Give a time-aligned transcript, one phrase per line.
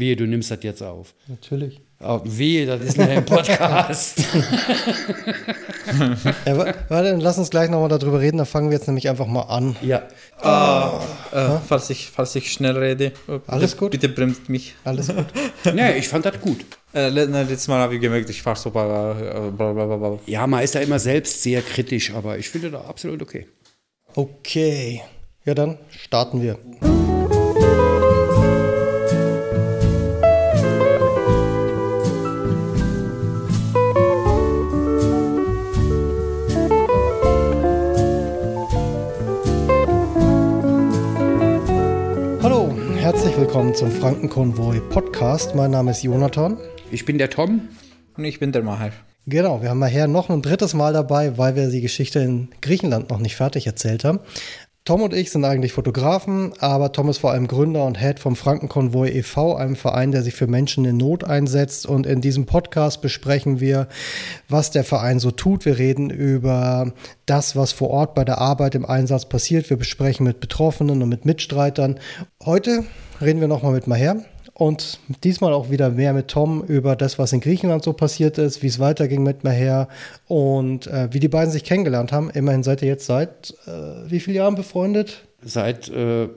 [0.00, 1.14] Wehe, du nimmst das jetzt auf.
[1.28, 1.80] Natürlich.
[2.02, 4.20] Oh, wehe, das ist ein Podcast.
[6.46, 8.38] ja, warte, dann lass uns gleich nochmal darüber reden.
[8.38, 9.76] Dann fangen wir jetzt nämlich einfach mal an.
[9.82, 10.08] Ja.
[10.42, 11.00] Oh,
[11.36, 13.12] äh, falls, ich, falls ich schnell rede.
[13.26, 13.90] Bitte, Alles gut?
[13.90, 14.74] Bitte bremst mich.
[14.82, 15.26] Alles gut.
[15.74, 16.64] nee, ich fand das gut.
[16.94, 20.20] Äh, letztes Mal habe ich gemerkt, ich fahre so äh, blablabla.
[20.24, 23.46] Ja, man ist da immer selbst sehr kritisch, aber ich finde das absolut okay.
[24.14, 25.02] Okay.
[25.44, 26.58] Ja, dann starten wir.
[43.40, 45.54] Willkommen zum Frankenkonvoi Podcast.
[45.54, 46.58] Mein Name ist Jonathan.
[46.90, 47.70] Ich bin der Tom.
[48.14, 48.92] Und ich bin der Maher.
[49.26, 53.08] Genau, wir haben nachher noch ein drittes Mal dabei, weil wir die Geschichte in Griechenland
[53.08, 54.20] noch nicht fertig erzählt haben.
[54.86, 58.34] Tom und ich sind eigentlich Fotografen, aber Tom ist vor allem Gründer und Head vom
[58.34, 61.84] Frankenkonvoi e.V., einem Verein, der sich für Menschen in Not einsetzt.
[61.84, 63.88] Und in diesem Podcast besprechen wir,
[64.48, 65.66] was der Verein so tut.
[65.66, 66.92] Wir reden über
[67.26, 69.68] das, was vor Ort bei der Arbeit im Einsatz passiert.
[69.68, 72.00] Wir besprechen mit Betroffenen und mit Mitstreitern.
[72.42, 72.84] Heute
[73.20, 74.24] reden wir nochmal mit Maher.
[74.60, 78.62] Und diesmal auch wieder mehr mit Tom über das, was in Griechenland so passiert ist,
[78.62, 79.88] wie es weiterging mit Maher
[80.28, 82.28] und äh, wie die beiden sich kennengelernt haben.
[82.28, 85.22] Immerhin seid ihr jetzt seit äh, wie vielen Jahren befreundet?
[85.42, 86.28] Seit äh,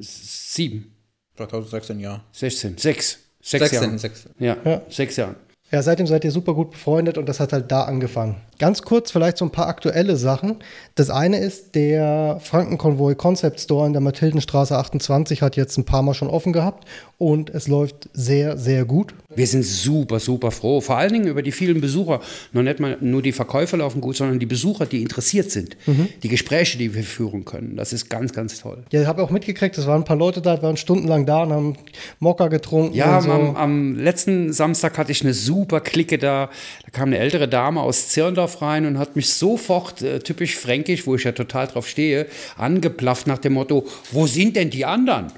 [0.00, 0.94] sieben.
[1.36, 2.24] 2016, ja.
[2.32, 3.18] 16, sechs.
[3.42, 3.98] Sechs 16, Jahren.
[3.98, 4.28] 6.
[4.38, 4.82] Ja, Ja.
[4.88, 5.36] sechs Jahren.
[5.70, 8.36] Ja, seitdem seid ihr super gut befreundet und das hat halt da angefangen.
[8.62, 10.58] Ganz kurz vielleicht so ein paar aktuelle Sachen.
[10.94, 16.02] Das eine ist, der Frankenkonvoi Concept Store in der Mathildenstraße 28 hat jetzt ein paar
[16.02, 16.86] Mal schon offen gehabt
[17.18, 19.14] und es läuft sehr, sehr gut.
[19.34, 20.80] Wir sind super, super froh.
[20.80, 22.20] Vor allen Dingen über die vielen Besucher.
[22.52, 25.76] Noch nicht mal nur die Verkäufer laufen gut, sondern die Besucher, die interessiert sind.
[26.22, 27.76] Die Gespräche, die wir führen können.
[27.76, 28.84] Das ist ganz, ganz toll.
[28.92, 31.52] Ja, ich habe auch mitgekriegt, es waren ein paar Leute da, waren stundenlang da und
[31.52, 31.76] haben
[32.18, 32.94] Mokka getrunken.
[32.94, 33.30] Ja, so.
[33.30, 36.50] am, am letzten Samstag hatte ich eine super Clique da.
[36.84, 41.06] Da kam eine ältere Dame aus Zirndorf rein und hat mich sofort, äh, typisch fränkisch,
[41.06, 45.28] wo ich ja total drauf stehe, angeplafft nach dem Motto, wo sind denn die anderen?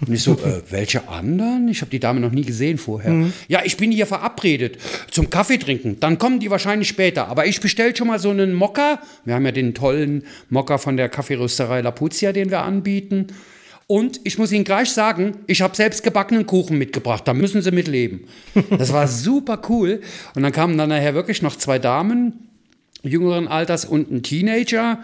[0.00, 1.68] Und ich so, äh, welche anderen?
[1.68, 3.30] Ich habe die Dame noch nie gesehen vorher.
[3.48, 4.78] Ja, ich bin hier verabredet
[5.10, 5.98] zum Kaffee trinken.
[6.00, 7.28] Dann kommen die wahrscheinlich später.
[7.28, 9.00] Aber ich bestelle schon mal so einen Mokka.
[9.24, 13.28] Wir haben ja den tollen Mokka von der Kaffeerösterei Lapuzia, den wir anbieten.
[13.90, 17.26] Und ich muss Ihnen gleich sagen, ich habe selbst gebackenen Kuchen mitgebracht.
[17.26, 18.24] Da müssen Sie mitleben.
[18.70, 20.02] Das war super cool.
[20.34, 22.47] Und dann kamen dann nachher wirklich noch zwei Damen
[23.02, 24.98] jüngeren Alters und ein Teenager.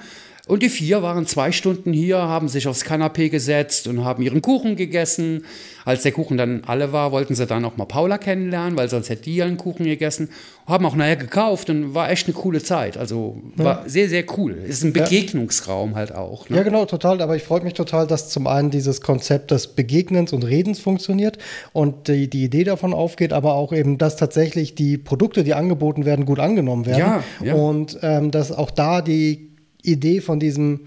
[0.46, 4.42] Und die vier waren zwei Stunden hier, haben sich aufs Kanapee gesetzt und haben ihren
[4.42, 5.46] Kuchen gegessen.
[5.86, 9.08] Als der Kuchen dann alle war, wollten sie dann auch mal Paula kennenlernen, weil sonst
[9.08, 10.28] hätte die ja einen Kuchen gegessen.
[10.66, 12.98] Haben auch nachher gekauft und war echt eine coole Zeit.
[12.98, 14.52] Also war sehr, sehr cool.
[14.52, 16.50] Ist ein Begegnungsraum halt auch.
[16.50, 16.58] Ne?
[16.58, 17.22] Ja, genau, total.
[17.22, 21.38] Aber ich freue mich total, dass zum einen dieses Konzept des Begegnens und Redens funktioniert
[21.72, 26.04] und die, die Idee davon aufgeht, aber auch eben, dass tatsächlich die Produkte, die angeboten
[26.04, 26.98] werden, gut angenommen werden.
[26.98, 27.54] Ja, ja.
[27.54, 29.53] Und ähm, dass auch da die
[29.84, 30.80] Idee von diesem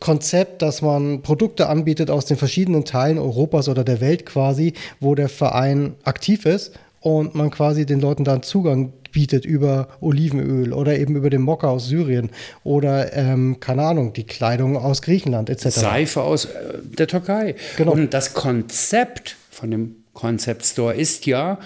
[0.00, 5.14] Konzept, dass man Produkte anbietet aus den verschiedenen Teilen Europas oder der Welt quasi, wo
[5.14, 10.98] der Verein aktiv ist und man quasi den Leuten dann Zugang bietet über Olivenöl oder
[10.98, 12.30] eben über den Mokka aus Syrien
[12.64, 15.70] oder, ähm, keine Ahnung, die Kleidung aus Griechenland etc.
[15.70, 17.54] Seife aus äh, der Türkei.
[17.76, 17.92] Genau.
[17.92, 21.58] Und das Konzept von dem Concept Store ist ja,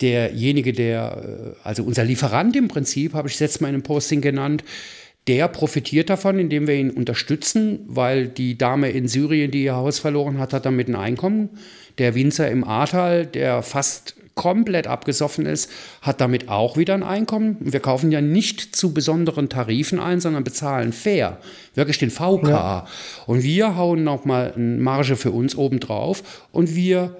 [0.00, 3.82] derjenige, der, äh, also unser Lieferant im Prinzip, habe ich es jetzt mal in einem
[3.82, 4.64] Posting genannt,
[5.26, 9.98] der profitiert davon, indem wir ihn unterstützen, weil die Dame in Syrien, die ihr Haus
[9.98, 11.50] verloren hat, hat damit ein Einkommen.
[11.98, 15.70] Der Winzer im Ahrtal, der fast komplett abgesoffen ist,
[16.02, 17.56] hat damit auch wieder ein Einkommen.
[17.58, 21.38] Wir kaufen ja nicht zu besonderen Tarifen ein, sondern bezahlen fair,
[21.74, 22.48] wirklich den VK.
[22.48, 22.86] Ja.
[23.26, 27.16] Und wir hauen nochmal eine Marge für uns obendrauf und wir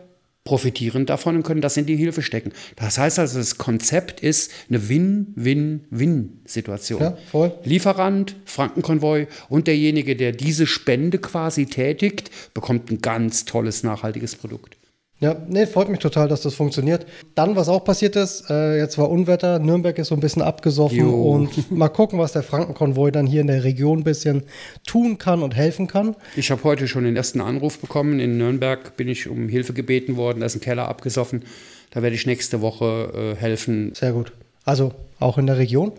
[0.46, 2.52] profitieren davon und können das in die Hilfe stecken.
[2.76, 7.02] Das heißt also, das Konzept ist eine Win-Win-Win-Situation.
[7.02, 7.52] Ja, voll.
[7.64, 14.75] Lieferant, Frankenkonvoi und derjenige, der diese Spende quasi tätigt, bekommt ein ganz tolles, nachhaltiges Produkt.
[15.18, 17.06] Ja, nee, freut mich total, dass das funktioniert.
[17.34, 20.98] Dann, was auch passiert ist, äh, jetzt war Unwetter, Nürnberg ist so ein bisschen abgesoffen
[20.98, 21.32] Jo.
[21.32, 24.42] und mal gucken, was der Frankenkonvoi dann hier in der Region ein bisschen
[24.86, 26.16] tun kann und helfen kann.
[26.36, 28.20] Ich habe heute schon den ersten Anruf bekommen.
[28.20, 30.40] In Nürnberg bin ich um Hilfe gebeten worden.
[30.40, 31.44] Da ist ein Keller abgesoffen.
[31.92, 33.94] Da werde ich nächste Woche äh, helfen.
[33.94, 34.32] Sehr gut.
[34.66, 35.92] Also auch in der Region.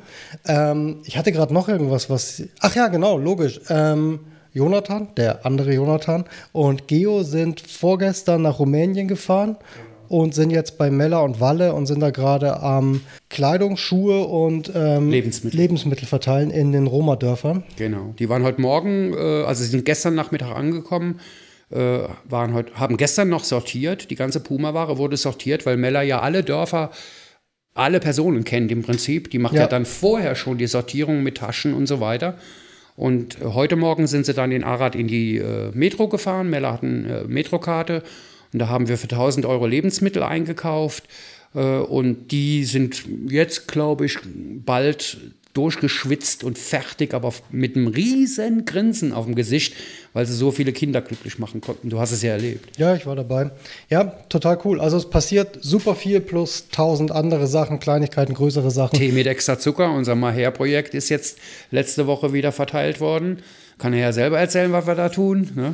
[0.46, 2.44] Ähm, ich hatte gerade noch irgendwas, was.
[2.60, 3.62] Ach ja, genau, logisch.
[3.70, 4.20] Ähm,
[4.54, 9.58] Jonathan, der andere Jonathan und Geo sind vorgestern nach Rumänien gefahren
[10.10, 14.72] und sind jetzt bei Mella und Walle und sind da gerade am Kleidung, Schuhe und
[14.74, 15.60] ähm, Lebensmittel.
[15.60, 17.64] Lebensmittel verteilen in den Roma-Dörfern.
[17.78, 18.14] Genau.
[18.18, 21.20] Die waren heute Morgen, äh, also sie sind gestern Nachmittag angekommen.
[21.70, 22.00] äh,
[22.30, 24.10] waren heute, haben gestern noch sortiert.
[24.10, 26.92] Die ganze Puma-Ware wurde sortiert, weil Mella ja alle Dörfer,
[27.74, 29.30] alle Personen kennt im Prinzip.
[29.32, 29.68] Die macht ja, Ja.
[29.68, 32.36] dann vorher schon die Sortierung mit Taschen und so weiter.
[32.98, 36.50] Und äh, heute Morgen sind sie dann in Arad in die äh, Metro gefahren.
[36.50, 38.04] Mella hat eine äh, Metrokarte
[38.52, 41.06] und da haben wir für 1000 Euro Lebensmittel eingekauft.
[41.54, 45.18] Äh, und die sind jetzt, glaube ich, bald
[45.58, 49.76] durchgeschwitzt und fertig, aber mit einem riesen Grinsen auf dem Gesicht,
[50.14, 51.90] weil sie so viele Kinder glücklich machen konnten.
[51.90, 52.78] Du hast es ja erlebt.
[52.78, 53.50] Ja, ich war dabei.
[53.90, 54.80] Ja, total cool.
[54.80, 58.98] Also es passiert super viel plus tausend andere Sachen, Kleinigkeiten, größere Sachen.
[58.98, 61.40] Tee mit extra Zucker, unser Maher-Projekt ist jetzt
[61.72, 63.40] letzte Woche wieder verteilt worden.
[63.80, 65.52] Kann er ja selber erzählen, was wir da tun.
[65.56, 65.74] Ne?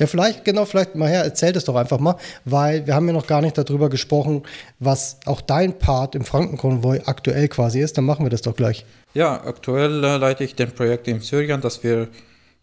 [0.00, 2.16] Ja, vielleicht, genau, vielleicht mal her, erzähl das doch einfach mal,
[2.46, 4.42] weil wir haben ja noch gar nicht darüber gesprochen,
[4.78, 7.98] was auch dein Part im Frankenkonvoi aktuell quasi ist.
[7.98, 8.86] Dann machen wir das doch gleich.
[9.12, 12.08] Ja, aktuell äh, leite ich den Projekt in Syrien, dass wir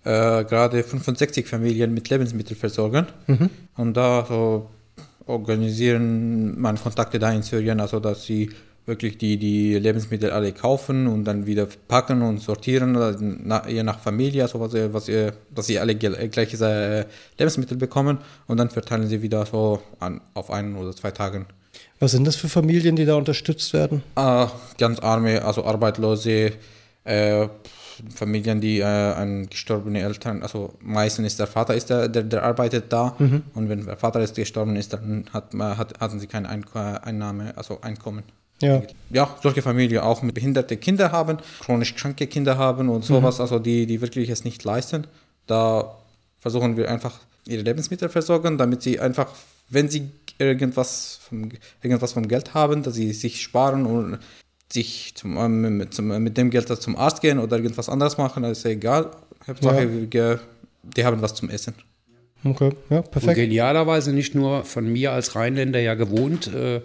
[0.04, 3.06] äh, gerade 65 Familien mit Lebensmitteln versorgen.
[3.78, 4.70] Und da so
[5.28, 8.50] organisieren meine Kontakte da in Syrien, also dass sie
[8.88, 12.96] wirklich die, die Lebensmittel alle kaufen und dann wieder packen und sortieren,
[13.68, 17.06] je nach Familie, also was, ihr- was ihr, dass sie alle gel- gleiche äh,
[17.38, 18.18] Lebensmittel bekommen
[18.48, 21.46] und dann verteilen sie wieder so an, auf einen oder zwei Tagen.
[22.00, 24.04] Was sind das für Familien, die da unterstützt werden?
[24.16, 24.48] Äh,
[24.78, 26.54] ganz arme, also arbeitslose
[27.04, 27.48] äh,
[28.16, 32.44] Familien, die äh, an gestorbene Eltern, also meistens ist der Vater ist der, der, der
[32.44, 33.16] arbeitet da
[33.54, 37.54] und wenn der Vater ist gestorben ist, dann hat, man- hat, hatten sie keine Einnahme,
[37.58, 38.24] also Einkommen.
[38.62, 38.82] Ja.
[39.12, 43.60] Ja, solche Familien auch mit behinderte Kinder haben, chronisch kranke Kinder haben und sowas, also
[43.60, 45.06] die, die wirklich es nicht leisten.
[45.46, 45.96] Da
[46.40, 49.28] versuchen wir einfach ihre Lebensmittel versorgen, damit sie einfach,
[49.70, 50.10] wenn sie
[50.40, 51.50] irgendwas vom,
[51.82, 54.20] irgendwas vom Geld haben, dass sie sich sparen und
[54.72, 58.44] sich zum, ähm, mit, zum, mit dem Geld zum Arzt gehen oder irgendwas anderes machen,
[58.44, 59.12] das ist egal.
[59.48, 60.40] Hauptsache, Ja.
[60.84, 61.74] die haben was zum Essen.
[62.44, 63.36] Okay, ja, Und perfekt.
[63.36, 66.82] genialerweise nicht nur von mir als Rheinländer ja gewohnt, äh,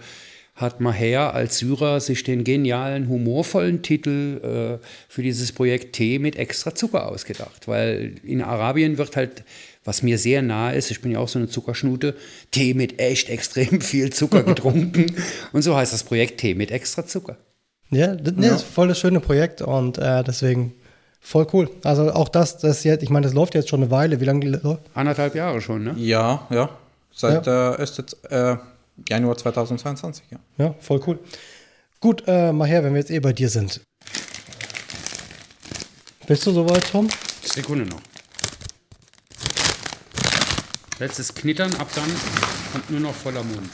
[0.54, 6.36] hat Maher als Syrer sich den genialen, humorvollen Titel äh, für dieses Projekt Tee mit
[6.36, 7.66] extra Zucker ausgedacht.
[7.66, 9.44] Weil in Arabien wird halt,
[9.84, 12.14] was mir sehr nahe ist, ich bin ja auch so eine Zuckerschnute,
[12.50, 15.14] Tee mit echt extrem viel Zucker getrunken.
[15.52, 17.38] Und so heißt das Projekt Tee mit extra Zucker.
[17.90, 20.74] Ja, das, das ist voll das schöne Projekt und äh, deswegen
[21.20, 21.70] voll cool.
[21.84, 24.20] Also auch das, das jetzt, ich meine, das läuft jetzt schon eine Weile.
[24.20, 24.82] Wie lange läuft?
[24.94, 25.94] Anderthalb Jahre schon, ne?
[25.96, 26.70] Ja, ja.
[27.14, 27.98] Seit äh, 1.
[28.30, 28.56] Äh,
[29.08, 30.38] Januar 2022, ja.
[30.58, 31.18] Ja, voll cool.
[32.00, 33.80] Gut, äh, mal her, wenn wir jetzt eh bei dir sind.
[36.26, 37.08] Bist du soweit, Tom?
[37.44, 38.00] Sekunde noch.
[40.98, 42.10] Letztes Knittern, ab dann
[42.72, 43.68] kommt nur noch voller Mund.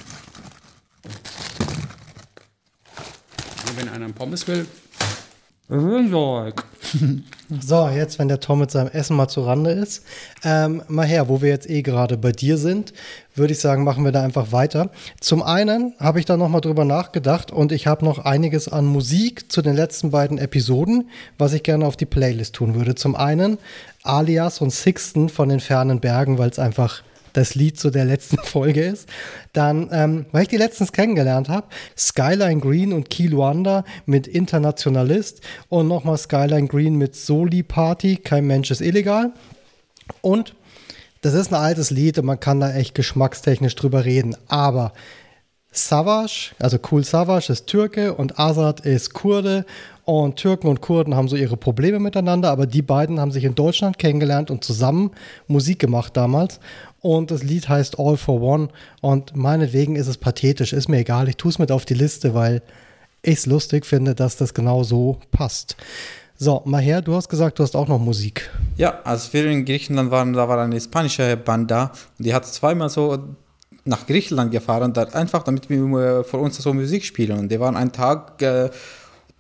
[3.67, 4.67] Und wenn einer einen Pommes will,
[7.61, 10.05] So, jetzt, wenn der Tom mit seinem Essen mal zu Rande ist.
[10.45, 12.93] Ähm, mal her, wo wir jetzt eh gerade bei dir sind,
[13.35, 14.91] würde ich sagen, machen wir da einfach weiter.
[15.19, 19.51] Zum einen habe ich da nochmal drüber nachgedacht und ich habe noch einiges an Musik
[19.51, 21.09] zu den letzten beiden Episoden,
[21.39, 22.95] was ich gerne auf die Playlist tun würde.
[22.95, 23.57] Zum einen
[24.03, 27.03] Alias und Sixten von den fernen Bergen, weil es einfach
[27.39, 29.09] das Lied zu der letzten Folge ist.
[29.53, 35.41] Dann, ähm, weil ich die letztens kennengelernt habe, Skyline Green und Key Luanda mit Internationalist
[35.69, 39.33] und nochmal Skyline Green mit Soli Party, kein Mensch ist illegal.
[40.21, 40.55] Und
[41.23, 44.37] das ist ein altes Lied und man kann da echt geschmackstechnisch drüber reden.
[44.49, 44.93] Aber
[45.71, 49.65] Savage, also Cool Savage ist Türke und Azad ist Kurde.
[50.05, 53.55] Und Türken und Kurden haben so ihre Probleme miteinander, aber die beiden haben sich in
[53.55, 55.11] Deutschland kennengelernt und zusammen
[55.49, 56.61] Musik gemacht damals.
[57.01, 58.69] Und das Lied heißt All for One.
[59.01, 61.29] Und meinetwegen ist es pathetisch, ist mir egal.
[61.29, 62.63] Ich tue es mit auf die Liste, weil
[63.23, 65.77] ich es lustig finde, dass das genau so passt.
[66.37, 68.49] So, mal her, du hast gesagt, du hast auch noch Musik.
[68.77, 72.47] Ja, als wir in Griechenland waren, da war eine spanische Band da und die hat
[72.47, 73.19] zweimal so
[73.85, 75.79] nach Griechenland gefahren, da einfach damit wir
[76.21, 77.39] äh, für uns so Musik spielen.
[77.39, 78.71] Und die waren einen Tag, äh,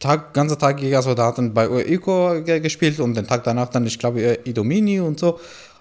[0.00, 3.98] Tag, ganzer Tag, also da hatten bei ge- gespielt und den Tag danach dann, ich
[3.98, 5.38] glaube, äh, Idomini und so.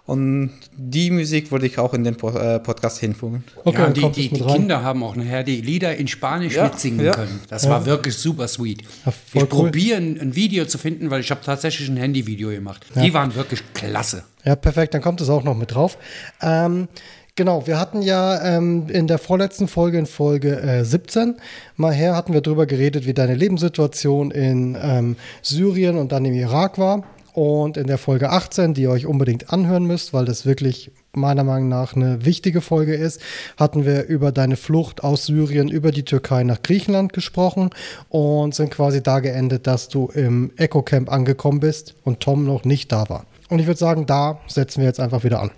[0.07, 3.43] Und die Musik würde ich auch in den äh, Podcast hinfügen.
[3.65, 4.41] Okay, ja, die, die, die.
[4.41, 7.11] Kinder haben auch nachher die Lieder in Spanisch Ja, mitsingen ja.
[7.11, 7.41] können.
[7.49, 8.83] Das war wirklich super sweet.
[9.05, 9.47] Ja, ich cool.
[9.47, 12.85] probiere ein, Video zu finden, weil ich habe tatsächlich ein Handyvideo gemacht.
[12.95, 14.23] Die waren wirklich klasse.
[14.45, 15.97] Ja, perfekt, dann kommt es auch noch mit drauf.
[16.41, 16.87] Ähm,
[17.35, 21.35] genau, wir hatten ja ähm, in der vorletzten Folge, in Folge äh, 17,
[21.75, 26.33] mal her hatten wir drüber geredet, wie deine Lebenssituation in ähm, Syrien und dann im
[26.33, 27.03] Irak war.
[27.37, 31.43] Und in der Folge 18, die ihr euch unbedingt anhören müsst, weil das wirklich meiner
[31.43, 33.21] Meinung nach eine wichtige Folge ist,
[33.57, 37.69] hatten wir über deine Flucht aus Syrien über die Türkei nach Griechenland gesprochen
[38.09, 42.91] und sind quasi da geendet, dass du im Eco-Camp angekommen bist und Tom noch nicht
[42.91, 43.27] da war.
[43.49, 45.51] Und ich würde sagen, da setzen wir jetzt einfach wieder an.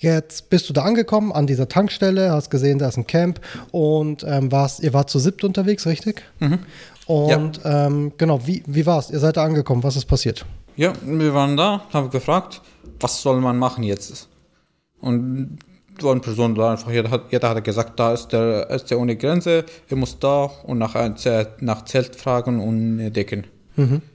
[0.00, 4.24] Jetzt bist du da angekommen an dieser Tankstelle, hast gesehen, da ist ein Camp und
[4.28, 6.22] ähm, warst, ihr wart zu siebt unterwegs, richtig?
[6.40, 6.58] Mhm.
[7.06, 9.10] Und ähm, genau, wie, wie war's?
[9.10, 10.44] Ihr seid da angekommen, was ist passiert?
[10.76, 12.60] Ja, wir waren da, haben gefragt,
[13.00, 14.28] was soll man machen jetzt?
[15.00, 15.58] Und
[16.00, 18.98] so eine Person da einfach, jeder hat, jeder hat gesagt, da ist der, ist der
[18.98, 20.94] ohne Grenze, er muss da und nach,
[21.60, 23.46] nach Zelt fragen und decken.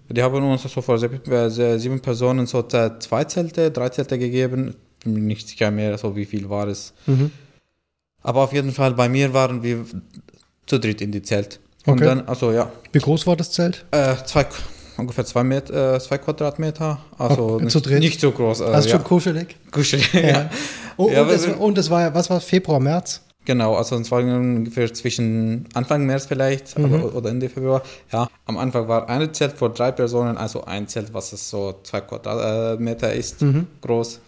[0.10, 4.76] Die haben uns so vor sieben, äh, sieben Personen so zwei Zelte, drei Zelte gegeben,
[5.04, 6.94] bin mir nicht sicher mehr, so wie viel war es.
[8.22, 9.86] Aber auf jeden Fall, bei mir waren wir
[10.68, 11.60] zu dritt in die Zelt.
[11.86, 12.06] Und Okay.
[12.06, 13.86] dann, also ja, Wie groß war das Zelt?
[13.92, 14.46] äh, zwei,
[14.98, 18.60] ungefähr zwei, Meter, äh, zwei Quadratmeter, also Okay, zu nicht, nicht so groß.
[18.62, 18.96] Äh, Also ja.
[18.96, 19.56] schon kuschelig.
[19.72, 20.50] Kuschelig, ja.
[20.98, 23.22] Und, Ja, und, aber es, wir- und es war ja, was war Februar, März?
[23.44, 26.86] Genau, also es war ungefähr zwischen Anfang März vielleicht Mhm.
[26.86, 27.82] aber, oder Ende Februar.
[28.12, 31.74] Ja, am Anfang war ein Zelt für drei Personen, also ein Zelt, was es so
[31.82, 33.66] zwei Quadratmeter ist, Mhm.
[33.82, 34.20] groß.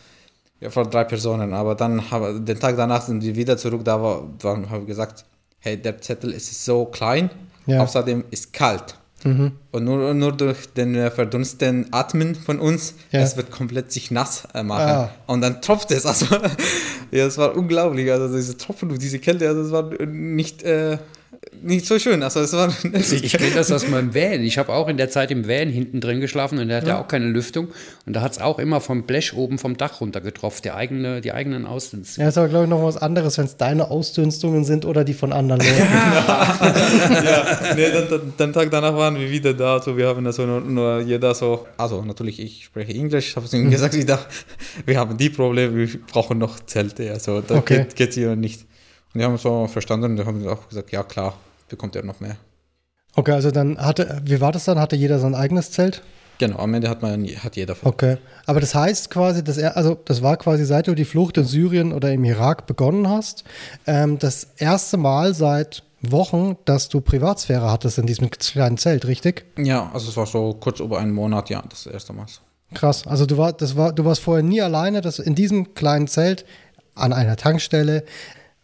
[0.61, 1.53] Ja, für drei Personen.
[1.53, 4.87] Aber dann, haben, den Tag danach sind wir wieder zurück, da war, dann haben wir
[4.87, 5.25] gesagt,
[5.63, 7.29] hey, der Zettel ist so klein,
[7.65, 7.75] Ja.
[7.77, 7.81] Mhm.
[7.81, 8.97] außerdem ist kalt.
[9.25, 13.21] Und nur, nur durch den äh, verdunsten Atmen von uns, Ja.
[13.21, 14.89] es wird komplett sich nass äh, machen.
[14.89, 15.09] Ah.
[15.27, 16.05] Und dann tropft es.
[16.05, 16.25] Also,
[17.11, 18.11] ja, es war unglaublich.
[18.11, 20.97] Also, diese Tropfen und diese Kälte, also, es war nicht, äh,
[21.61, 22.23] nicht so schön.
[22.23, 22.73] Also, es war.
[22.93, 24.41] Ich kenne das aus meinem Van.
[24.41, 27.01] Ich habe auch in der Zeit im Van hinten drin geschlafen und der hat ja,
[27.01, 27.69] auch keine Lüftung.
[28.05, 31.31] Und da hat es auch immer vom Blech oben vom Dach runtergetroffen, die, eigene, die
[31.31, 32.21] eigenen Ausdünste.
[32.21, 35.13] Ja, ist aber, glaube ich, noch was anderes, wenn es deine Ausdünstungen sind oder die
[35.13, 35.73] von anderen Leuten.
[37.75, 39.75] nee, dann, dann, den Tag danach waren wir wieder da.
[39.75, 41.65] Also, wir haben also nur, nur jeder so.
[41.77, 43.35] Also, natürlich, ich spreche Englisch.
[43.35, 44.27] habe es ihm gesagt, ich dachte,
[44.85, 47.11] wir haben die Probleme, wir brauchen noch Zelte.
[47.11, 47.83] Also, das Okay.
[47.83, 48.65] geht, geht hier nicht.
[49.13, 51.35] Und die haben so verstanden und haben auch gesagt, ja, klar,
[51.69, 52.35] bekommt er noch mehr.
[53.15, 54.79] Okay, also dann hatte, wie war das dann?
[54.79, 56.01] Hatte jeder sein eigenes Zelt?
[56.39, 58.17] Genau, am Ende hat, man, hat jeder Okay.
[58.47, 61.45] Aber das heißt quasi, dass er, also das war quasi seit du die Flucht in
[61.45, 63.43] Syrien oder im Irak begonnen hast,
[63.85, 69.45] ähm, das erste Mal seit Wochen, dass du Privatsphäre hattest in diesem kleinen Zelt, richtig?
[69.57, 72.25] Ja, also es war so kurz über einen Monat, ja, das erste Mal.
[72.73, 73.07] Krass.
[73.07, 76.45] Also du war, das war, du warst vorher nie alleine, das in diesem kleinen Zelt
[76.95, 78.03] an einer Tankstelle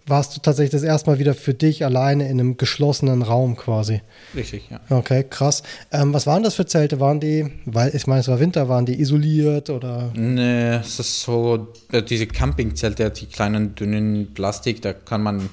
[0.10, 4.02] warst du tatsächlich das erste Mal wieder für dich alleine in einem geschlossenen Raum quasi.
[4.36, 4.80] Richtig, ja.
[4.90, 5.64] Okay, krass.
[5.92, 7.00] Ähm, was waren das für Zelte?
[7.00, 10.12] Waren die, weil ich meine, es war Winter, waren die isoliert oder?
[10.16, 15.50] Nee, es ist so, äh, diese Campingzelte, die kleinen, dünnen Plastik, da kann man,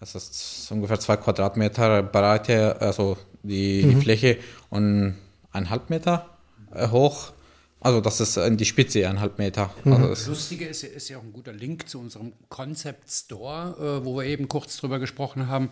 [0.00, 4.38] also es ist ungefähr zwei Quadratmeter Breite, also die, die Fläche
[4.68, 5.16] und
[5.52, 6.26] eineinhalb Meter
[6.74, 7.32] äh, hoch.
[7.80, 9.70] Also das ist in die Spitze eineinhalb Meter.
[9.84, 14.04] Also Das Lustige ist, ist ja auch ein guter Link zu unserem Concept Store, äh,
[14.04, 15.70] wo wir eben kurz drüber gesprochen haben.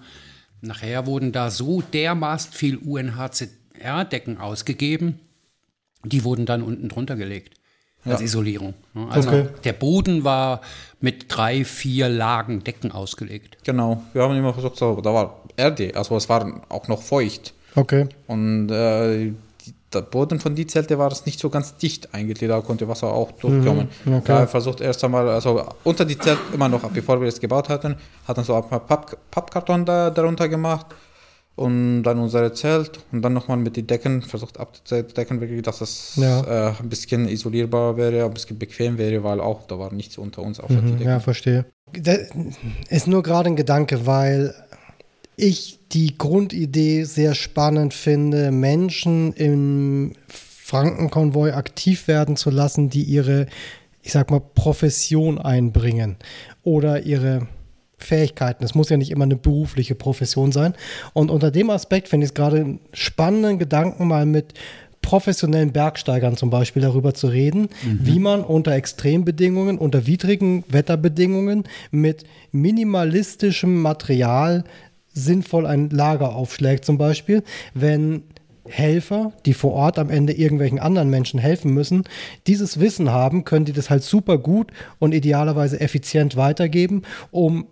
[0.63, 5.21] Nachher wurden da so dermaßen viel UNHCR-Decken ausgegeben,
[6.05, 7.55] die wurden dann unten drunter gelegt
[8.05, 8.75] als Isolierung.
[8.95, 9.07] ne?
[9.11, 9.49] Also Okay.
[9.65, 10.63] der Boden war
[11.01, 13.59] mit drei, vier Lagen Decken ausgelegt.
[13.65, 17.53] genau, wir haben immer versucht, da war Erde, also es war auch noch feucht.
[17.75, 18.09] Okay.
[18.27, 19.33] Und äh,
[19.93, 23.09] der Boden von die Zelte war es nicht so ganz dicht eigentlich, da konnte Wasser
[23.13, 23.89] auch durchkommen.
[24.07, 24.21] okay.
[24.25, 27.41] Da haben wir versucht erst einmal, also unter die Zelt immer noch, bevor wir es
[27.41, 30.87] gebaut hatten, hatten so ein paar Papp, Pappkarton da, darunter gemacht
[31.57, 36.15] und dann unser Zelt und dann nochmal mit den Decken versucht abzudecken, wirklich, dass es
[36.17, 36.69] Ja.
[36.69, 40.43] äh, ein bisschen isolierbar wäre, ein bisschen bequem wäre, weil auch da war nichts unter
[40.43, 41.11] uns außer die Mhm, Decke.
[41.11, 41.65] ja, verstehe.
[41.93, 42.19] Das
[42.91, 44.55] ist nur gerade ein Gedanke, weil
[45.39, 53.47] ich die Grundidee sehr spannend finde, Menschen im Frankenkonvoi aktiv werden zu lassen, die ihre,
[54.03, 56.17] ich sag mal, Profession einbringen
[56.63, 57.47] oder ihre
[57.97, 58.65] Fähigkeiten.
[58.65, 60.75] Es muss ja nicht immer eine berufliche Profession sein.
[61.15, 64.55] Und unter dem Aspekt finde ich es gerade einen spannenden Gedanken, mal mit
[65.01, 72.25] professionellen Bergsteigern zum Beispiel darüber zu reden, wie man unter Extrembedingungen, unter widrigen Wetterbedingungen mit
[72.53, 74.65] minimalistischem Material
[75.25, 76.85] sinnvoll ein Lager aufschlägt.
[76.85, 77.43] Zum Beispiel,
[77.75, 78.23] wenn
[78.69, 82.05] Helfer, die vor Ort am Ende irgendwelchen anderen Menschen helfen müssen,
[82.47, 87.67] dieses Wissen haben, können die das halt super gut und idealerweise effizient weitergeben, um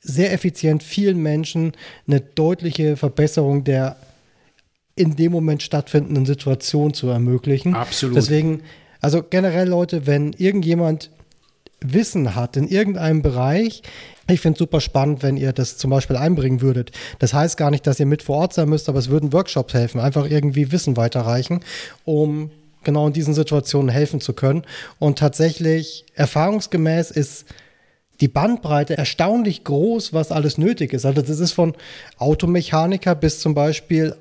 [0.00, 1.72] sehr effizient vielen Menschen
[2.06, 3.96] eine deutliche Verbesserung der
[4.94, 7.74] in dem Moment stattfindenden Situation zu ermöglichen.
[7.74, 8.16] Absolut.
[8.16, 8.62] Deswegen,
[9.00, 11.10] also generell Leute, wenn irgendjemand
[11.80, 13.82] Wissen hat in irgendeinem Bereich,
[14.28, 16.90] ich finde es super spannend, wenn ihr das zum Beispiel einbringen würdet.
[17.18, 19.74] Das heißt gar nicht, dass ihr mit vor Ort sein müsst, aber es würden Workshops
[19.74, 21.60] helfen, einfach irgendwie Wissen weiterreichen,
[22.04, 22.50] um
[22.82, 24.62] genau in diesen Situationen helfen zu können.
[24.98, 27.46] Und tatsächlich, erfahrungsgemäß ist
[28.20, 31.04] die Bandbreite erstaunlich groß, was alles nötig ist.
[31.04, 31.74] Also das ist von
[32.18, 34.16] Automechaniker bis zum Beispiel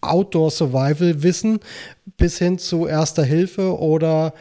[0.00, 1.60] Outdoor-Survival-Wissen
[2.16, 4.32] bis hin zu Erster Hilfe oder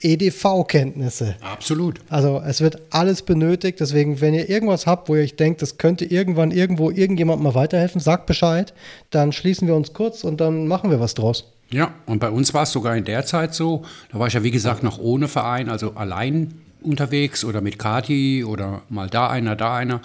[0.00, 1.36] EDV-Kenntnisse.
[1.40, 2.00] Absolut.
[2.08, 3.80] Also es wird alles benötigt.
[3.80, 7.54] Deswegen, wenn ihr irgendwas habt, wo ihr euch denkt, das könnte irgendwann irgendwo irgendjemand mal
[7.54, 8.72] weiterhelfen, sagt Bescheid.
[9.10, 11.52] Dann schließen wir uns kurz und dann machen wir was draus.
[11.70, 14.42] Ja, und bei uns war es sogar in der Zeit so, da war ich ja
[14.42, 19.54] wie gesagt noch ohne Verein, also allein unterwegs oder mit Kati oder mal da einer,
[19.54, 20.00] da einer.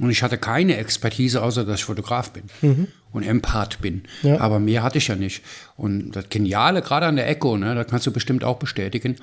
[0.00, 2.88] Und ich hatte keine Expertise, außer dass ich Fotograf bin mhm.
[3.12, 4.04] und Empath bin.
[4.22, 4.40] Ja.
[4.40, 5.42] Aber mehr hatte ich ja nicht.
[5.76, 9.16] Und das Geniale, gerade an der Echo, ne, das kannst du bestimmt auch bestätigen,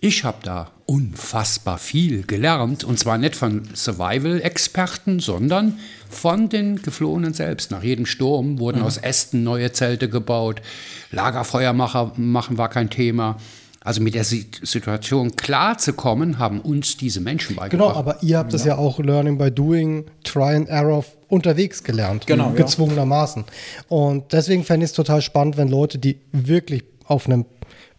[0.00, 5.78] ich habe da unfassbar viel gelernt und zwar nicht von Survival-Experten, sondern
[6.08, 7.70] von den Geflohenen selbst.
[7.70, 8.84] Nach jedem Sturm wurden mhm.
[8.84, 10.62] aus Ästen neue Zelte gebaut,
[11.10, 13.36] Lagerfeuer machen war kein Thema.
[13.80, 17.88] Also mit der Situation klarzukommen, haben uns diese Menschen beigebracht.
[17.88, 18.74] Genau, aber ihr habt es ja.
[18.74, 22.26] ja auch Learning by Doing, Try and Error unterwegs gelernt.
[22.26, 22.50] Genau.
[22.50, 23.44] Gezwungenermaßen.
[23.46, 23.96] Ja.
[23.96, 27.46] Und deswegen fände ich es total spannend, wenn Leute, die wirklich auf einem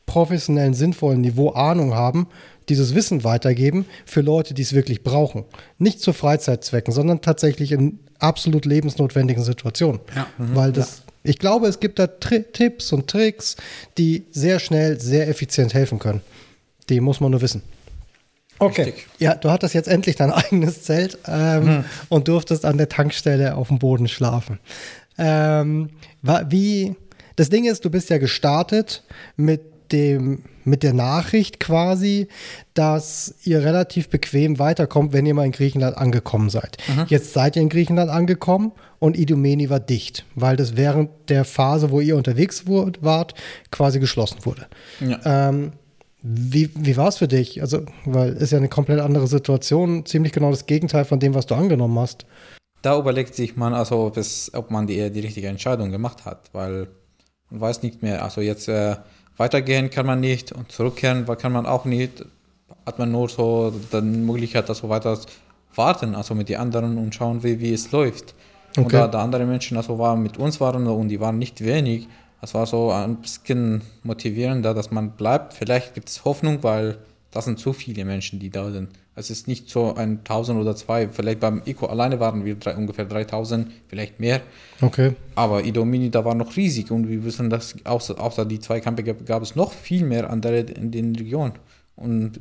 [0.10, 2.28] professionellen, sinnvollen Niveau Ahnung haben,
[2.68, 5.46] dieses Wissen weitergeben für Leute, die es wirklich brauchen.
[5.78, 10.02] Nicht zu Freizeitzwecken, sondern tatsächlich in absolut lebensnotwendigen Situationen.
[10.16, 10.28] Ja.
[10.40, 10.56] Mhm.
[10.56, 11.30] Weil das, ja.
[11.30, 13.56] ich glaube, es gibt da Tri Tipps und Tricks,
[14.00, 16.22] die sehr schnell, sehr effizient helfen können.
[16.90, 17.62] Die muss man nur wissen.
[18.58, 18.86] Okay.
[18.86, 19.08] Richtig.
[19.20, 21.86] Ja, du hattest jetzt endlich dein eigenes Zelt ähm, hm.
[22.10, 24.60] und durftest an der Tankstelle auf dem Boden schlafen.
[25.20, 25.92] Ähm,
[26.48, 26.96] wie,
[27.36, 29.04] das Ding ist, du bist ja gestartet
[29.38, 32.28] mit dem, mit der Nachricht quasi,
[32.74, 36.78] dass ihr relativ bequem weiterkommt, wenn ihr mal in Griechenland angekommen seid.
[36.88, 37.06] Mhm.
[37.08, 41.92] Jetzt seid ihr in Griechenland angekommen und Idomeni war dicht, weil das während der Phase,
[41.92, 43.34] wo ihr unterwegs wart,
[43.72, 44.68] quasi geschlossen wurde.
[45.00, 45.50] Ja.
[45.50, 45.72] Ähm,
[46.22, 47.62] wie, wie war es für dich?
[47.62, 51.46] Also, weil es ja eine komplett andere Situation, ziemlich genau das Gegenteil von dem, was
[51.46, 52.26] du angenommen hast.
[52.82, 56.50] Da überlegt sich man also, ob, es, ob man die, die richtige Entscheidung gemacht hat,
[56.54, 56.90] weil
[57.50, 58.24] man weiß nicht mehr.
[58.24, 58.98] Also jetzt äh,
[59.40, 62.26] weitergehen kann man nicht und zurückkehren kann man auch nicht.
[62.86, 65.18] Hat man nur so die Möglichkeit, dass so weiter
[65.76, 68.36] warten, also mit den anderen und schauen, wie, wie es läuft.
[68.72, 68.82] Okay.
[68.82, 72.08] Und da, da andere Menschen also waren mit uns waren und die waren nicht wenig,
[72.42, 75.54] das war so ein bisschen motivierender, dass man bleibt.
[75.54, 76.98] Vielleicht gibt es Hoffnung, weil
[77.32, 78.90] das sind zu viele Menschen, die da sind.
[79.20, 81.10] Es ist nicht so ein 1000 oder zwei.
[81.10, 84.40] Vielleicht beim ICO alleine waren wir drei, ungefähr 3000, vielleicht mehr.
[84.80, 85.14] Okay.
[85.36, 89.04] Aber Idomini, da war noch riesig und wir wissen, dass außer, außer die zwei Campe
[89.04, 91.52] gab, gab es noch viel mehr andere in den Regionen.
[91.98, 92.40] Und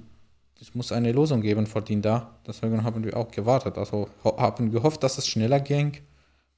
[0.60, 2.30] es muss eine Lösung geben vor denen da.
[2.46, 3.76] Deswegen haben wir auch gewartet.
[3.76, 5.94] Also haben gehofft, dass es schneller ging.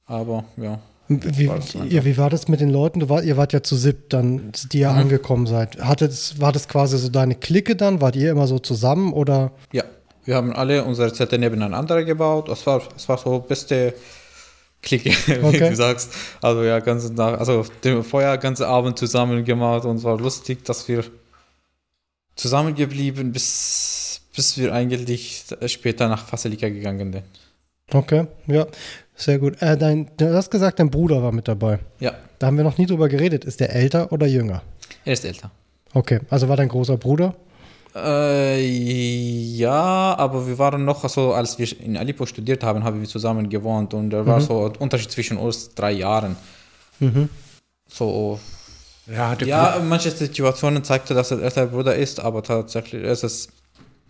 [0.05, 0.79] Aber ja.
[1.07, 1.45] Wie,
[1.89, 3.09] ja, wie war das mit den Leuten?
[3.09, 4.99] War, ihr wart ja zu siebt dann, die ihr mhm.
[4.99, 5.83] angekommen seid.
[5.83, 8.01] Hattet, war das quasi so deine Clique dann?
[8.01, 9.51] Wart ihr immer so zusammen oder?
[9.73, 9.83] Ja,
[10.25, 12.49] wir haben alle unsere Zelte nebeneinander gebaut.
[12.49, 13.93] Es war, es war so beste
[14.81, 15.69] Clique, wie okay.
[15.69, 16.13] du sagst.
[16.41, 20.63] Also ja, ganz nach, also den Feuer ganze Abend zusammen gemacht und es war lustig,
[20.65, 21.03] dass wir
[22.35, 24.01] zusammengeblieben bis
[24.35, 27.25] bis wir eigentlich später nach Fasilika gegangen sind.
[27.93, 28.65] Okay, ja.
[29.15, 29.61] Sehr gut.
[29.61, 31.79] Äh, dein, du hast gesagt, dein Bruder war mit dabei.
[31.99, 32.13] Ja.
[32.39, 33.45] Da haben wir noch nie drüber geredet.
[33.45, 34.63] Ist der älter oder jünger?
[35.05, 35.51] Er ist älter.
[35.93, 37.35] Okay, also war dein großer Bruder?
[37.93, 43.07] Äh, ja, aber wir waren noch, also als wir in Aleppo studiert haben, haben wir
[43.07, 44.43] zusammen gewohnt und da war mhm.
[44.43, 46.37] so ein Unterschied zwischen uns drei Jahren.
[46.99, 47.29] Mhm.
[47.87, 48.39] So.
[49.07, 53.49] Ja, ja manche Situationen zeigte, dass er älter Bruder ist, aber tatsächlich ist es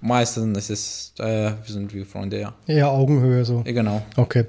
[0.01, 2.55] Meistens ist es, äh, wir sind wie Freunde, ja.
[2.65, 3.63] Ja, Augenhöhe so.
[3.65, 4.01] Ja, genau.
[4.17, 4.45] Okay.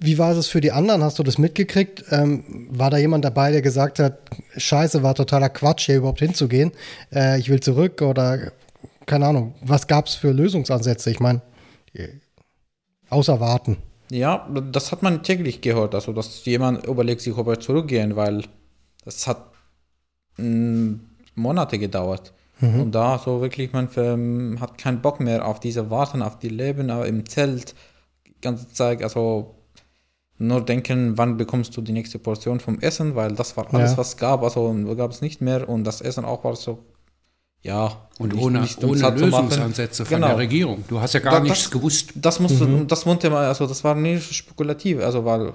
[0.00, 1.04] Wie war es für die anderen?
[1.04, 2.04] Hast du das mitgekriegt?
[2.10, 4.18] Ähm, war da jemand dabei, der gesagt hat,
[4.56, 6.72] scheiße, war totaler Quatsch, hier überhaupt hinzugehen?
[7.12, 8.52] Äh, ich will zurück oder
[9.04, 9.54] keine Ahnung.
[9.60, 11.10] Was gab es für Lösungsansätze?
[11.10, 11.42] Ich meine,
[13.10, 13.78] außer warten.
[14.10, 15.94] Ja, das hat man täglich gehört.
[15.94, 18.42] Also, dass jemand überlegt sich, ob er zurückgehen, weil
[19.04, 19.50] das hat
[20.36, 20.94] mm,
[21.34, 22.32] Monate gedauert.
[22.60, 22.80] Mhm.
[22.80, 26.48] Und da so wirklich, man ähm, hat keinen Bock mehr auf diese Warten, auf die
[26.48, 27.74] Leben aber im Zelt,
[28.26, 29.54] die ganze Zeit, also
[30.38, 33.96] nur denken, wann bekommst du die nächste Portion vom Essen, weil das war alles, ja.
[33.98, 36.78] was es gab, also gab es nicht mehr und das Essen auch war so,
[37.62, 38.08] ja.
[38.18, 40.28] Und nicht, ohne, nicht ohne Lösungsansätze von genau.
[40.28, 40.84] der Regierung.
[40.88, 42.12] Du hast ja gar das, nichts gewusst.
[42.14, 42.86] Das musste, mhm.
[42.86, 45.52] das musste man, also das war nicht spekulativ, also weil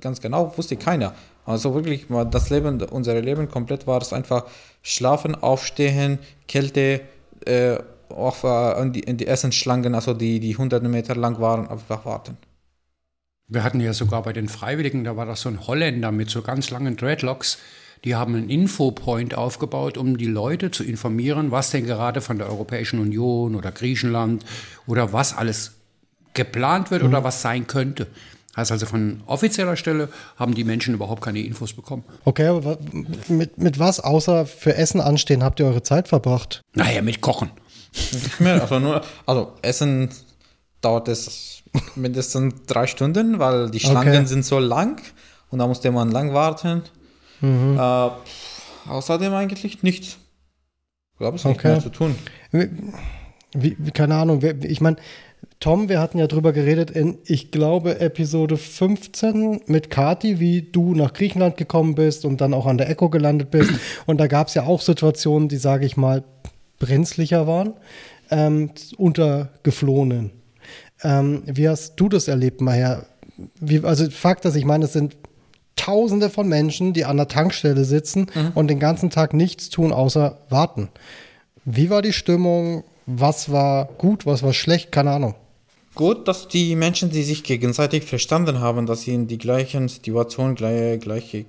[0.00, 1.14] ganz genau wusste keiner.
[1.46, 4.44] Also wirklich, das Leben, unser Leben komplett war es einfach
[4.82, 7.00] schlafen, aufstehen, Kälte,
[7.46, 11.68] äh, auf, äh, in, die, in die Essensschlangen, also die, die hunderte Meter lang waren,
[11.68, 12.36] einfach warten.
[13.48, 16.42] Wir hatten ja sogar bei den Freiwilligen, da war das so ein Holländer mit so
[16.42, 17.58] ganz langen Dreadlocks,
[18.04, 22.48] die haben einen Infopoint aufgebaut, um die Leute zu informieren, was denn gerade von der
[22.48, 24.44] Europäischen Union oder Griechenland
[24.86, 25.72] oder was alles
[26.32, 27.08] geplant wird mhm.
[27.08, 28.06] oder was sein könnte.
[28.56, 32.04] Heißt also von offizieller Stelle haben die Menschen überhaupt keine Infos bekommen.
[32.24, 32.78] Okay, aber
[33.28, 36.60] mit, mit was außer für Essen anstehen habt ihr eure Zeit verbracht?
[36.74, 37.50] Naja, mit Kochen.
[38.44, 40.10] Also nur, also Essen
[40.80, 41.62] dauert es
[41.94, 44.26] mindestens drei Stunden, weil die Schlangen Okay.
[44.26, 45.00] sind so lang
[45.50, 46.82] und da musste man lang warten.
[47.40, 47.78] Mhm.
[47.78, 48.10] Äh,
[48.90, 50.18] außerdem eigentlich nichts.
[51.12, 51.68] Ich glaube, es nicht Okay.
[51.68, 52.16] mehr zu tun.
[53.52, 54.96] Wie, keine Ahnung, ich meine,
[55.60, 60.94] Tom, wir hatten ja drüber geredet in, ich glaube, Episode 15 mit Kati, wie du
[60.94, 63.70] nach Griechenland gekommen bist und dann auch an der Echo gelandet bist.
[64.06, 66.24] Und da gab es ja auch Situationen, die, sage ich mal,
[66.78, 67.74] brenzlicher waren,
[68.30, 70.30] ähm, unter Geflohenen.
[71.02, 73.04] Ähm, wie hast du das erlebt, Maher?
[73.60, 75.14] Wie, also Fakt ist, ich meine, es sind
[75.76, 80.38] Tausende von Menschen, die an der Tankstelle sitzen und den ganzen Tag nichts tun, außer
[80.50, 80.88] warten.
[81.64, 82.84] Wie war die Stimmung?
[83.06, 84.92] Was war gut, was war schlecht?
[84.92, 85.34] Keine Ahnung.
[86.00, 90.54] Gut, dass die Menschen, die sich gegenseitig verstanden haben, dass sie in die gleichen Situation,
[90.54, 91.44] gleiche, gleiche,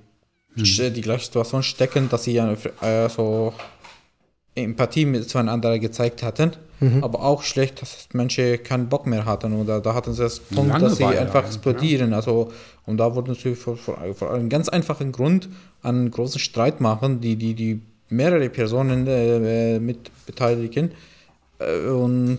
[0.54, 3.54] die gleiche Situation stecken, dass sie ja äh, so
[4.54, 6.50] Empathie mit zueinander gezeigt hatten.
[7.00, 9.54] Aber auch schlecht, dass Menschen keinen Bock mehr hatten.
[9.54, 12.12] Oder da hatten sie das Punkt, dass sie einfach explodieren.
[12.12, 12.52] Also,
[12.84, 15.48] und da wurden sie vor, vor, vor einem ganz einfachen Grund
[15.82, 20.90] einen großen Streit machen, die, die, die mehrere Personen äh, mit beteiligen.
[21.58, 22.38] Äh, und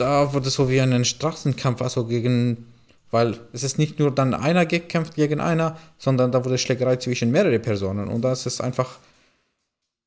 [0.00, 2.66] da wurde so wie ein Straßenkampf, also gegen,
[3.10, 7.30] weil es ist nicht nur dann einer gekämpft gegen einer, sondern da wurde Schlägerei zwischen
[7.30, 8.08] mehrere Personen.
[8.08, 8.98] Und das ist einfach,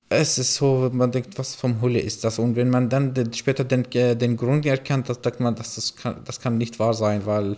[0.10, 2.40] es ist so, man denkt, was vom Hulle ist das?
[2.40, 5.96] Und wenn man dann später den, äh, den Grund erkennt, das sagt man, dass das
[5.96, 7.58] kann, das kann nicht wahr sein, weil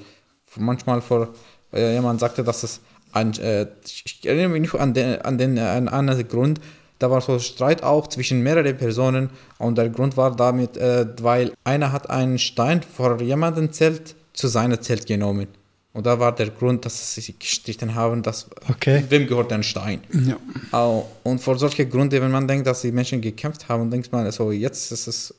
[0.58, 1.30] manchmal vor
[1.74, 5.58] äh, jemand sagte, dass es ein, äh, ich erinnere mich nicht an den, an den
[5.58, 6.60] an einen Grund,
[7.00, 11.52] da war so Streit auch zwischen mehreren Personen und der Grund war damit, äh, weil
[11.64, 15.48] einer hat einen Stein vor jemandem Zelt zu seinem Zelt genommen.
[15.94, 19.06] Und da war der Grund, dass sie sich gestritten haben, dass Okay.
[19.08, 20.02] wem gehört der Stein.
[20.12, 20.38] Ja.
[20.72, 24.26] Au, Und vor solchen Gründen, wenn man denkt, dass die Menschen gekämpft haben, denkt man,
[24.26, 25.34] also jetzt ist es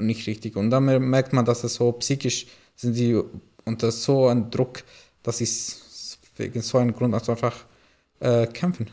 [0.00, 0.54] nicht richtig.
[0.54, 3.20] Und dann merkt man, dass es so psychisch sind sie
[3.64, 4.84] unter so einem Druck,
[5.24, 5.48] dass sie
[6.36, 7.56] wegen so einem Grund also einfach
[8.20, 8.86] äh, kämpfen.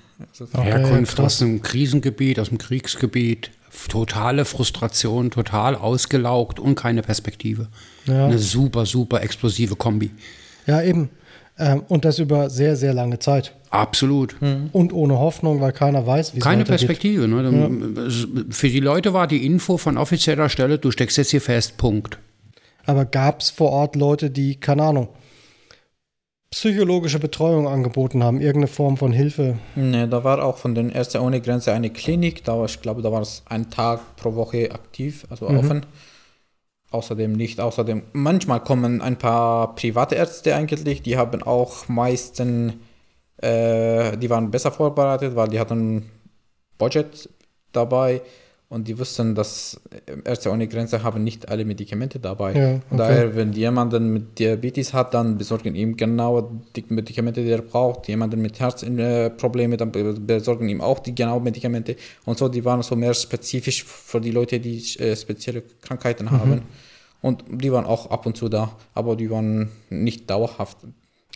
[0.53, 1.25] Okay, Herkunft krass.
[1.37, 3.51] aus einem Krisengebiet, aus dem Kriegsgebiet,
[3.87, 7.67] totale Frustration, total ausgelaugt und keine Perspektive.
[8.05, 8.25] Ja.
[8.25, 10.11] Eine super, super explosive Kombi.
[10.67, 11.09] Ja, eben.
[11.57, 13.53] Ähm, und das über sehr, sehr lange Zeit.
[13.69, 14.35] Absolut.
[14.71, 16.63] Und ohne Hoffnung, weil keiner weiß, wie es Keine.
[16.63, 17.27] Perspektive.
[17.27, 18.01] Ne?
[18.07, 21.77] Es- Für die Leute war die Info von offizieller Stelle, du steckst jetzt hier fest,
[21.77, 22.17] Punkt.
[22.85, 25.09] Aber gab es vor Ort Leute, die, keine Ahnung,
[26.51, 29.57] psychologische Betreuung angeboten haben, irgendeine Form von Hilfe?
[29.75, 33.01] Ne, da war auch von den Ärzte ohne Grenze eine Klinik, da war, ich glaube,
[33.01, 35.85] da war es ein Tag pro Woche aktiv, also offen.
[36.91, 42.79] Außerdem nicht, außerdem manchmal kommen ein paar private Ärzte eigentlich, die haben auch meisten,
[43.37, 46.09] äh, die waren besser vorbereitet, weil die hatten
[46.79, 47.29] Budget
[47.73, 48.21] dabei
[48.69, 49.81] und die wussten, dass
[50.23, 52.53] Ärzte ohne Grenze haben nicht alle Medikamente dabei.
[52.53, 52.97] Ja, okay.
[52.97, 58.07] Daher, wenn jemanden mit Diabetes hat, dann besorgen ihm genau die Medikamente, die er braucht.
[58.07, 61.95] Jemanden mit Herzprobleme, dann be- besorgen ihm auch die genauen Medikamente.
[62.25, 66.31] Und so, die waren so mehr spezifisch für die Leute, die äh, spezielle Krankheiten Mhm.
[66.31, 66.61] haben.
[67.21, 70.77] Und die waren auch ab und zu da, aber die waren nicht dauerhaft.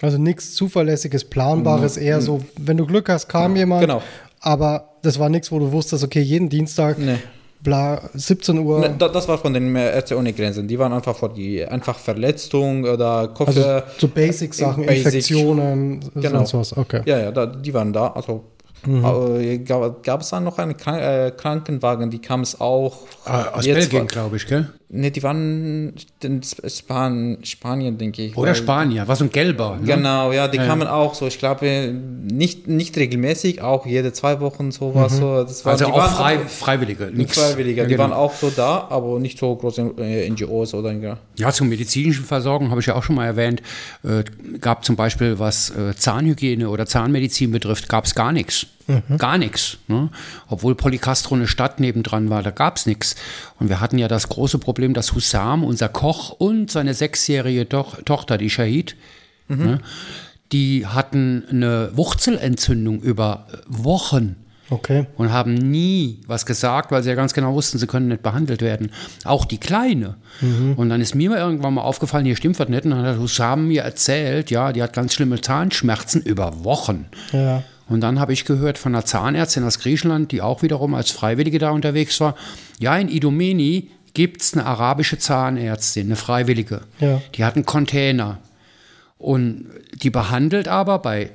[0.02, 3.82] Also nichts Zuverlässiges, Planbares, eher so, wenn du Glück hast, kam jemand.
[3.82, 4.02] Genau.
[4.40, 7.18] Aber das war nichts, wo du wusstest, okay, jeden Dienstag, Nee.
[7.62, 8.80] bla, 17 Uhr.
[8.80, 10.68] Ne, da- Das war von den Ärzte ohne Grenzen.
[10.68, 13.50] Die waren einfach für die einfach Verletzung oder Kopf.
[13.50, 15.06] Also äh, so Basic-Sachen, Basic.
[15.06, 16.40] Infektionen, Genau.
[16.46, 16.78] sonst was.
[16.78, 17.02] Okay.
[17.06, 18.08] Ja, ja, da, die waren da.
[18.08, 18.44] Also
[18.86, 19.06] Mhm.
[19.40, 22.98] äh, gab, gab es dann noch einen Krank äh, Krankenwagen, die kam es auch.
[23.24, 24.74] Ah, Aus Jetzt Belgien, glaube ich, gell?
[24.96, 28.38] Ne, die waren in Span Spanien, denke ich.
[28.38, 29.78] Oder Spanier, was ein gelber.
[29.82, 29.88] Ne?
[29.88, 34.40] Genau, ja, die Ja, kamen auch so, ich glaube, nicht, nicht regelmäßig, auch jede zwei
[34.40, 35.18] Wochen sowas.
[35.18, 35.42] So.
[35.44, 37.10] Das war, Also die auch waren frei, Freiwillige.
[37.12, 37.34] nix.
[37.40, 38.04] Freiwillige, Ja, die genau.
[38.04, 41.18] waren auch so da, aber nicht so große äh, NGOs oder ja.
[41.40, 43.64] Ja, zur medizinischen Versorgung habe ich ja auch schon mal erwähnt.
[44.04, 44.24] Äh,
[44.60, 48.68] gab zum Beispiel, was äh, Zahnhygiene oder Zahnmedizin betrifft, gab es gar nichts.
[49.18, 49.78] Gar nichts.
[49.88, 50.10] Ne?
[50.50, 53.16] Obwohl Polycastro eine Stadt nebendran war, da gab es nichts.
[53.60, 57.98] Und wir hatten ja das große Problem, dass Hussam, unser Koch und seine sechsjährige Toch
[58.06, 58.96] Tochter, die Shahid,
[59.48, 59.80] ne,
[60.52, 64.36] die hatten eine Wurzelentzündung über Wochen
[64.70, 65.06] Okay.
[65.18, 68.62] und haben nie was gesagt, weil sie ja ganz genau wussten, sie können nicht behandelt
[68.62, 68.92] werden.
[69.24, 70.16] Auch die Kleine.
[70.76, 72.86] Und dann ist mir mal irgendwann mal aufgefallen, hier stimmt was nicht.
[72.86, 77.08] Und dann hat Hussam mir erzählt, ja, die hat ganz schlimme Zahnschmerzen über Wochen.
[77.34, 77.64] Ja.
[77.94, 81.60] Und dann habe ich gehört von einer Zahnärztin aus Griechenland, die auch wiederum als Freiwillige
[81.60, 82.36] da unterwegs war.
[82.80, 86.82] Ja, in Idomeni gibt es eine arabische Zahnärztin, eine Freiwillige.
[87.00, 87.22] Ja.
[87.36, 88.40] Die hat einen Container.
[89.18, 91.32] Und die behandelt aber bei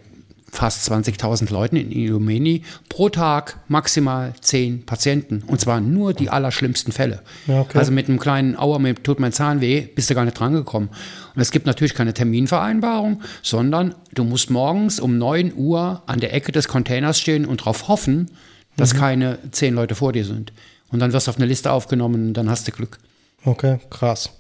[0.51, 5.43] fast 20.000 Leuten in Ilomeni pro Tag maximal 10 Patienten.
[5.47, 7.23] Und zwar nur die allerschlimmsten Fälle.
[7.47, 7.79] Ja, okay.
[7.79, 10.89] Also mit einem kleinen Auer, mir tut mein Zahn weh, bist du gar nicht drangekommen.
[11.35, 16.35] Und es gibt natürlich keine Terminvereinbarung, sondern du musst morgens um 9 Uhr an der
[16.35, 18.31] Ecke des Containers stehen und darauf hoffen,
[18.77, 20.53] dass keine 10 Leute vor dir sind.
[20.91, 22.99] Und dann wirst du auf eine Liste aufgenommen und dann hast du Glück.
[23.45, 24.31] Okay, krass.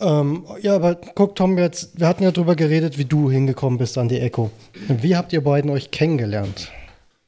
[0.00, 3.98] Ähm, ja, aber guck, Tom, jetzt, wir hatten ja drüber geredet, wie du hingekommen bist
[3.98, 4.50] an die Echo.
[4.88, 6.70] Wie habt ihr beiden euch kennengelernt?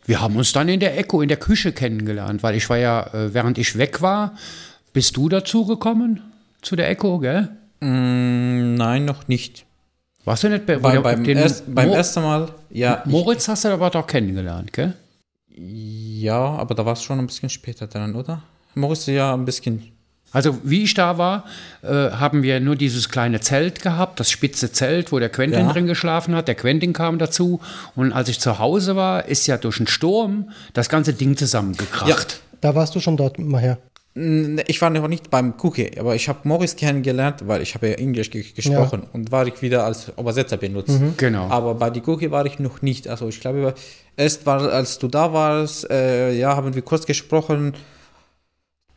[0.04, 3.06] Wir haben uns dann in der Echo, in der Küche kennengelernt, weil ich war ja,
[3.14, 4.34] äh, während ich weg war,
[4.92, 6.22] bist du dazu gekommen
[6.62, 7.50] zu der Echo, gell?
[7.80, 9.64] Mm, nein, noch nicht.
[10.24, 13.02] Warst du nicht bei, Bei, beim, den erst, beim ersten Mal, ja.
[13.04, 14.94] Ich, Moritz hast du aber doch kennengelernt, gell?
[15.54, 18.42] ja, aber da war es schon ein bisschen später dran, oder?
[18.74, 19.92] Moritz ja ein bisschen.
[20.32, 21.44] Also wie ich da war,
[21.82, 25.72] äh, haben wir nur dieses kleine Zelt gehabt, das spitze Zelt, wo der Quentin Ja.
[25.72, 26.48] drin geschlafen hat.
[26.48, 27.60] Der Quentin kam dazu
[27.96, 32.40] und als ich zu Hause war, ist ja durch einen Sturm das ganze Ding zusammengekracht.
[32.60, 33.78] Da warst du schon dort mal her.
[34.14, 37.88] Mm, Ich war noch nicht beim Cookie, aber ich habe Morris kennengelernt, weil ich habe
[37.88, 40.98] ja Englisch ge gesprochen und war ich wieder als Übersetzer benutzt.
[41.16, 41.48] Genau.
[41.48, 43.08] Aber bei die Cookie war ich noch nicht.
[43.08, 43.74] Also ich glaube,
[44.16, 47.72] erst war, als du da warst, äh, ja, haben wir kurz gesprochen.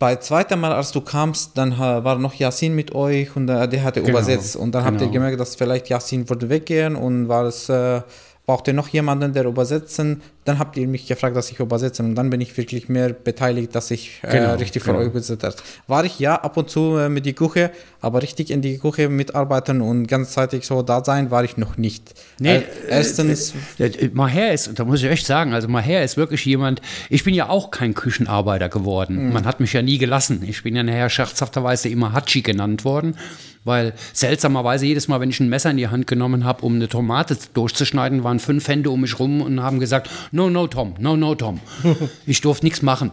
[0.05, 3.83] Bei zweiter Mal, als du kamst, dann war noch Yasin mit euch und äh, der
[3.83, 4.55] hatte Genau, übersetzt.
[4.55, 5.13] Und dann habt ihr genau.
[5.13, 8.01] gemerkt, dass vielleicht Yasin würde weggehen und war es, äh,
[8.45, 10.21] braucht ihr noch jemanden, der übersetzen.
[10.45, 13.75] Dann habt ihr mich gefragt, dass ich übersetze und dann bin ich wirklich mehr beteiligt,
[13.75, 14.95] dass ich äh, Genau, richtig genau.
[14.97, 15.55] von euch übersetzt habe.
[15.87, 19.09] War ich ja ab und zu äh, mit die Küche, aber richtig in die Küche
[19.09, 22.13] mitarbeiten und ganzzeitig so da sein, war ich noch nicht.
[22.39, 26.15] Nee, äh, erstens, Äh, äh, Maher ist, da muss ich echt sagen, also Maher ist
[26.15, 29.33] wirklich jemand, ich bin ja auch kein Küchenarbeiter geworden.
[29.33, 30.43] Man hat mich ja nie gelassen.
[30.47, 33.17] Ich bin ja nachher scherzhafterweise immer Hatschi genannt worden,
[33.63, 36.87] weil seltsamerweise jedes Mal, wenn ich ein Messer in die Hand genommen habe, um eine
[36.87, 41.15] Tomate durchzuschneiden, waren fünf Hände um mich rum und haben gesagt, no, no, Tom, no,
[41.15, 41.59] no, Tom.
[42.25, 43.11] ich durfte nichts machen.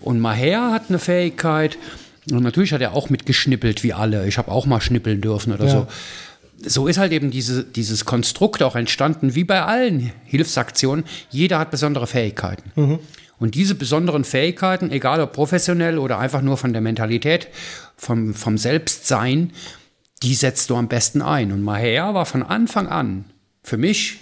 [0.00, 1.78] Und Maher hat eine Fähigkeit,
[2.30, 4.26] und natürlich hat er auch mitgeschnippelt wie alle.
[4.26, 5.70] Ich habe auch mal schnippeln dürfen oder Ja.
[5.70, 5.86] so
[6.64, 11.04] so ist halt eben diese, dieses Konstrukt auch entstanden, wie bei allen Hilfsaktionen.
[11.28, 12.70] Jeder hat besondere Fähigkeiten.
[13.40, 17.48] Und diese besonderen Fähigkeiten, egal ob professionell oder einfach nur von der Mentalität,
[17.96, 19.50] vom, vom Selbstsein,
[20.22, 21.50] die setzt du am besten ein.
[21.50, 23.24] Und Maher war von Anfang an
[23.64, 24.18] für mich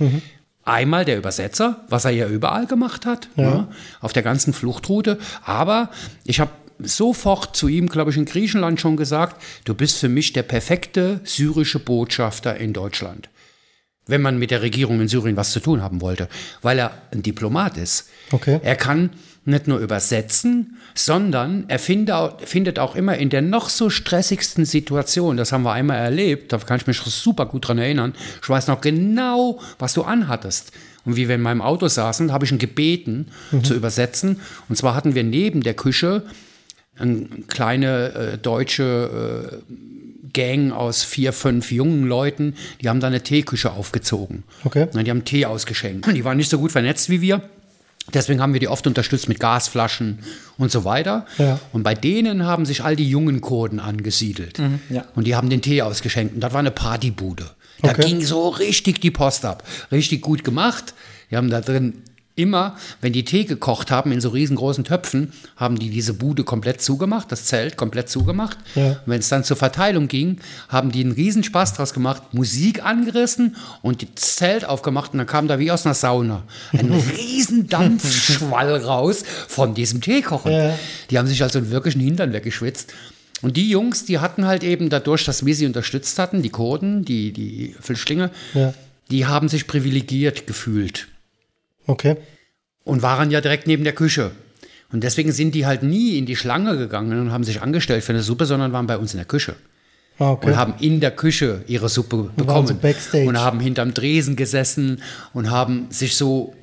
[0.65, 3.69] einmal der Übersetzer, was er ja überall gemacht hat, ne,
[4.01, 5.19] auf der ganzen Fluchtroute.
[5.45, 5.91] Aber
[6.25, 6.51] ich habe
[6.83, 11.21] sofort zu ihm, glaube ich, in Griechenland schon gesagt, du bist für mich der perfekte
[11.25, 13.29] syrische Botschafter in Deutschland.
[14.07, 16.29] Wenn man mit der Regierung in Syrien was zu tun haben wollte,
[16.63, 18.09] weil er ein Diplomat ist.
[18.33, 18.59] Okay.
[18.63, 19.11] Er kann
[19.51, 25.53] nicht nur übersetzen, sondern er findet auch immer in der noch so stressigsten Situation, das
[25.53, 28.81] haben wir einmal erlebt, da kann ich mich super gut dran erinnern, ich weiß noch
[28.81, 30.73] genau, was du anhattest.
[31.05, 33.29] Und wie wir in meinem Auto saßen, habe ich ihn gebeten
[33.63, 34.41] zu übersetzen.
[34.69, 36.25] Und zwar hatten wir neben der Küche
[36.99, 39.75] eine kleine äh, deutsche äh,
[40.33, 44.45] Gang aus vier, fünf jungen Leuten, die haben da eine Teeküche aufgezogen.
[44.65, 44.87] Okay.
[44.93, 46.07] Na, Die haben Tee ausgeschenkt.
[46.15, 47.43] Die waren nicht so gut vernetzt wie wir.
[48.15, 50.19] Deswegen haben wir die oft unterstützt mit Gasflaschen
[50.59, 51.27] und so weiter.
[51.39, 51.59] Ja.
[51.73, 54.61] Und bei denen haben sich all die jungen Kurden angesiedelt.
[54.91, 55.05] ja.
[55.15, 56.35] Und die haben den Tee ausgeschenkt.
[56.35, 57.51] Und das war eine Partybude.
[57.83, 58.03] Da Okay.
[58.09, 59.65] ging so richtig die Post ab.
[59.91, 60.95] Richtig gut gemacht.
[61.31, 62.03] Die haben da drin
[62.41, 66.81] immer, wenn die Tee gekocht haben in so riesengroßen Töpfen, haben die diese Bude komplett
[66.81, 68.59] zugemacht, das Zelt komplett zugemacht.
[68.75, 69.01] Ja.
[69.07, 73.57] Wenn es dann zur Verteilung ging, haben die einen riesen Spaß draus gemacht, Musik angerissen
[73.83, 78.77] und das Zelt aufgemacht und dann kam da wie aus einer Sauna ein riesen Dampfschwall
[78.77, 80.53] raus von diesem Teekochen.
[80.53, 80.79] Ja.
[81.11, 82.93] Die haben sich also einen wirklichen Hintern weggeschwitzt.
[83.43, 87.05] Und die Jungs, die hatten halt eben dadurch, dass wir sie unterstützt hatten, die Kurden,
[87.05, 88.75] die, die Flüchtlinge, Ja.
[89.11, 91.09] die haben sich privilegiert gefühlt
[91.91, 92.17] Okay.
[92.85, 94.31] und waren ja direkt neben der Küche.
[94.93, 98.13] Und deswegen sind die halt nie in die Schlange gegangen und haben sich angestellt für
[98.13, 99.55] eine Suppe, sondern waren bei uns in der Küche.
[100.19, 100.49] Ah, okay.
[100.49, 102.79] Und haben in der Küche ihre Suppe bekommen.
[102.81, 103.27] Backstage.
[103.29, 105.01] Und haben hinterm Dresen gesessen
[105.33, 106.55] und haben sich so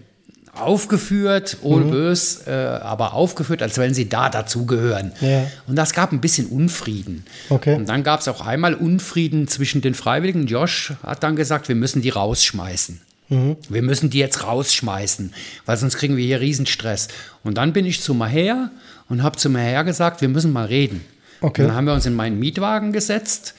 [0.54, 1.92] aufgeführt, ohne Mhm.
[1.92, 5.12] bös, äh, aber aufgeführt, als wenn sie da dazugehören.
[5.22, 5.46] Ja.
[5.68, 7.26] Und das gab ein bisschen Unfrieden.
[7.50, 7.76] Okay.
[7.76, 10.48] Und dann gab es auch einmal Unfrieden zwischen den Freiwilligen.
[10.48, 13.02] Josh hat dann gesagt, wir müssen die rausschmeißen.
[13.30, 13.58] Mhm.
[13.70, 15.34] Wir müssen die jetzt rausschmeißen,
[15.66, 17.10] weil sonst kriegen wir hier Riesenstress.
[17.44, 18.72] Und dann bin ich zu Maher
[19.10, 21.04] und habe zu Maher gesagt, wir müssen mal reden.
[21.42, 21.62] Okay.
[21.62, 23.54] Und dann haben wir uns in meinen Mietwagen gesetzt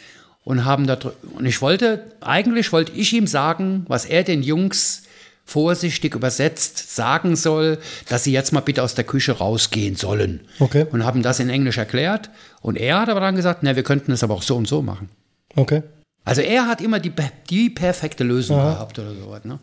[0.45, 0.99] und haben da
[1.35, 5.03] und ich wollte eigentlich wollte ich ihm sagen, was er den Jungs
[5.45, 7.79] vorsichtig übersetzt sagen soll,
[8.09, 10.41] dass sie jetzt mal bitte aus der Küche rausgehen sollen.
[10.59, 10.87] Okay.
[10.91, 14.13] Und haben das in Englisch erklärt und er hat aber dann gesagt, na, wir könnten
[14.13, 15.09] es aber auch so und so machen.
[15.55, 15.83] Okay.
[16.29, 17.13] Also er hat immer die,
[17.49, 18.73] die perfekte Lösung Aha.
[18.73, 19.45] gehabt oder sowas.
[19.45, 19.59] Ne?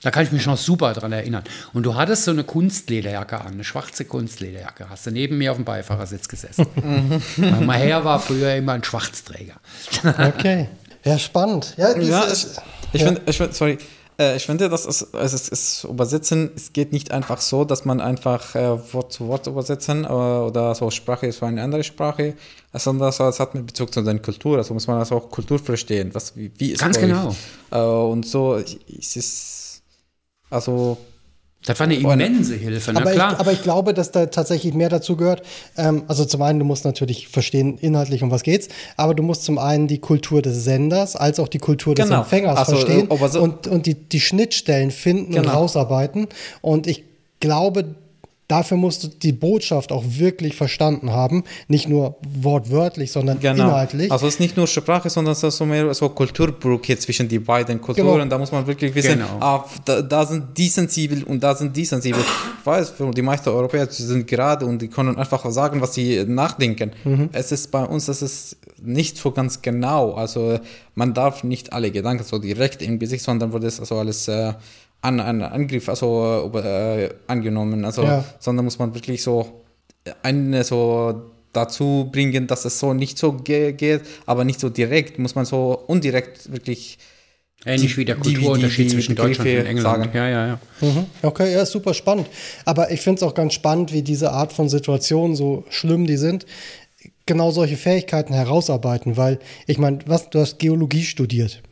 [0.00, 1.42] Da kann ich mich noch super dran erinnern.
[1.72, 4.88] Und du hattest so eine Kunstlederjacke an, eine schwarze Kunstlederjacke.
[4.88, 6.66] Hast du neben mir auf dem Beifahrersitz gesessen.
[7.36, 9.54] Weil mein Herr war früher immer ein Schwarzträger.
[10.04, 10.68] Okay.
[11.04, 11.74] Ja, spannend.
[11.76, 12.46] Ja, Ja, ich,
[12.92, 13.06] ich ja.
[13.08, 13.78] finde, sorry,
[14.18, 17.84] äh, ich finde, dass es, es, es, es übersetzen, es geht nicht einfach so, dass
[17.84, 21.84] man einfach äh, Wort zu Wort übersetzen äh, oder so Sprache ist für eine andere
[21.84, 22.34] Sprache,
[22.74, 25.58] sondern das, das hat mit Bezug zu seiner Kultur, also muss man das auch Kultur
[25.58, 27.02] verstehen, was, wie, wie ist Ganz euch?
[27.02, 27.34] genau.
[27.70, 29.82] Äh, und so ist es,
[30.50, 30.98] also
[31.66, 33.40] Das war eine immense Hilfe, na aber, ich, klar.
[33.40, 35.42] aber ich glaube, dass da tatsächlich mehr dazu gehört.
[35.76, 39.42] Ähm, also zum einen, du musst natürlich verstehen inhaltlich, um was geht's, aber du musst
[39.44, 42.20] zum einen die Kultur des Senders als auch die Kultur des Genau.
[42.20, 45.52] Empfängers Also, verstehen so- und, und die, die Schnittstellen finden und Genau.
[45.54, 46.28] rausarbeiten.
[46.60, 47.04] Und ich
[47.40, 47.96] glaube,
[48.48, 51.44] dafür musst du die Botschaft auch wirklich verstanden haben.
[51.68, 53.66] Nicht nur wortwörtlich, sondern Genau.
[53.66, 54.10] inhaltlich.
[54.10, 57.38] Also es ist nicht nur Sprache, sondern es ist so mehr so Kulturbrücke zwischen die
[57.38, 58.18] beiden Kulturen.
[58.18, 58.24] Genau.
[58.30, 59.38] Da muss man wirklich wissen, Genau.
[59.40, 62.20] ah, da, da sind die sensibel und da sind die sensibel.
[62.60, 66.24] Ich weiß, die meisten Europäer die sind gerade und die können einfach sagen, was sie
[66.26, 66.92] nachdenken.
[67.04, 67.28] Mhm.
[67.32, 70.12] Es ist bei uns, es ist nicht so ganz genau.
[70.14, 70.58] Also
[70.94, 74.54] man darf nicht alle Gedanken so direkt im Gesicht, sondern wird es also alles äh,
[75.00, 77.84] an, an Angriff also äh, angenommen.
[77.84, 78.24] Also Ja.
[78.38, 79.62] sondern muss man wirklich so
[80.22, 85.18] eine so dazu bringen, dass es so nicht so ge geht, aber nicht so direkt,
[85.18, 86.98] muss man so indirekt wirklich
[87.66, 90.04] Ähnlich wie der die- die- Kulturunterschied die zwischen Deutschland Begriffe und England.
[90.04, 90.10] sagen.
[90.14, 90.60] Ja, ja, ja.
[90.80, 91.06] Mhm.
[91.22, 92.28] Okay, ja, ist super spannend.
[92.64, 96.18] Aber ich finde es auch ganz spannend, wie diese Art von Situationen, so schlimm die
[96.18, 96.46] sind,
[97.28, 99.38] genau solche Fähigkeiten herausarbeiten, weil
[99.68, 101.62] ich meine, was du hast Geologie studiert.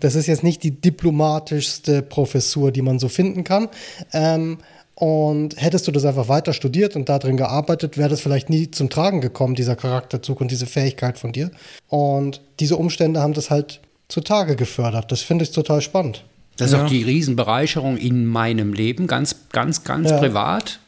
[0.00, 3.68] Das ist jetzt nicht die diplomatischste Professur, die man so finden kann.
[4.12, 4.58] Ähm,
[4.94, 8.90] und hättest du das einfach weiter studiert und darin gearbeitet, wäre das vielleicht nie zum
[8.90, 11.50] Tragen gekommen, dieser Charakterzug und diese Fähigkeit von dir.
[11.88, 15.10] Und diese Umstände haben das halt zutage gefördert.
[15.10, 16.24] Das finde ich total spannend.
[16.58, 16.84] Das ist Ja.
[16.84, 20.18] auch die Riesenbereicherung in meinem Leben, ganz, ganz, ganz Ja.
[20.18, 20.78] privat.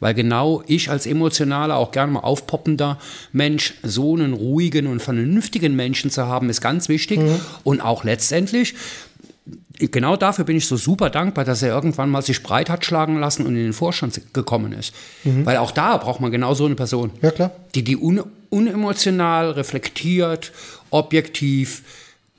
[0.00, 2.98] Weil genau ich als emotionaler, auch gerne mal aufpoppender
[3.32, 7.20] Mensch, so einen ruhigen und vernünftigen Menschen zu haben, ist ganz wichtig.
[7.64, 8.74] Und auch letztendlich,
[9.78, 13.18] genau dafür bin ich so super dankbar, dass er irgendwann mal sich breit hat schlagen
[13.18, 14.94] lassen und in den Vorstand gekommen ist.
[15.24, 17.10] Weil auch da braucht man genau so eine Person.
[17.22, 17.52] Ja, klar.
[17.74, 20.50] Die die un unemotional, reflektiert,
[20.90, 21.84] objektiv,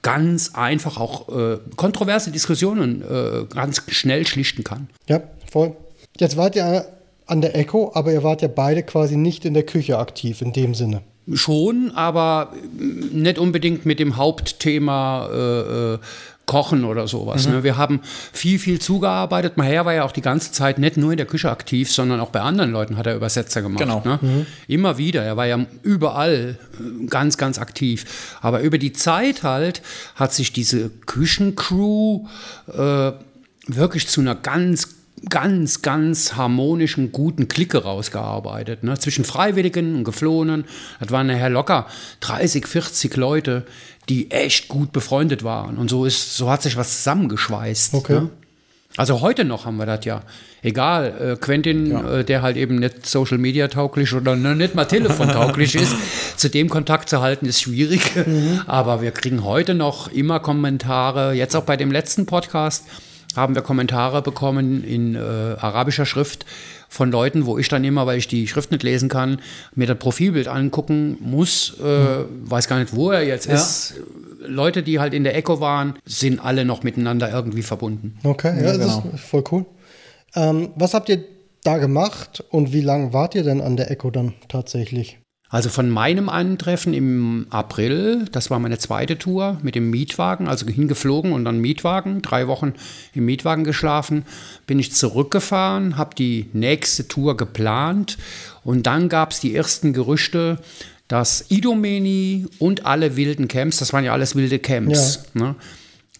[0.02, 4.89] ganz einfach auch äh, kontroverse Diskussionen äh, ganz schnell schlichten kann.
[5.08, 5.76] Ja, voll.
[6.19, 6.86] Jetzt wart ihr
[7.25, 10.53] an der Echo, aber ihr wart ja beide quasi nicht in der Küche aktiv in
[10.53, 11.01] dem Sinne.
[11.34, 12.51] Schon, aber
[13.13, 15.99] nicht unbedingt mit dem Hauptthema äh, äh,
[16.51, 17.47] Kochen oder sowas.
[17.47, 17.63] Ne?
[17.63, 18.01] Wir haben
[18.34, 19.53] viel, viel zugearbeitet.
[19.55, 22.19] Mein Herr war ja auch die ganze Zeit nicht nur in der Küche aktiv, sondern
[22.19, 23.79] auch bei anderen Leuten hat er Übersetzer gemacht.
[23.79, 24.01] Genau.
[24.03, 24.45] Ne?
[24.67, 25.23] Immer wieder.
[25.23, 28.36] Er war ja überall äh, ganz, ganz aktiv.
[28.41, 29.81] Aber über die Zeit halt
[30.15, 32.25] hat sich diese Küchencrew
[32.67, 33.12] äh,
[33.67, 38.84] wirklich zu einer ganz ganz, ganz harmonischen, guten Clique rausgearbeitet.
[38.84, 38.97] Ne?
[38.97, 40.65] Zwischen Freiwilligen und Geflohenen.
[40.99, 41.88] Das waren nachher locker
[42.21, 43.65] 30, 40 Leute,
[44.10, 45.77] die echt gut befreundet waren.
[45.77, 47.93] Und so ist, so hat sich was zusammengeschweißt.
[47.93, 48.13] Okay.
[48.13, 48.29] Ne?
[48.97, 50.21] Also heute noch haben wir das ja.
[50.63, 55.29] Egal, äh, Quentin, äh, der halt eben nicht Social Media tauglich oder nicht mal Telefon
[55.31, 55.95] tauglich ist,
[56.36, 58.01] zu dem Kontakt zu halten, ist schwierig.
[58.67, 61.34] Aber wir kriegen heute noch immer Kommentare.
[61.34, 62.86] Jetzt auch bei dem letzten Podcast
[63.35, 66.45] haben wir Kommentare bekommen in äh, arabischer Schrift
[66.89, 69.39] von Leuten, wo ich dann immer, weil ich die Schrift nicht lesen kann,
[69.75, 73.53] mir das Profilbild angucken muss, äh, weiß gar nicht, wo er jetzt Ja.
[73.55, 73.93] ist.
[74.45, 78.17] Leute, die halt in der Echo waren, sind alle noch miteinander irgendwie verbunden.
[78.23, 79.13] Okay, ja, Ja, das genau.
[79.15, 79.65] ist voll cool.
[80.35, 81.23] Ähm, was habt ihr
[81.63, 85.19] da gemacht und wie lange wart ihr denn an der Echo dann tatsächlich?
[85.51, 90.65] Also von meinem Eintreffen im April, das war meine zweite Tour mit dem Mietwagen, also
[90.65, 92.73] hingeflogen und dann Mietwagen, drei Wochen
[93.13, 94.23] im Mietwagen geschlafen,
[94.65, 98.17] bin ich zurückgefahren, habe die nächste Tour geplant
[98.63, 100.57] und dann gab es die ersten Gerüchte,
[101.09, 105.55] dass Idomeni und alle wilden Camps, das waren ja alles wilde Camps, ne,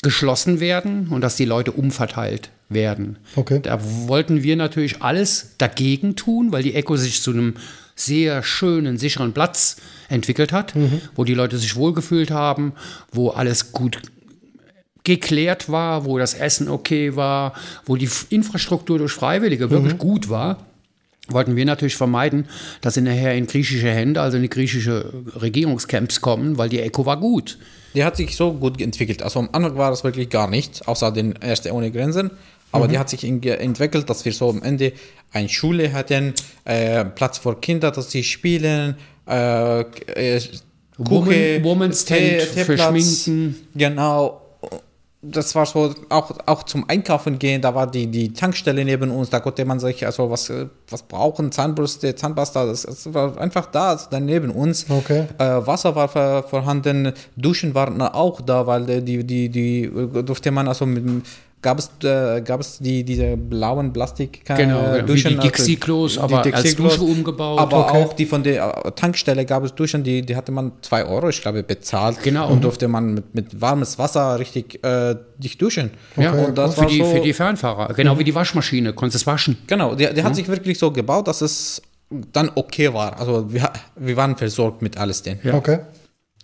[0.02, 3.18] geschlossen werden und dass die Leute umverteilt werden.
[3.38, 3.62] Okay.
[3.64, 7.54] Da wollten wir natürlich alles dagegen tun, weil die Echo sich zu einem
[8.06, 9.78] sehr schönen, sicheren Platz
[10.10, 10.74] entwickelt hat,
[11.16, 12.74] wo die Leute sich wohlgefühlt haben,
[13.12, 14.02] wo alles gut
[15.04, 17.54] geklärt war, wo das Essen okay war,
[17.86, 20.58] wo die Infrastruktur durch Freiwillige wirklich gut war,
[21.28, 22.48] wollten wir natürlich vermeiden,
[22.82, 27.06] dass sie nachher in griechische Hände, also in die griechische Regierungscamps kommen, weil die Echo
[27.06, 27.58] war gut.
[27.94, 29.22] Die hat sich so gut entwickelt.
[29.22, 32.32] Also am Anfang war das wirklich gar nichts, außer den Erste ohne Grenzen.
[32.72, 34.94] Aber die hat sich entwickelt, dass wir so am Ende
[35.34, 36.34] eine Schule hatten,
[36.66, 38.96] äh, Platz für Kinder, dass sie spielen,
[39.28, 40.42] äh, äh,
[41.08, 43.24] Küche, Woman's Tee- Tent für Teeplatz.
[43.24, 43.56] Schminken.
[43.76, 44.42] Genau.
[45.24, 49.30] Das war so, auch, auch zum Einkaufen gehen, da war die, die Tankstelle neben uns,
[49.30, 53.68] da konnte man sich also was, äh, was brauchen, Zahnbürste, Zahnpasta, das, das war einfach
[53.68, 54.88] da, also dann neben uns.
[54.90, 55.26] Okay.
[55.38, 60.24] Äh, Wasser war vor- vorhanden, Duschen waren auch da, weil äh, die, die, die äh,
[60.24, 61.22] durfte man also mit dem-
[61.62, 65.30] gab es, äh, gab es die, diese blauen Plastik äh, Genau, wie Duschen.
[65.32, 66.94] die also Dixie-Klos, die aber als Dixie-Klos.
[66.98, 67.60] Dusche umgebaut.
[67.60, 68.04] Aber Okay.
[68.04, 71.30] auch die von der äh, Tankstelle gab es Duschen, die, die hatte man 2 Euro,
[71.30, 72.22] ich glaube, bezahlt.
[72.24, 72.50] Genau.
[72.50, 75.92] Und durfte man mit, mit warmes Wasser richtig äh, dich duschen.
[76.18, 77.94] ja, und das für, war die, so, für die Fernfahrer.
[77.94, 79.58] Genau wie die Waschmaschine, konntest es waschen.
[79.68, 81.82] Genau, der, der hat sich wirklich so gebaut, dass es
[82.34, 83.20] dann okay war.
[83.20, 85.40] Also wir, wir waren versorgt mit alles denn.
[85.44, 85.54] Ja.
[85.54, 85.80] Okay.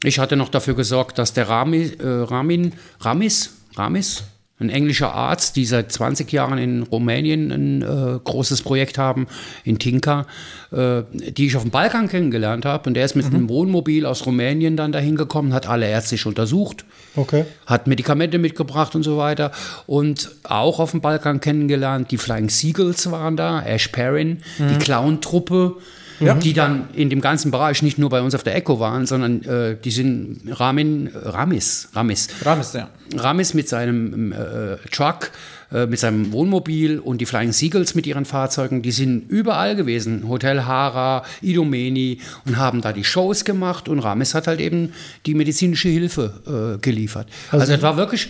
[0.03, 4.23] Ich hatte noch dafür gesorgt, dass der Rami, äh, Ramin, Ramis, Ramis,
[4.59, 9.27] ein englischer Arzt, die seit 20 Jahren in Rumänien ein äh, großes Projekt haben,
[9.63, 10.25] in Tinka,
[10.71, 12.89] äh, die ich auf dem Balkan kennengelernt habe.
[12.89, 16.85] Und der ist mit einem Wohnmobil aus Rumänien dann dahin gekommen, hat alle ärztlich untersucht,
[17.15, 17.45] Okay.
[17.67, 19.51] hat Medikamente mitgebracht und so weiter.
[19.85, 25.75] Und auch auf dem Balkan kennengelernt, die Flying Seagulls waren da, Ash Perrin, die Clown-Truppe,
[26.19, 29.43] die dann in dem ganzen Bereich nicht nur bei uns auf der Echo waren, sondern
[29.43, 32.29] äh, die sind Ramin, Ramis, Ramis.
[32.43, 32.89] Rames, ja.
[33.15, 35.31] Ramis mit seinem äh, Truck,
[35.71, 40.27] äh, mit seinem Wohnmobil und die Flying Seagulls mit ihren Fahrzeugen, die sind überall gewesen.
[40.27, 44.93] Hotel Hara, Idomeni und haben da die Shows gemacht und Ramis hat halt eben
[45.25, 47.27] die medizinische Hilfe äh, geliefert.
[47.51, 48.29] Also, es war wirklich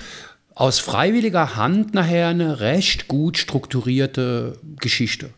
[0.55, 5.29] aus freiwilliger Hand nachher eine recht gut strukturierte Geschichte.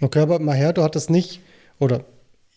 [0.00, 1.40] Okay, aber mal her, du hattest nicht,
[1.78, 2.04] oder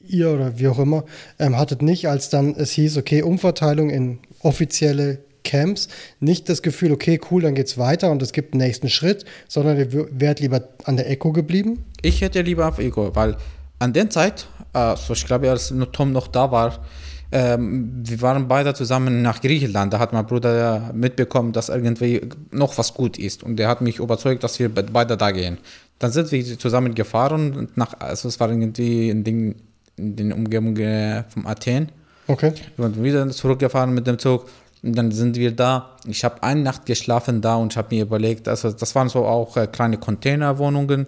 [0.07, 1.03] ihr oder wie auch immer,
[1.39, 5.87] ähm, hattet nicht, als dann es hieß, okay, Umverteilung in offizielle Camps,
[6.19, 9.77] nicht das Gefühl, okay, cool, dann geht's weiter und es gibt einen nächsten Schritt, sondern
[9.77, 11.83] ihr wär- wärt lieber an der Echo geblieben?
[12.01, 13.35] Ich hätte lieber auf Ego, weil
[13.79, 16.85] an der Zeit, äh, so ich glaube, als Tom noch da war,
[17.31, 19.93] ähm, wir waren beide zusammen nach Griechenland.
[19.93, 23.43] Da hat mein Bruder mitbekommen, dass irgendwie noch was gut ist.
[23.43, 25.59] Und der hat mich überzeugt, dass wir be- beide da gehen.
[25.99, 27.55] Dann sind wir zusammen gefahren.
[27.55, 29.55] Und nach, also es war irgendwie in den,
[29.97, 31.91] in den Umgebungen von Athen.
[32.27, 32.53] Okay.
[32.77, 34.47] Wir sind wieder zurückgefahren mit dem Zug.
[34.81, 35.97] Und dann sind wir da.
[36.07, 39.25] Ich habe eine Nacht geschlafen da und ich habe mir überlegt, also das waren so
[39.25, 41.07] auch äh, kleine Containerwohnungen.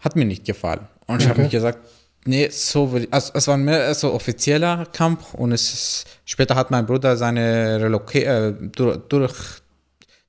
[0.00, 0.80] Hat mir nicht gefallen.
[1.06, 1.44] Und ich habe Okay.
[1.44, 1.78] mir gesagt,
[2.26, 6.56] nee, so will ich, also es war mehr so offizieller Kampf und es ist, später
[6.56, 9.34] hat mein Bruder seine Reloca äh, durch, durch,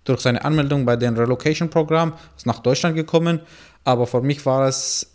[0.05, 2.13] durch seine Anmeldung bei dem Relocation-Programm
[2.45, 3.41] nach Deutschland gekommen.
[3.91, 5.07] Aber für mich war es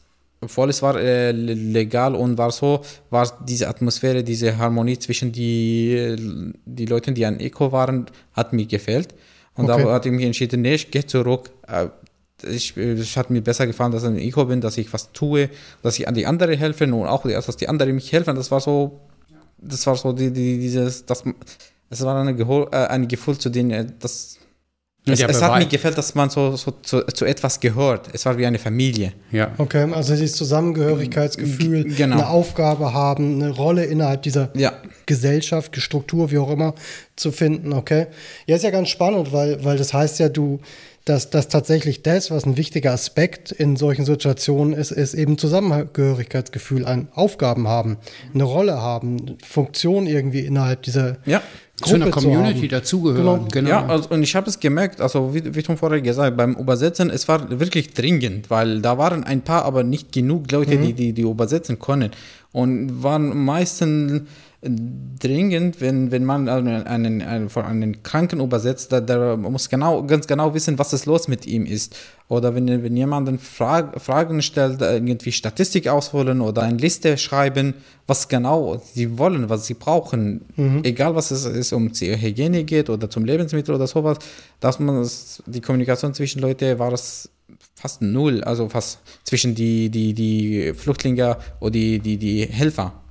[0.45, 5.31] obwohl es war äh, le- legal und war so, war diese Atmosphäre, diese Harmonie zwischen
[5.31, 6.17] die,
[6.65, 9.15] die Leuten, die an Eco waren, hat mir gefällt.
[9.55, 9.85] Und Okay.
[9.85, 11.45] da hatte ich mich entschieden, nee, ich gehe zurück.
[11.69, 11.89] Äh,
[12.59, 15.49] Ich, es hat mir besser gefallen, dass ich ein Eco bin, dass ich was tue,
[15.85, 18.35] dass ich an die anderen helfe und auch, dass die anderen mich helfen.
[18.35, 18.99] Das war so,
[19.59, 21.23] das war so die, die, dieses, das,
[21.89, 24.39] es war eine, äh, ein Gefühl, zu dem, äh, das,
[25.05, 28.09] es, der es hat mir gefällt, dass man so, so zu, zu etwas gehört.
[28.13, 29.13] Es war wie eine Familie.
[29.33, 29.51] Ja.
[29.59, 32.17] Okay, also dieses Zusammengehörigkeitsgefühl, G- genau.
[32.17, 34.73] eine Aufgabe haben, eine Rolle innerhalb dieser Ja.
[35.07, 36.75] Gesellschaft, Struktur, wie auch immer,
[37.17, 38.07] zu finden, okay?
[38.47, 40.61] Ja, ist ja ganz spannend, weil, weil das heißt ja, du,
[41.05, 46.87] dass, dass tatsächlich das, was ein wichtiger Aspekt in solchen Situationen ist, ist eben Zusammengehörigkeitsgefühl,
[46.87, 47.99] ein Aufgaben haben,
[48.35, 51.43] eine Rolle haben, Funktion irgendwie innerhalb dieser Ja.
[51.83, 52.69] Zu einer Gruppe Community haben.
[52.69, 53.49] dazugehören.
[53.49, 53.69] Genau.
[53.69, 57.11] Ja, also, und ich habe es gemerkt, also wie, wie schon vorher gesagt, beim Übersetzen,
[57.11, 61.13] es war wirklich dringend, weil da waren ein paar, aber nicht genug Leute, die, die
[61.13, 62.11] die übersetzen können.
[62.53, 64.23] Und waren meistens
[64.65, 70.29] dringend, wenn, wenn man einen, einen, einen, einen Kranken übersetzt, da, der muss genau, ganz
[70.29, 71.97] genau wissen, was es los mit ihm ist.
[72.29, 77.75] Oder wenn, wenn jemanden Frag, Fragen stellt, irgendwie Statistik ausholen oder eine Liste schreiben,
[78.07, 80.43] was genau sie wollen, was sie brauchen,
[80.85, 84.19] egal was es ist, um die Hygiene geht oder zum Lebensmittel oder sowas,
[84.61, 85.09] dass man
[85.47, 87.29] die Kommunikation zwischen Leuten war es
[87.75, 93.02] fast null, also fast zwischen die, die, die Flüchtlinge und die, die, die Helfer.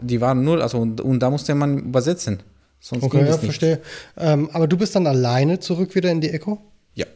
[0.00, 2.42] Die waren null, also und, und da musste man übersetzen.
[2.80, 3.44] Sonst Okay, ging ja, es nicht.
[3.46, 3.80] verstehe.
[4.16, 6.58] Ähm, aber du bist dann alleine zurück wieder in die Echo?
[6.94, 7.06] Ja,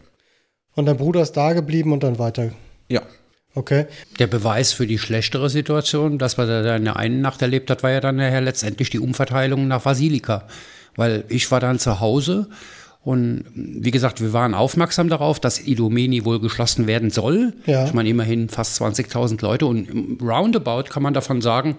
[0.74, 2.50] Und dein Bruder ist da geblieben und dann weiter.
[2.88, 3.02] ja.
[3.52, 3.86] Okay.
[4.20, 7.82] Der Beweis für die schlechtere Situation, dass man da in der einen Nacht erlebt hat,
[7.82, 10.46] war ja dann nachher letztendlich die Umverteilung nach Basilika.
[10.94, 12.48] Weil ich war dann zu Hause
[13.02, 17.54] und wie gesagt, wir waren aufmerksam darauf, dass Idomeni wohl geschlossen werden soll.
[17.66, 17.86] Ja.
[17.86, 21.76] Ich meine, immerhin fast 20.000 Leute und im Roundabout kann man davon sagen,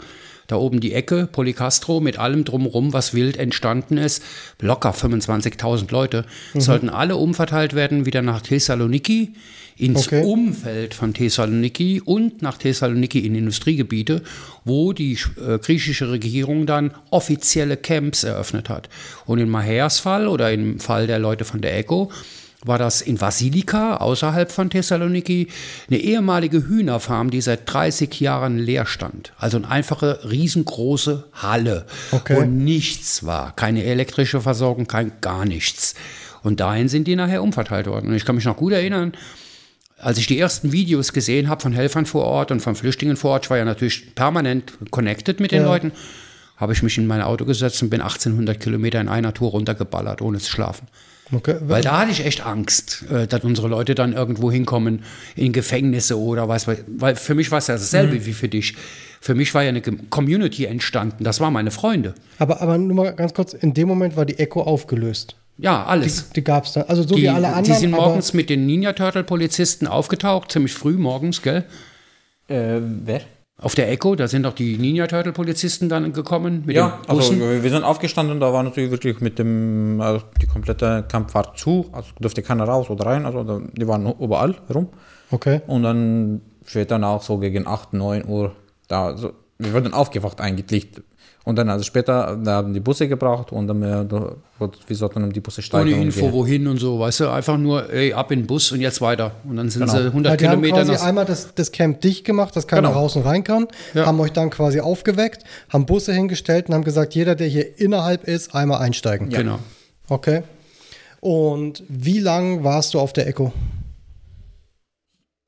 [0.51, 4.21] da oben die Ecke, Polycastro, mit allem drumherum, was wild entstanden ist,
[4.59, 9.33] locker 25.000 Leute, sollten alle umverteilt werden wieder nach Thessaloniki,
[9.77, 10.23] ins Okay.
[10.23, 14.21] Umfeld von Thessaloniki und nach Thessaloniki in Industriegebiete,
[14.65, 18.89] wo die äh, griechische Regierung dann offizielle Camps eröffnet hat.
[19.25, 22.11] Und in Mahers Fall oder im Fall der Leute von der ECO
[22.63, 25.47] war das in Vasilika außerhalb von Thessaloniki
[25.89, 29.33] eine ehemalige Hühnerfarm, die seit 30 Jahren leer stand.
[29.37, 32.35] Also eine einfache, riesengroße Halle, Okay.
[32.37, 33.55] wo nichts war.
[33.55, 35.95] Keine elektrische Versorgung, kein gar nichts.
[36.43, 38.09] Und dahin sind die nachher umverteilt worden.
[38.09, 39.13] Und ich kann mich noch gut erinnern,
[39.97, 43.31] als ich die ersten Videos gesehen habe von Helfern vor Ort und von Flüchtlingen vor
[43.31, 45.67] Ort, ich war ja natürlich permanent connected mit den Ja.
[45.67, 45.91] Leuten,
[46.57, 50.21] habe ich mich in mein Auto gesetzt und bin 1800 Kilometer in einer Tour runtergeballert,
[50.21, 50.87] ohne zu schlafen.
[51.33, 51.55] Okay.
[51.61, 55.03] Weil da hatte ich echt Angst, äh, dass unsere Leute dann irgendwo hinkommen,
[55.35, 56.67] in Gefängnisse oder was.
[56.67, 58.75] weiß- Weil für mich war es ja dasselbe wie für dich.
[59.21, 61.23] Für mich war ja eine Community entstanden.
[61.23, 62.15] Das waren meine Freunde.
[62.39, 65.35] aber, aber nur mal ganz kurz, in dem Moment war die Echo aufgelöst.
[65.57, 66.29] Ja, Die, alles.
[66.31, 66.83] die gab es dann.
[66.87, 67.65] Also so die, wie alle anderen.
[67.65, 71.65] die sind aber- morgens mit den Ninja Turtle Polizisten aufgetaucht, ziemlich früh morgens, gell?
[72.47, 73.21] Äh, wer?
[73.61, 77.09] Auf der Echo, da sind doch die Ninja Turtle Polizisten dann gekommen mit Ja, den
[77.11, 81.85] also wir sind aufgestanden, da war natürlich wirklich mit dem, also die komplette Kampffahrt zu,
[81.91, 84.89] also durfte keiner raus oder rein, also da, die waren überall rum.
[85.29, 85.61] Okay.
[85.67, 88.51] Und dann später auch so gegen 8, 9 Uhr,
[88.87, 90.89] da, so, wir wurden aufgewacht eigentlich.
[91.43, 95.33] Und dann also später, da haben die Busse gebraucht und dann da, wir sollten um
[95.33, 95.91] die Busse steigen.
[95.93, 96.33] Ohne Info, gehen.
[96.33, 99.31] wohin und so, weißt du, einfach nur, ey, ab in den Bus und jetzt weiter.
[99.43, 99.91] Und dann sind Genau.
[99.93, 101.07] sie 100 Weil die haben Kilometer quasi nach.
[101.07, 102.99] einmal das, das Camp dicht gemacht, dass keiner Genau.
[102.99, 104.05] raus und rein kann, Ja.
[104.05, 108.25] haben euch dann quasi aufgeweckt, haben Busse hingestellt und haben gesagt, jeder, der hier innerhalb
[108.27, 109.29] ist, einmal einsteigen.
[109.29, 109.57] Genau.
[110.09, 110.43] Okay.
[111.21, 113.51] Und wie lang warst du auf der Echo?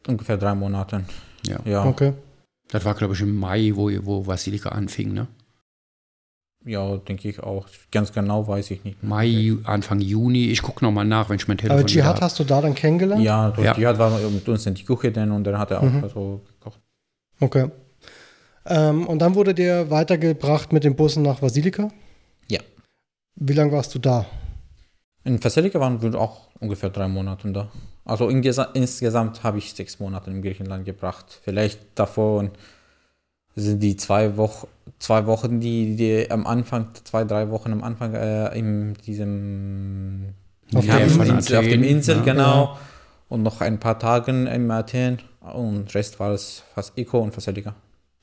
[0.07, 1.03] Ungefähr drei Monate.
[1.47, 1.59] Ja.
[1.65, 2.13] Ja, Okay.
[2.71, 5.27] Das war, glaube ich, im Mai, wo, wo Vasilika anfing, ne?
[6.65, 7.67] Ja denke ich auch.
[7.91, 9.03] Ganz genau weiß ich nicht.
[9.03, 10.45] Mai, Anfang Juni.
[10.51, 13.21] Ich gucke nochmal nach, wenn ich mein Telefon Aber Dschihad hast du da dann kennengelernt?
[13.23, 13.89] Ja, durch Ja.
[13.89, 16.03] hat war mit uns in die Küche denn und dann hat er auch Mhm.
[16.03, 16.79] also gekocht.
[17.39, 17.69] Okay.
[18.65, 21.89] Ähm, und dann wurde dir weitergebracht mit den Bussen nach Vasilika?
[22.49, 22.61] Ja.
[23.35, 24.25] Wie lange warst du da?
[25.25, 27.69] In Thessaloniki waren wir auch ungefähr drei Monate da.
[28.05, 31.39] Also ingesa- insgesamt habe ich sechs Monate in Griechenland gebracht.
[31.43, 32.51] Vielleicht davon
[33.55, 34.67] sind die zwei Wochen,
[34.99, 40.33] zwei Wochen, die, die am Anfang, zwei, drei Wochen am Anfang äh, in diesem
[40.73, 41.57] Auf ja, der im Insel.
[41.57, 42.23] Auf dem Insel, ja.
[42.23, 42.77] genau.
[43.29, 45.19] Und noch ein paar Tagen in Athen.
[45.41, 47.71] Und Rest war es fast Eco und Thessaloniki.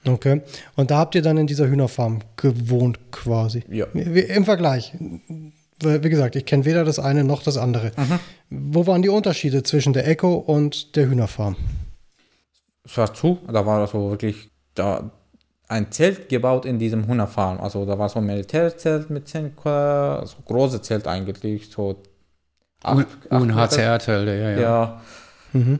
[0.07, 0.41] Okay.
[0.77, 3.65] Und da habt ihr dann in dieser Hühnerfarm gewohnt quasi.
[3.69, 3.87] Ja.
[3.87, 4.95] Im Vergleich.
[5.83, 7.93] Wie gesagt, ich kenne weder das eine noch das andere.
[8.51, 11.57] Wo waren die Unterschiede zwischen der Echo und der Hühnerfarm?
[12.91, 15.11] es war zu, da war also wirklich da
[15.71, 17.61] ein Zelt gebaut in diesem Hühnerfarm.
[17.61, 22.03] Also da war so ein Militärzelt mit zehn, Qua- so große Zelt eigentlich, so
[22.83, 24.61] acht- acht UNHCR-Teil, ja, ja.
[24.61, 25.01] Ja.
[25.53, 25.79] Mhm.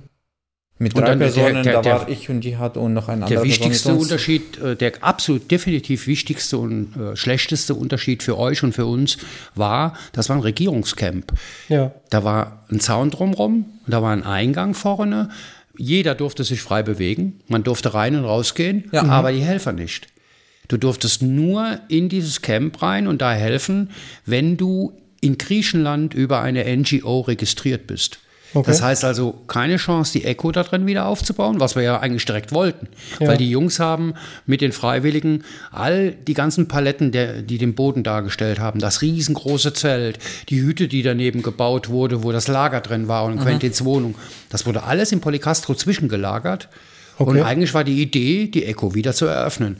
[0.79, 2.95] Mit Und drei dann der- Personen, der- da der- war ich und die hat und
[2.95, 4.05] noch ein Der anderer wichtigste mit uns.
[4.07, 9.19] Unterschied, äh, der absolut definitiv wichtigste und äh, schlechteste Unterschied für euch und für uns
[9.55, 11.33] war, das war ein Regierungscamp.
[11.69, 11.91] Ja.
[12.09, 15.29] Da war ein Zaun drumrum, da war ein Eingang vorne.
[15.81, 17.41] Jeder durfte sich frei bewegen.
[17.49, 19.05] Man durfte rein und rausgehen, Ja.
[19.05, 20.09] aber die Helfer nicht.
[20.69, 23.91] Du durftest nur in dieses Camp rein und da helfen,
[24.27, 28.21] wenn du in Griechenland über eine NGO registriert bist.
[28.53, 28.69] Okay.
[28.71, 32.25] Das heißt also keine Chance, die Echo da drin wieder aufzubauen, was wir ja eigentlich
[32.25, 32.89] direkt wollten.
[33.21, 33.29] Ja.
[33.29, 34.15] Weil die Jungs haben
[34.47, 39.73] mit den Freiwilligen all die ganzen Paletten, der, die den Boden dargestellt haben, das riesengroße
[39.73, 44.17] Zelt, die Hütte, die daneben gebaut wurde, wo das Lager drin war und Quentins Wohnung,
[44.49, 46.69] das wurde alles im Polycastro zwischengelagert.
[47.19, 47.43] Und Okay.
[47.43, 49.77] eigentlich war die Idee, die Echo wieder zu eröffnen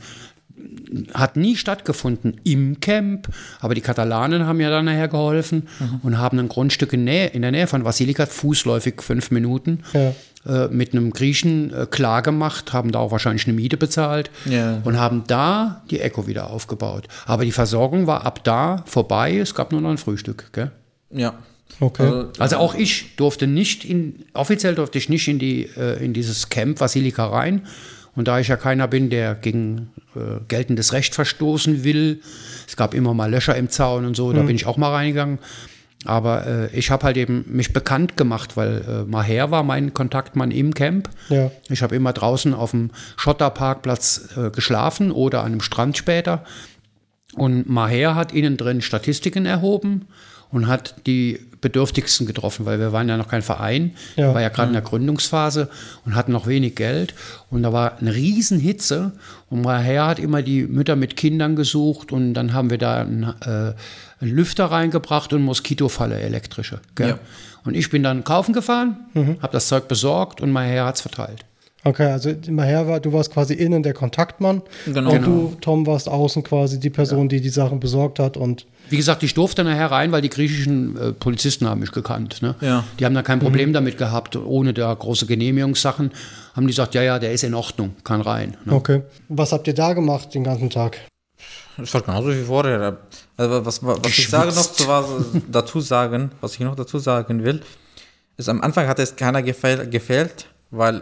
[1.13, 3.27] hat nie stattgefunden im Camp,
[3.59, 5.67] aber die Katalanen haben ja dann nachher geholfen
[6.03, 10.13] und haben ein Grundstück in, Nähe, in der Nähe von Vasilika, fußläufig fünf Minuten, Ja.
[10.45, 14.81] äh, mit einem Griechen äh, klar gemacht, haben da auch wahrscheinlich eine Miete bezahlt Ja.
[14.83, 17.07] und haben da die Echo wieder aufgebaut.
[17.25, 20.49] Aber die Versorgung war ab da vorbei, es gab nur noch ein Frühstück.
[20.53, 20.71] Gell?
[21.11, 21.35] Ja.
[21.79, 22.03] Okay.
[22.03, 26.13] Also, Also auch ich durfte nicht in, offiziell durfte ich nicht in, die, äh, in
[26.13, 27.65] dieses Camp Vasilika rein.
[28.15, 32.21] Und da ich ja keiner bin, der gegen äh, geltendes Recht verstoßen will,
[32.67, 35.39] es gab immer mal Löcher im Zaun und so, da bin ich auch mal reingegangen.
[36.05, 40.51] Aber äh, ich habe halt eben mich bekannt gemacht, weil äh, Maher war mein Kontaktmann
[40.51, 41.09] im Camp.
[41.29, 41.51] Ja.
[41.69, 46.43] Ich habe immer draußen auf dem Schotterparkplatz äh, geschlafen oder an einem Strand später.
[47.35, 50.07] Und Maher hat innen drin Statistiken erhoben
[50.51, 54.33] und hat die Bedürftigsten getroffen, weil wir waren ja noch kein Verein, Ja.
[54.33, 55.69] war ja gerade in der Gründungsphase
[56.05, 57.13] und hatten noch wenig Geld
[57.51, 59.11] und da war eine Riesenhitze
[59.49, 63.01] und mein Herr hat immer die Mütter mit Kindern gesucht und dann haben wir da
[63.01, 63.73] einen, äh,
[64.19, 66.79] einen Lüfter reingebracht und Moskitofalle elektrische.
[66.95, 67.09] Gell?
[67.09, 67.19] Ja.
[67.63, 69.37] Und ich bin dann kaufen gefahren, Mhm.
[69.41, 71.45] habe das Zeug besorgt und mein Herr hat es verteilt.
[71.83, 75.11] Okay, also immer her war, du warst quasi innen der Kontaktmann Genau.
[75.13, 78.97] und du, Tom, warst außen quasi die Person, die die Sachen besorgt hat und Wie
[78.97, 82.41] gesagt, ich durfte nachher rein, weil die griechischen äh, Polizisten haben mich gekannt.
[82.43, 82.53] Ne?
[82.61, 82.83] Ja.
[82.99, 83.43] Die haben da kein Mhm.
[83.43, 86.11] Problem damit gehabt, ohne da große Genehmigungssachen.
[86.55, 88.57] Haben die gesagt, ja, ja, der ist in Ordnung, kann rein.
[88.65, 88.73] Ne?
[88.73, 89.01] okay.
[89.29, 90.97] Was habt ihr da gemacht den ganzen Tag?
[91.81, 92.97] Es war genauso wie vorher.
[93.37, 95.05] Also was, was, was ich sage noch zu, was,
[95.49, 97.61] dazu sagen, was ich noch dazu sagen will,
[98.37, 101.01] ist am Anfang hat es keiner gefehl, gefehlt, weil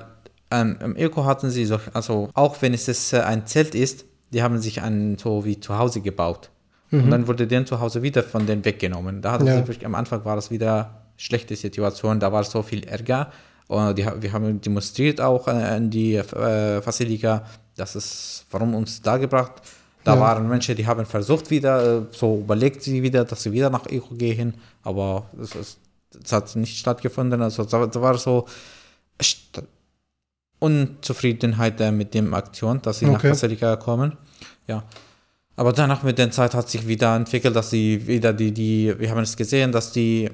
[0.51, 4.41] ähm, im Öko hatten sie so, also auch wenn es äh, ein Zelt ist, die
[4.43, 6.49] haben sich ein so wie zu Hause gebaut.
[6.91, 9.21] Und dann wurde deren zu Hause wieder von denen weggenommen.
[9.21, 9.55] Da hat Ja.
[9.57, 13.31] wirklich, am Anfang war das wieder schlechte Situation, da war so viel Ärger.
[13.67, 17.45] Und die, wir haben demonstriert auch äh, an die äh, Fasilika,
[17.75, 19.61] dass es, warum uns da gebracht.
[20.03, 20.19] Da Ja.
[20.21, 23.85] waren Menschen, die haben versucht wieder, äh, so überlegt sie wieder, dass sie wieder nach
[23.85, 25.77] Echo gehen, aber es, es,
[26.25, 27.39] es hat nicht stattgefunden.
[27.43, 28.47] Also da, da war so
[30.59, 33.29] Unzufriedenheit äh, mit dem Aktion, dass sie nach Okay.
[33.29, 34.13] Fasilika kommen.
[34.67, 34.83] Ja.
[35.55, 39.09] Aber danach mit der Zeit hat sich wieder entwickelt, dass sie wieder die, die, wir
[39.09, 40.29] haben es gesehen, dass die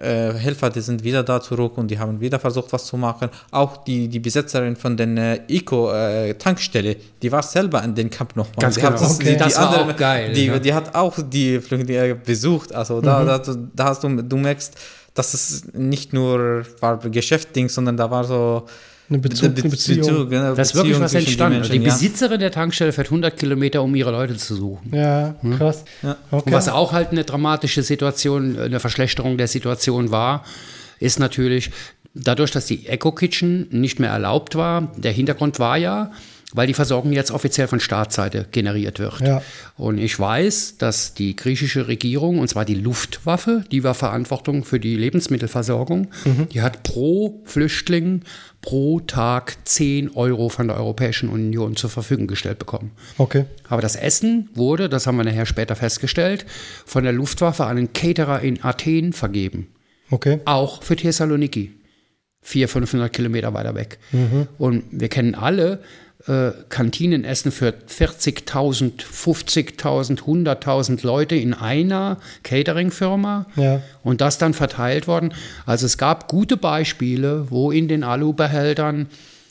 [0.00, 3.30] äh, Helfer, die sind wieder da zurück und die haben wieder versucht, was zu machen.
[3.50, 8.56] Auch die, die Besetzerin von den äh, Eco-Tankstelle, die war selber an den Camp nochmal.
[8.60, 9.10] Ganz Die hat genau.
[9.10, 9.32] Okay.
[9.32, 10.60] die, Das die war andere, auch geil, Die, ne?
[10.60, 12.72] die hat auch die Flüchtlinge besucht.
[12.74, 13.42] Also da, da,
[13.74, 14.76] da hast du, du merkst,
[15.14, 18.66] dass es nicht nur war Geschäftsding, sondern da war so
[19.10, 20.00] Eine Bezug, Be- eine Beziehung.
[20.00, 21.62] Beziehung, genau, Da ist wirklich was entstanden.
[21.62, 21.84] den die ja.
[21.94, 24.90] Besitzerin der Tankstelle fährt 100 Kilometer, um ihre Leute zu suchen.
[24.94, 25.84] Ja, krass.
[26.02, 26.16] Ja.
[26.30, 26.42] Okay.
[26.46, 30.44] Und was auch halt eine dramatische Situation, eine Verschlechterung der Situation war,
[31.00, 31.70] ist natürlich
[32.14, 34.92] dadurch, dass die Eco Kitchen nicht mehr erlaubt war.
[34.96, 36.10] Der Hintergrund war ja,
[36.54, 39.20] weil die Versorgung jetzt offiziell von Staatsseite generiert wird.
[39.20, 39.42] Ja.
[39.76, 44.80] Und ich weiß, dass die griechische Regierung, und zwar die Luftwaffe, die war Verantwortung für
[44.80, 46.08] die Lebensmittelversorgung,
[46.52, 48.22] die hat pro Flüchtling
[48.60, 52.90] pro Tag 10 Euro von der Europäischen Union zur Verfügung gestellt bekommen.
[53.16, 53.44] Okay.
[53.68, 56.44] Aber das Essen wurde, das haben wir nachher später festgestellt,
[56.84, 59.68] von der Luftwaffe an einen Caterer in Athen vergeben.
[60.10, 60.40] Okay.
[60.44, 61.72] Auch für Thessaloniki.
[62.42, 63.98] 400, 500 Kilometer weiter weg.
[64.58, 65.82] Und wir kennen alle
[66.26, 73.46] äh, Kantinenessen für 40.000, 50.000, 100.000 Leute in einer Catering-Firma.
[73.56, 73.80] Ja.
[74.02, 75.32] Und das dann verteilt worden.
[75.64, 79.06] Also es gab gute Beispiele, wo in den Alubehältern,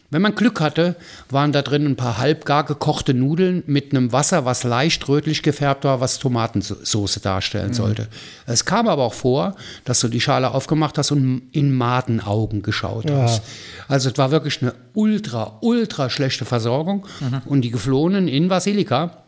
[0.10, 0.96] wenn man Glück hatte,
[1.30, 5.84] waren da drin ein paar halbgar gekochte Nudeln mit einem Wasser, was leicht rötlich gefärbt
[5.84, 8.08] war, was Tomatensoße darstellen sollte.
[8.46, 13.12] Es kam aber auch vor, dass du die Schale aufgemacht hast und in Madenaugen geschaut
[13.12, 13.42] hast.
[13.90, 17.06] Also es war wirklich eine ultra, ultra schlechte Versorgung.
[17.46, 19.24] Und die Geflohenen in Basilika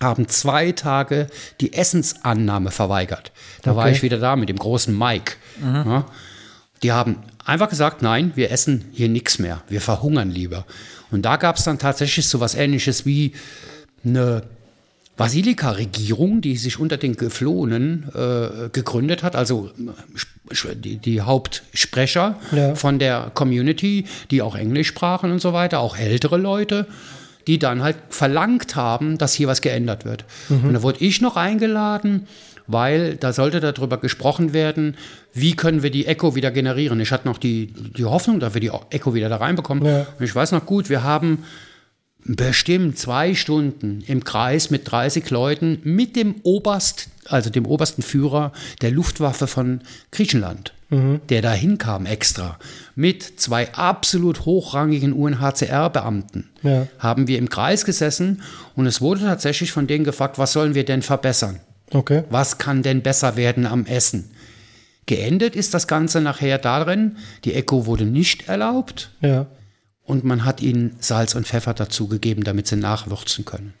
[0.00, 1.26] haben zwei Tage
[1.60, 3.32] die Essensannahme verweigert.
[3.62, 3.94] Da war Okay.
[3.94, 5.32] ich wieder da mit dem großen Mike.
[5.62, 6.04] Ja,
[6.82, 7.16] die haben
[7.48, 9.62] einfach gesagt, nein, wir essen hier nichts mehr.
[9.68, 10.64] Wir verhungern lieber.
[11.10, 13.32] Und da gab es dann tatsächlich so was ähnliches wie
[14.04, 14.42] eine
[15.16, 19.70] Basilika-Regierung, die sich unter den Geflohenen äh, gegründet hat, also
[20.52, 22.74] äh, die, die Hauptsprecher Ja.
[22.74, 26.86] von der Community, die auch Englisch sprachen und so weiter, auch ältere Leute,
[27.46, 30.24] die dann halt verlangt haben, dass hier was geändert wird.
[30.50, 32.26] Und da wurde ich noch eingeladen,
[32.68, 34.96] weil da sollte darüber gesprochen werden,
[35.34, 37.00] wie können wir die Echo wieder generieren.
[37.00, 39.84] Ich hatte noch die, die Hoffnung, dass wir die Echo wieder da reinbekommen.
[39.84, 40.06] Ja.
[40.18, 41.44] Und ich weiß noch gut, wir haben
[42.24, 48.52] bestimmt zwei Stunden im Kreis mit 30 Leuten mit dem Oberst, also dem obersten Führer
[48.82, 52.58] der Luftwaffe von Griechenland, der da hinkam extra,
[52.94, 56.86] mit zwei absolut hochrangigen UNHCR-Beamten, Ja.
[56.98, 58.42] haben wir im Kreis gesessen
[58.74, 61.60] und es wurde tatsächlich von denen gefragt, was sollen wir denn verbessern?
[61.92, 62.24] Okay.
[62.30, 64.30] Was kann denn besser werden am Essen?
[65.06, 69.46] Geendet ist das Ganze nachher darin, die Echo wurde nicht erlaubt, Ja.
[70.04, 73.72] und man hat ihnen Salz und Pfeffer dazugegeben, damit sie nachwürzen können.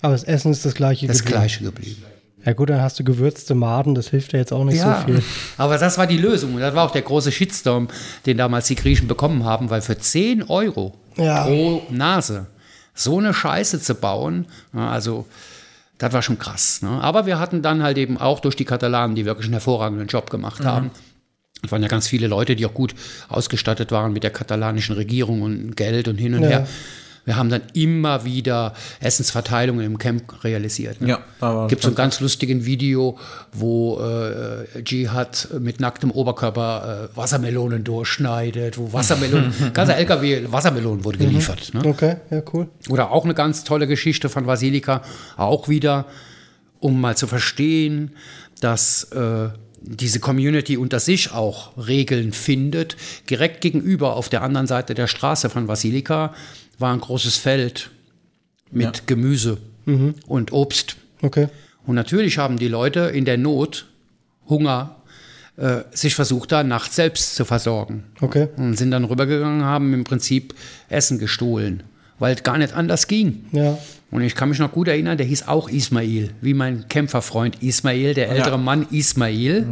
[0.00, 1.06] Aber das Essen ist das gleiche.
[1.06, 1.38] Das geblieben.
[1.38, 2.02] gleiche geblieben.
[2.44, 5.22] Ja gut, dann hast du gewürzte Maden, das hilft ja jetzt auch nicht so viel.
[5.58, 6.54] aber das war die Lösung.
[6.56, 7.86] Und das war auch der große Shitstorm,
[8.26, 11.44] den damals die Griechen bekommen haben, weil für 10 Euro Ja.
[11.44, 12.48] pro Nase
[12.94, 15.24] so eine Scheiße zu bauen, ja, also
[15.98, 16.82] das war schon krass.
[16.82, 16.88] Ne?
[16.88, 20.30] Aber wir hatten dann halt eben auch durch die Katalanen, die wirklich einen hervorragenden Job
[20.30, 20.90] gemacht haben.
[21.64, 22.94] Es waren ja ganz viele Leute, die auch gut
[23.28, 26.48] ausgestattet waren mit der katalanischen Regierung und Geld und hin und Ja.
[26.48, 26.66] her.
[27.24, 31.00] Wir haben dann immer wieder Essensverteilungen im Camp realisiert.
[31.00, 31.18] Ne?
[31.40, 33.18] Ja, Gibt so ein ganz lustigen Video,
[33.52, 41.18] wo äh, Jihad mit nacktem Oberkörper äh, Wassermelonen durchschneidet, wo Wassermelonen, ganzer LKW Wassermelonen wurde
[41.18, 41.72] geliefert.
[41.74, 41.84] Ne?
[41.84, 42.68] Okay, ja, cool.
[42.88, 45.02] Oder auch eine ganz tolle Geschichte von Vasilika,
[45.36, 46.06] auch wieder,
[46.80, 48.12] um mal zu verstehen,
[48.60, 49.50] dass äh,
[49.84, 52.96] diese Community unter sich auch Regeln findet.
[53.28, 56.34] Direkt gegenüber auf der anderen Seite der Straße von Vasilika
[56.82, 57.90] war ein großes Feld
[58.70, 59.02] mit Ja.
[59.06, 59.56] Gemüse
[60.26, 60.96] und Obst.
[61.22, 61.48] Okay.
[61.86, 63.86] Und natürlich haben die Leute in der Not,
[64.48, 64.96] Hunger,
[65.56, 68.04] äh, sich versucht, da nachts selbst zu versorgen.
[68.20, 68.48] Okay.
[68.56, 70.54] Und sind dann rübergegangen, haben im Prinzip
[70.88, 71.82] Essen gestohlen,
[72.22, 73.46] weil es gar nicht anders ging.
[73.50, 73.76] Ja.
[74.12, 78.14] Und ich kann mich noch gut erinnern, der hieß auch Ismail, wie mein Kämpferfreund Ismail,
[78.14, 79.66] der ältere Mann Ismail.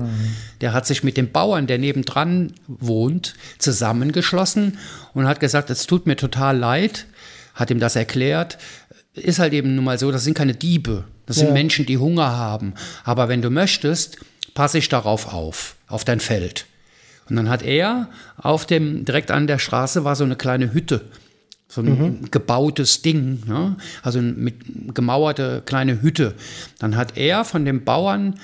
[0.61, 4.79] Der hat sich mit dem Bauern, der nebendran wohnt, zusammengeschlossen
[5.15, 7.07] und hat gesagt, es tut mir total leid,
[7.55, 8.59] hat ihm das erklärt.
[9.15, 11.53] Ist halt eben nun mal so, das sind keine Diebe, das sind Ja.
[11.53, 12.75] Menschen, die Hunger haben.
[13.05, 14.19] Aber wenn du möchtest,
[14.55, 16.67] passe ich darauf auf, auf dein Feld.
[17.29, 21.03] Und dann hat er auf dem, direkt an der Straße war so eine kleine Hütte.
[21.71, 23.77] So ein gebautes Ding, ne?
[24.03, 24.57] also mit
[24.93, 26.35] gemauerte kleine Hütte.
[26.81, 28.35] Dann hat er von dem Bauern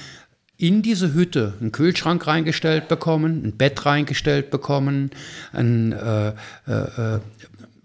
[0.58, 5.10] in diese Hütte einen Kühlschrank reingestellt bekommen, ein Bett reingestellt bekommen,
[5.52, 7.20] ein, äh, äh, äh,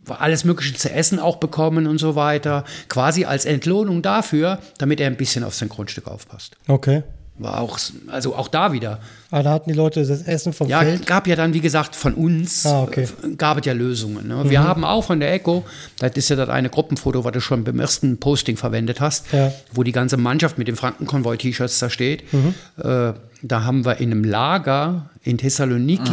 [0.07, 2.63] alles Mögliche zu essen auch bekommen und so weiter.
[2.87, 6.55] Quasi als Entlohnung dafür, damit er ein bisschen auf sein Grundstück aufpasst.
[6.67, 7.01] Okay.
[7.39, 8.99] War auch, also auch da wieder.
[9.33, 11.05] Ah, da hatten die Leute das Essen vom Ja, Feld.
[11.07, 13.07] gab ja dann, wie gesagt, von uns, Ah, okay.
[13.23, 14.27] äh, gab es ja Lösungen.
[14.27, 14.49] Ne?
[14.49, 15.63] Wir haben auch von der Echo,
[15.99, 19.53] das ist ja das eine Gruppenfoto, was du schon beim ersten Posting verwendet hast, Ja.
[19.71, 22.31] wo die ganze Mannschaft mit den Frankenkonvoi-T-Shirts da steht.
[22.33, 22.53] Mhm.
[22.77, 26.11] Äh, da haben wir in einem Lager in Thessaloniki,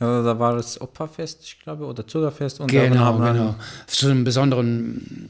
[0.00, 2.60] Ja, da war das Opferfest, ich glaube, oder Zuckerfest.
[2.60, 3.54] Und genau, genau,
[3.88, 5.28] zu einem besonderen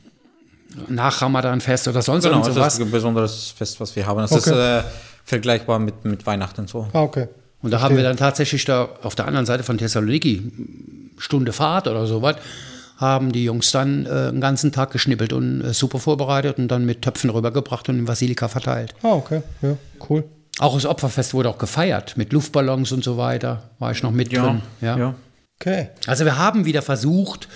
[0.89, 2.75] Nach-Ramadan-Fest oder sonst Genau, irgend das sowas.
[2.75, 4.19] ist ein besonderes Fest, was wir haben.
[4.21, 4.51] Das Okay.
[4.51, 4.83] ist äh,
[5.25, 6.89] vergleichbar mit, mit Weihnachten so.
[6.93, 7.29] Ah, okay.
[7.63, 10.51] Und da haben wir dann tatsächlich da auf der anderen Seite von Thessaloniki,
[11.19, 12.37] Stunde Fahrt oder sowas,
[12.97, 16.85] haben die Jungs dann äh, einen ganzen Tag geschnippelt und äh, super vorbereitet und dann
[16.85, 18.95] mit Töpfen rübergebracht und in Basilika verteilt.
[19.03, 19.43] Ah, okay.
[19.63, 19.77] Ja,
[20.09, 20.25] cool.
[20.59, 23.71] Auch das Opferfest wurde auch gefeiert mit Luftballons und so weiter.
[23.79, 24.61] War ich noch mit drin.
[24.83, 24.99] Ja.
[24.99, 25.15] ja.
[25.59, 25.89] Okay.
[26.07, 27.49] Also wir haben wieder versucht,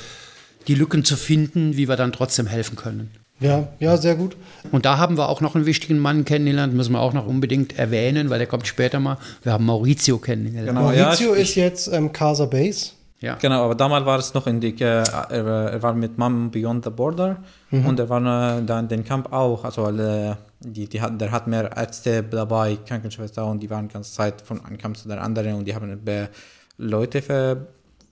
[0.66, 3.10] die Lücken zu finden, wie wir dann trotzdem helfen können.
[3.40, 4.36] Ja, ja, sehr gut.
[4.70, 7.78] Und da haben wir auch noch einen wichtigen Mann kennengelernt, müssen wir auch noch unbedingt
[7.78, 9.18] erwähnen, weil der kommt später mal.
[9.42, 10.68] Wir haben Maurizio kennengelernt.
[10.68, 12.90] Genau, ja, Maurizio ich- ist jetzt ähm, Casa Base.
[13.20, 13.36] Ja.
[13.40, 16.84] Genau, aber damals war es noch in die, äh, er, er war mit Mom Beyond
[16.84, 17.38] the Border
[17.70, 18.20] und er war
[18.58, 19.64] äh, da in den Camp auch.
[19.64, 23.94] Also äh, die, die hatten, der hat mehr Ärzte dabei, Krankenschwester und die waren die
[23.94, 26.28] ganze Zeit von einem Camp zu der anderen und die haben be
[26.76, 27.66] Leute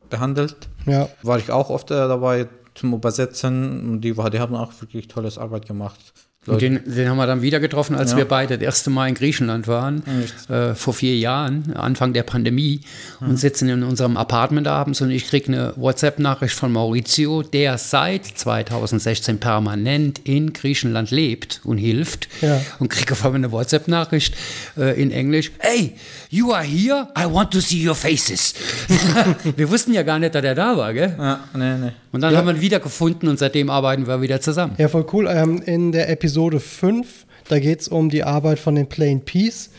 [0.08, 0.56] behandelt.
[0.86, 1.08] Ja.
[1.22, 5.66] War ich auch oft äh, dabei zum Übersetzen die, die haben auch wirklich tolles Arbeit
[5.66, 6.00] gemacht.
[6.44, 8.16] Und den, den haben wir dann wieder getroffen, als Ja.
[8.16, 10.02] wir beide das erste Mal in Griechenland waren,
[10.48, 12.80] äh, vor vier Jahren, Anfang der Pandemie,
[13.20, 18.26] und sitzen in unserem Apartment abends und ich kriege eine WhatsApp-Nachricht von Maurizio, der seit
[18.26, 22.26] 2016 permanent in Griechenland lebt und hilft.
[22.40, 22.60] Ja.
[22.80, 24.34] Und kriege auf einmal eine WhatsApp-Nachricht
[24.76, 25.52] äh, in Englisch.
[25.60, 25.92] Hey,
[26.28, 28.54] you are here, I want to see your faces.
[29.56, 31.14] wir wussten ja gar nicht, dass er da war, gell?
[31.16, 31.92] Ja, nee, nee.
[32.10, 34.74] Und dann haben wir ihn wieder gefunden und seitdem arbeiten wir wieder zusammen.
[34.76, 35.28] Ja, voll cool.
[35.30, 39.70] Ähm, in der Episode 5, da geht es um die Arbeit von den Plain Peace,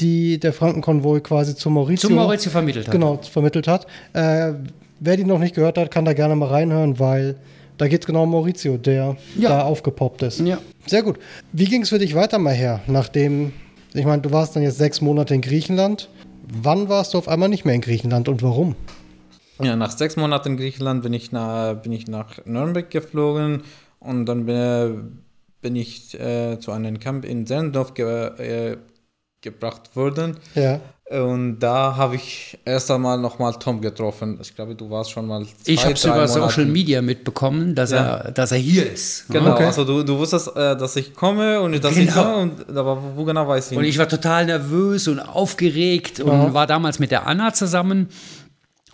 [0.00, 2.92] die der Frankenkonvoi quasi zu Maurizio, Zu Maurizio vermittelt hat.
[2.92, 3.86] Genau, vermittelt hat.
[4.12, 4.52] Äh,
[5.00, 7.36] wer die noch nicht gehört hat, kann da gerne mal reinhören, weil
[7.78, 9.48] da geht es genau um Maurizio, der Ja.
[9.50, 10.40] da aufgepoppt ist.
[10.40, 10.58] Ja.
[10.86, 11.18] Sehr gut.
[11.52, 13.52] Wie ging es für dich weiter mal her, nachdem,
[13.92, 16.08] ich meine, du warst dann jetzt sechs Monate in Griechenland.
[16.48, 18.76] Wann warst du auf einmal nicht mehr in Griechenland und warum?
[19.60, 23.62] Ja, nach sechs Monaten in Griechenland bin ich nach, bin ich nach Nürnberg geflogen
[24.00, 25.18] und dann bin,
[25.66, 28.06] bin ich äh, zu einem Camp in Serndorf ge
[28.38, 28.76] äh,
[29.40, 30.36] gebracht worden.
[30.54, 30.78] Ja.
[31.10, 34.38] Und da habe ich erst einmal nochmal Tom getroffen.
[34.42, 37.74] Ich glaube, du warst schon mal zwei, Ich habe es über Monate- Social Media mitbekommen,
[37.74, 38.16] dass, Ja.
[38.18, 39.26] er, dass er hier ist.
[39.28, 39.64] Genau, Okay.
[39.66, 42.22] also du, du wusstest, äh, dass ich komme und dass ich Genau.
[42.22, 43.94] komme, und, aber wo genau weiß ich Und nicht.
[43.94, 46.54] ich war total nervös und aufgeregt und Ja.
[46.54, 48.08] war damals mit der Anna zusammen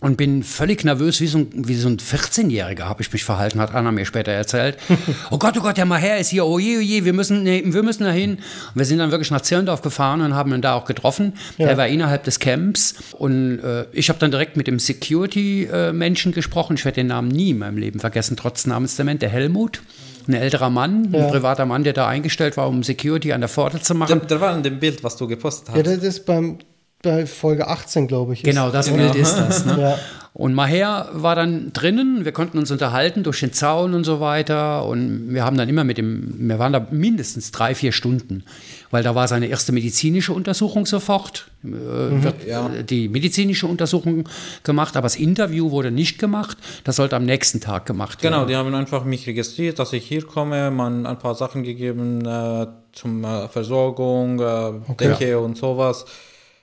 [0.03, 3.61] und bin völlig nervös, wie so ein, wie so ein 14-Jähriger habe ich mich verhalten,
[3.61, 4.77] hat Anna mir später erzählt.
[5.31, 7.63] oh Gott, oh Gott, der Maher ist hier, oh je, oh je, wir müssen, nee,
[7.65, 8.33] wir müssen dahin.
[8.35, 8.41] Und
[8.75, 11.35] wir sind dann wirklich nach Zirndorf gefahren und haben ihn da auch getroffen.
[11.57, 11.69] Ja.
[11.69, 16.75] Der war innerhalb des Camps und äh, ich habe dann direkt mit dem Security-Menschen gesprochen.
[16.75, 19.83] Ich werde den Namen nie in meinem Leben vergessen, trotz Namenstament, der Helmut.
[20.29, 21.25] Ein älterer Mann, Ja.
[21.27, 24.21] ein privater Mann, der da eingestellt war, um Security an der Pforte zu der, machen.
[24.29, 25.77] der war in dem Bild, was du gepostet hast.
[25.77, 26.59] Ja, das ist beim,
[27.03, 28.41] bei Folge 18, glaube ich.
[28.41, 28.99] ist- Genau, das Genau.
[28.99, 29.65] Bild ist das.
[29.67, 29.77] Ne?
[29.81, 29.99] Ja.
[30.35, 34.87] Und Maher war dann drinnen, wir konnten uns unterhalten durch den Zaun und so weiter.
[34.87, 38.43] Und wir haben dann immer mit dem, wir waren da mindestens drei, vier Stunden,
[38.91, 41.49] weil da war seine erste medizinische Untersuchung sofort.
[41.63, 42.67] Äh, wird Ja.
[42.71, 44.27] die medizinische Untersuchung
[44.63, 46.57] gemacht, aber das Interview wurde nicht gemacht.
[46.85, 48.33] Das sollte am nächsten Tag gemacht werden.
[48.33, 52.25] Genau, die haben einfach mich registriert, dass ich hier komme, man ein paar Sachen gegeben
[52.25, 56.07] äh, zum äh, Versorgung, äh, Decke und sowas.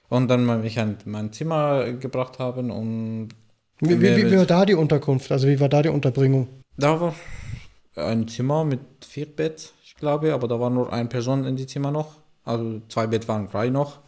[0.10, 3.30] Und dann mich in mein Zimmer gebracht haben und
[3.80, 5.32] Wie, wie, wie war da die Unterkunft?
[5.32, 6.48] Also wie war da die Unterbringung?
[6.78, 7.14] da war
[7.96, 11.68] ein Zimmer mit vier Bett, ich glaube, aber da war nur eine Person in die
[11.68, 12.16] Zimmer noch.
[12.46, 14.00] Also zwei Bett waren frei noch.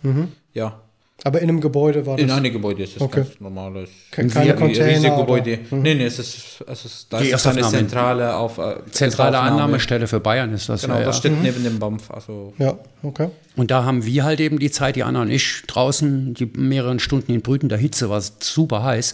[0.54, 0.82] Ja.
[1.24, 2.24] Aber in einem Gebäude war das.
[2.24, 3.22] In einem Gebäude ist es Okay.
[3.22, 3.90] ganz normales.
[4.10, 5.60] Ke- keine Container riesige oder- Gebäude.
[5.70, 9.38] Nee, nee, es ist, es ist, da Die ist eine zentrale auf, äh, Zentrale.
[9.38, 10.82] Annahmestelle für Bayern ist das.
[10.82, 11.06] Genau, ja, ja.
[11.06, 12.10] das steht neben dem BAMF.
[12.10, 13.28] Also Ja, okay.
[13.56, 16.98] Und da haben wir halt eben die Zeit, die Anna und ich draußen, die mehreren
[17.00, 19.14] Stunden in brütender Hitze, war es super heiß,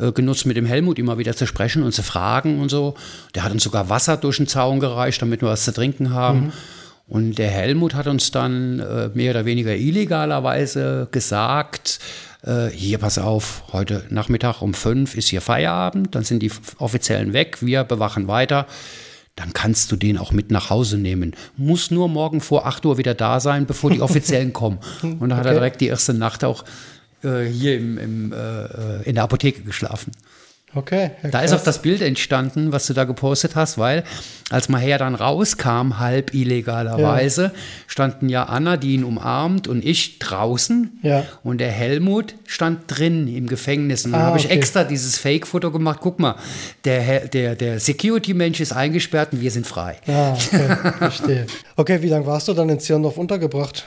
[0.00, 2.94] äh, genutzt mit dem Helmut immer wieder zu sprechen und zu fragen und so.
[3.34, 6.52] Der hat uns sogar Wasser durch den Zaun gereicht, damit wir was zu trinken haben.
[7.06, 11.98] Und der Helmut hat uns dann äh, mehr oder weniger illegalerweise gesagt,
[12.42, 17.32] äh, hier pass auf, heute Nachmittag um fünf ist hier Feierabend, dann sind die Offiziellen
[17.32, 18.66] weg, wir bewachen weiter
[19.34, 21.34] dann kannst du den auch mit nach Hause nehmen.
[21.56, 24.78] Muss nur morgen vor 8 Uhr wieder da sein, bevor die Offiziellen kommen.
[25.02, 25.58] Und da hat er Okay.
[25.58, 26.64] direkt die erste Nacht auch
[27.24, 30.12] äh, hier im, im, äh, in der Apotheke geschlafen.
[30.74, 31.10] Okay.
[31.22, 34.04] ja, Da ist auch das Bild entstanden, was du da gepostet hast, weil
[34.50, 37.52] als Maher dann rauskam, halb illegalerweise,
[37.86, 40.98] standen ja Anna, die ihn umarmt, und ich draußen.
[41.02, 41.24] Ja.
[41.42, 44.04] Und der Helmut stand drin im Gefängnis.
[44.06, 44.54] Und dann Ah, habe ich okay.
[44.54, 45.98] extra dieses Fake-Foto gemacht.
[46.02, 46.36] Guck mal,
[46.84, 49.98] der, der, der Security-Mensch ist eingesperrt und wir sind frei.
[50.06, 51.46] Ah, okay, verstehe.
[51.76, 53.84] Okay, wie lange warst du dann in Zirndorf untergebracht?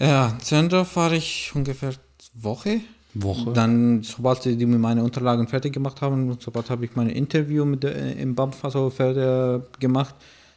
[0.00, 1.90] Ja, in Zendorf war ich ungefähr
[2.34, 2.80] Woche.
[3.14, 3.52] Woche.
[3.52, 7.82] Dann, sobald die mir meine Unterlagen fertig gemacht haben, sobald habe ich mein Interview mit
[7.82, 10.14] der, im BAMF also fertig gemacht,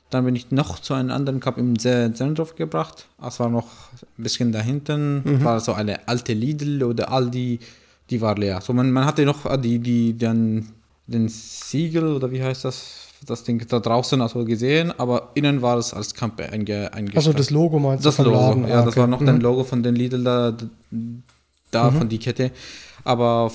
[0.10, 3.08] dann bin ich noch zu einem anderen Cup im Zendorf gebracht.
[3.26, 3.68] Es war noch
[4.18, 7.60] ein bisschen da hinten, war so eine alte Lidl oder Aldi,
[8.10, 8.62] die war leer.
[8.62, 10.70] So man, man hatte noch äh, die, die, dann
[11.08, 15.78] den Siegel oder wie heißt das, das Ding da draußen also gesehen, aber innen war
[15.78, 17.18] es als Camp einge, eingestellt.
[17.18, 18.68] Also das Logo meinst Das du vom Logo, Laden?
[18.68, 19.00] ja, Ah, das okay.
[19.02, 19.26] war noch Mhm.
[19.26, 20.54] dein Logo von den Lidl da,
[21.72, 22.52] da von die Kette.
[23.04, 23.52] Aber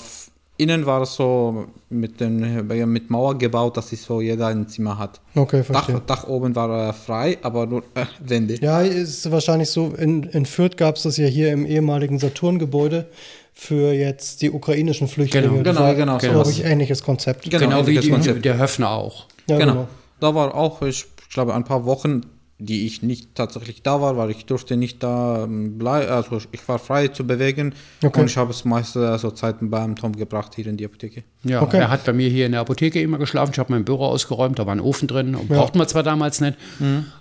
[0.59, 4.99] innen war es so mit, den, mit Mauer gebaut, dass es so jeder ein Zimmer
[4.99, 5.21] hat.
[5.35, 6.03] Okay, Dach, verstehe.
[6.07, 8.55] Dach oben war äh, frei, aber nur äh, Wände.
[8.61, 9.89] Ja, ist wahrscheinlich so.
[9.99, 13.09] In, in Fürth gab es das ja hier im ehemaligen Saturn-Gebäude
[13.55, 15.49] für jetzt die ukrainischen Flüchtlinge.
[15.49, 17.45] Genau, Das genau, war, genau, Glaube ich, ähnliches Konzept.
[17.51, 18.45] Genau, Genau, wie die, Konzept.
[18.45, 19.27] der Höfner auch.
[19.49, 19.89] Ja, genau.
[20.21, 22.23] Da war auch, ich glaube, ein paar Wochen,
[22.65, 26.79] die ich nicht tatsächlich da war, weil ich durfte nicht da bleiben, also ich war
[26.79, 28.21] frei zu bewegen Okay.
[28.21, 31.25] und ich habe es meist äh, so Zeiten beim Tom gebracht hier in die Apotheke.
[31.45, 31.79] Ja, Okay.
[31.79, 33.51] er hat bei mir hier in der Apotheke immer geschlafen.
[33.53, 35.35] Ich habe mein Büro ausgeräumt, da war ein Ofen drin.
[35.35, 36.57] Und Brauchten wir zwar damals nicht,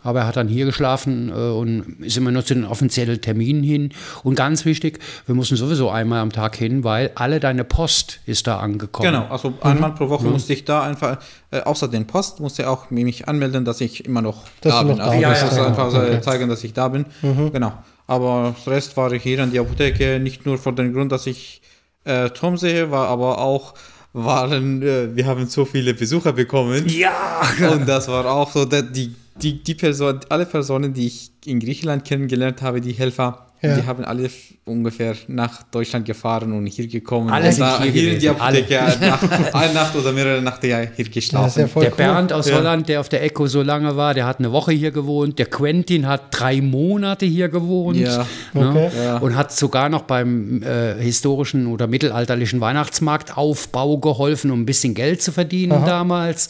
[0.04, 3.64] aber er hat dann hier geschlafen äh, und ist immer nur zu den offiziellen Terminen
[3.64, 3.90] hin.
[4.24, 8.48] Und ganz wichtig, wir mussten sowieso einmal am Tag hin, weil alle deine Post ist
[8.48, 9.12] da angekommen.
[9.12, 11.18] Genau, also einmal pro Woche musste ich da einfach,
[11.52, 14.90] äh, außer den Post, musste auch mich anmelden, dass ich immer noch Dass da noch
[14.90, 14.98] bin.
[14.98, 15.68] da Also das ist ja.
[15.68, 17.06] einfach äh, zeigen, dass ich da bin.
[17.22, 17.74] Genau.
[18.08, 21.28] Aber das Rest war ich hier an die Apotheke, nicht nur vor dem Grund, dass
[21.28, 21.62] ich
[22.04, 23.74] äh, Tom sehe, war aber auch,
[24.14, 26.88] waren, äh, wir haben so viele Besucher bekommen.
[26.88, 27.42] Ja!
[27.72, 31.60] Und das war auch so, dass die, die, die Person, alle Personen, die ich in
[31.60, 33.76] Griechenland kennengelernt habe, die Helfer, Ja.
[33.76, 34.28] die haben alle
[34.66, 37.30] ungefähr nach Deutschland gefahren und hier gekommen.
[37.30, 40.68] Alle und da, hier hier in die gewesen, Apotheke nach, eine Nacht oder mehrere Nächte
[40.68, 41.60] ja, hier geschlafen.
[41.60, 41.96] ja Der cool.
[41.96, 42.56] Bernd aus Ja.
[42.58, 45.38] Holland, der auf der Echo so lange war, der hat eine Woche hier gewohnt.
[45.38, 47.98] Der Quentin hat drei Monate hier gewohnt.
[47.98, 48.26] Ja.
[48.54, 48.70] ne?
[48.70, 48.92] Okay.
[48.98, 49.18] Ja.
[49.18, 55.22] Und hat sogar noch beim äh, historischen oder mittelalterlichen Weihnachtsmarktaufbau geholfen, um ein bisschen Geld
[55.22, 56.50] zu verdienen damals.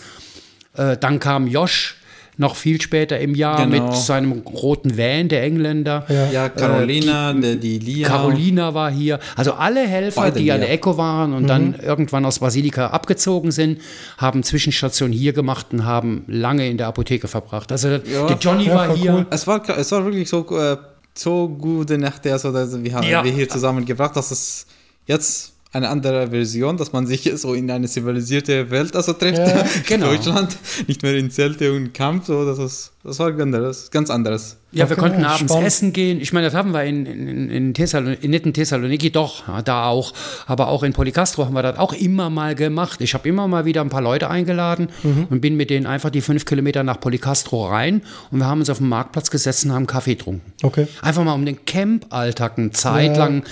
[0.78, 1.97] Äh, dann kam Josh
[2.42, 3.88] noch viel später im Jahr Genau.
[3.88, 6.06] mit seinem roten Van, der Engländer.
[6.34, 8.08] ja, Carolina, der, die Lia.
[8.10, 9.20] Carolina war hier.
[9.38, 10.68] Also alle Helfer, Beide die an hier.
[10.68, 13.80] der Echo waren und dann irgendwann aus Basilika abgezogen sind,
[14.18, 17.72] haben Zwischenstation hier gemacht und haben lange in der Apotheke verbracht.
[17.72, 18.28] Also Ja.
[18.28, 19.14] der Johnny Ja, war voll hier.
[19.14, 19.26] cool.
[19.30, 20.78] Es war, es war wirklich so, äh,
[21.14, 23.24] so gute Nächte, also dass wir haben Ja.
[23.24, 24.66] wir hier zusammen gebracht, dass es
[25.06, 29.61] jetzt eine andere Version, dass man sich so in eine zivilisierte Welt also trifft, Ja,
[29.61, 30.07] in genau.
[30.07, 30.57] Deutschland,
[30.88, 34.57] nicht mehr in Zelte und Kampf, so, das, ist, das war anderes, ganz anderes.
[34.74, 35.67] Ja, wir Okay, konnten abends spannend.
[35.67, 36.22] essen gehen.
[36.22, 39.86] Ich meine, das haben wir in, in, in, Thessalon in in Thessaloniki, doch, ja, da
[39.88, 40.13] auch.
[40.45, 43.01] Aber auch in Polycastro haben wir das auch immer mal gemacht.
[43.01, 45.28] Ich habe immer mal wieder ein paar Leute eingeladen Mhm.
[45.30, 48.01] und bin mit denen einfach die fünf Kilometer nach Polycastro rein
[48.32, 50.41] und wir haben uns auf dem Marktplatz gesessen und haben Kaffee getrunken.
[50.63, 50.88] Okay.
[51.01, 53.26] Einfach mal um den Camp-Alltag eine Zeit Ja.
[53.26, 53.43] lang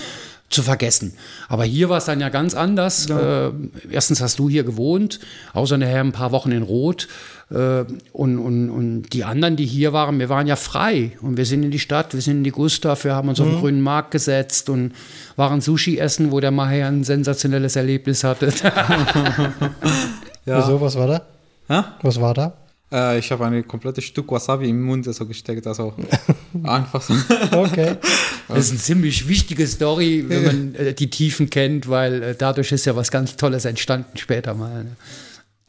[0.50, 1.14] zu vergessen.
[1.48, 3.08] Aber hier war es dann ja ganz anders.
[3.08, 3.50] Äh,
[3.90, 5.20] erstens hast du hier gewohnt,
[5.54, 7.06] außer nachher ein paar Wochen in Rot.
[7.50, 11.12] Äh, und, und, und die anderen, die hier waren, wir waren ja frei.
[11.22, 13.46] Und wir sind in die Stadt, wir sind in die Gustav, wir haben uns auf
[13.46, 14.92] den grünen Markt gesetzt und
[15.36, 18.48] waren Sushi essen, wo der Maher ein sensationelles Erlebnis hatte.
[20.44, 21.22] Wieso, was war da?
[21.68, 21.84] Hä?
[22.02, 22.54] Was war da?
[22.92, 25.94] Äh, ich habe ein komplettes Stück Wasabi im Mund so gesteckt, also
[26.62, 27.14] einfach so.
[27.52, 27.96] Okay.
[28.48, 32.72] Das ist eine ziemlich wichtige Story, wenn man äh, die Tiefen kennt, weil äh, dadurch
[32.72, 34.82] ist ja was ganz Tolles entstanden später mal.
[34.82, 34.96] Ne?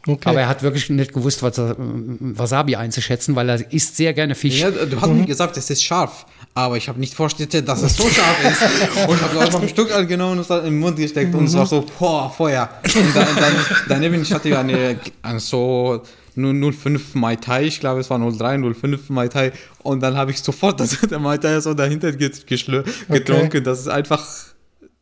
[0.08, 0.30] okay.
[0.30, 4.34] Aber er hat wirklich nicht gewusst, was, äh, Wasabi einzuschätzen, weil er isst sehr gerne
[4.34, 4.62] Fisch.
[4.62, 7.96] Ja, du hast mir gesagt, es ist scharf, aber ich habe nicht vorgestellt, dass es
[7.96, 8.62] so scharf ist.
[9.08, 11.46] Und ich habe einfach ein Stück angenommen und es hat in den Mund gesteckt und
[11.46, 12.68] es war so, boah, Feuer.
[12.84, 13.54] Und dann, dann,
[13.88, 16.02] daneben, ich hatte eine, eine so
[16.36, 19.52] 05 Mai Tai, ich glaube es war 03, 05 Mai Tai.
[19.84, 23.64] Und dann habe ich sofort das, der Mai Tai so dahinter getrunken.
[23.64, 24.26] Das ist einfach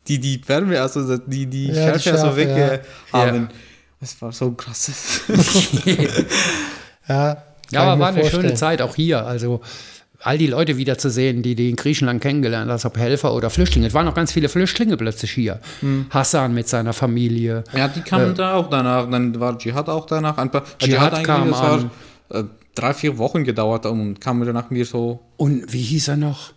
[0.07, 3.19] die, die Wärme, also die, die Ja, Schärfe so Schärfe, weg ja.
[3.19, 3.49] haben.
[3.99, 4.91] Das war so krass.
[7.07, 7.37] ja,
[7.71, 8.55] Ja, aber war eine schöne vorstellen.
[8.55, 9.25] Zeit, auch hier.
[9.25, 9.61] Also
[10.21, 13.87] all die Leute wiederzusehen, die die in Griechenland kennengelernt hast, ob Helfer oder Flüchtlinge.
[13.87, 15.59] Es waren auch ganz viele Flüchtlinge plötzlich hier.
[15.79, 16.07] Hm.
[16.09, 17.63] Hassan mit seiner Familie.
[17.75, 19.09] Ja, die kamen da auch danach.
[19.09, 20.37] Dann war Dschihad auch danach.
[20.37, 21.91] Ein paar, Dschihad eigentlich, kam an.
[22.29, 22.43] war äh,
[22.75, 25.21] drei, vier Wochen gedauert und kam dann nach mir so.
[25.37, 26.53] Und wie hieß er noch?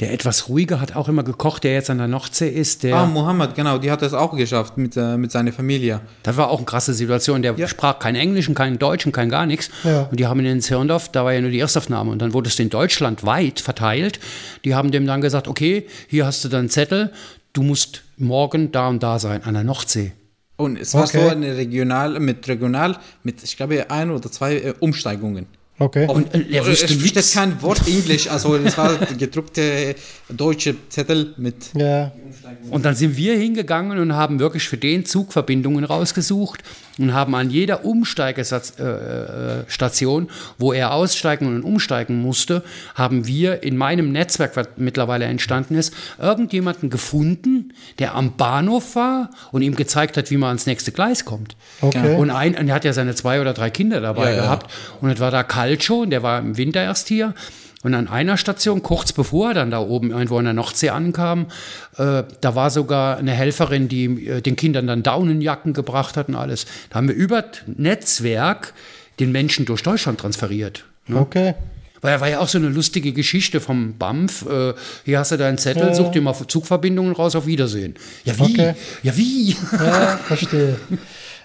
[0.00, 2.82] Der etwas ruhiger hat auch immer gekocht, der jetzt an der Nordsee ist.
[2.82, 6.02] Der, Ah, Mohammed, genau, die hat es auch geschafft mit, äh, mit seiner Familie.
[6.22, 7.40] Das war auch eine krasse Situation.
[7.40, 7.66] Der Ja.
[7.66, 9.70] sprach kein Englisch und kein Deutsch und kein gar nichts.
[9.84, 10.02] Ja.
[10.02, 12.10] Und die haben ihn in Zirndorf, da war ja nur die Erstaufnahme.
[12.10, 14.20] Und dann wurde es in Deutschland weit verteilt.
[14.66, 17.10] Die haben dem dann gesagt, okay, hier hast du deinen Zettel,
[17.54, 20.12] du musst morgen da und da sein, an der Nordsee.
[20.58, 21.22] Und es war Okay.
[21.22, 25.46] so eine regional, mit regional, mit, ich glaube, ein oder zwei äh, Umsteigungen.
[25.78, 26.06] Okay.
[26.08, 27.32] Und äh, er wusste nichts.
[27.34, 29.94] kein Wort Englisch, also es war gedruckte
[30.28, 31.72] deutsche Zettel mit.
[31.74, 32.10] ja,
[32.70, 36.62] Und dann sind wir hingegangen und haben wirklich für den Zug Verbindungen rausgesucht
[36.98, 42.62] und haben an jeder Umsteigestation, wo er aussteigen und umsteigen musste,
[42.94, 49.30] haben wir in meinem Netzwerk, was mittlerweile entstanden ist, irgendjemanden gefunden, der am Bahnhof war
[49.52, 51.56] und ihm gezeigt hat, wie man ans nächste Gleis kommt.
[51.80, 52.16] okay.
[52.16, 54.42] Und, ein, und er hat ja seine zwei oder drei Kinder dabei Ja, ja.
[54.42, 54.70] gehabt.
[55.00, 57.34] Und es war da Calcio, und der war im Winter erst hier.
[57.82, 61.46] Und an einer Station, kurz bevor er dann da oben irgendwo an der Nordsee ankam,
[61.98, 66.34] äh, da war sogar eine Helferin, die äh, den Kindern dann Daunenjacken gebracht hat und
[66.34, 66.66] alles.
[66.90, 68.72] Da haben wir über das Netzwerk
[69.20, 70.84] den Menschen durch Deutschland transferiert.
[71.06, 71.18] Ne?
[71.18, 71.54] okay.
[72.00, 74.46] Weil er war ja auch so eine lustige Geschichte vom BAMF.
[74.46, 74.74] Äh,
[75.04, 77.94] hier hast du deinen Zettel, such dir mal Zugverbindungen raus, auf Wiedersehen.
[78.24, 78.42] Ja, wie?
[78.42, 78.74] Okay.
[79.02, 79.56] Ja, wie?
[79.72, 80.76] Ja, verstehe.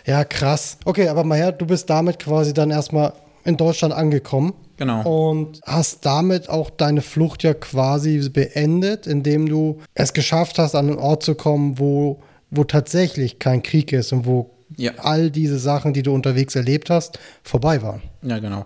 [0.06, 0.78] Ja, krass.
[0.86, 3.14] Okay, aber Maja, du bist damit quasi dann erstmal
[3.44, 4.54] in Deutschland angekommen.
[4.82, 5.30] Genau.
[5.30, 10.90] Und hast damit auch deine Flucht ja quasi beendet, indem du es geschafft hast, an
[10.90, 12.20] einen Ort zu kommen, wo,
[12.50, 14.94] wo tatsächlich kein Krieg ist und wo Ja.
[14.98, 18.02] all diese Sachen, die du unterwegs erlebt hast, vorbei waren.
[18.24, 18.66] Ja, genau.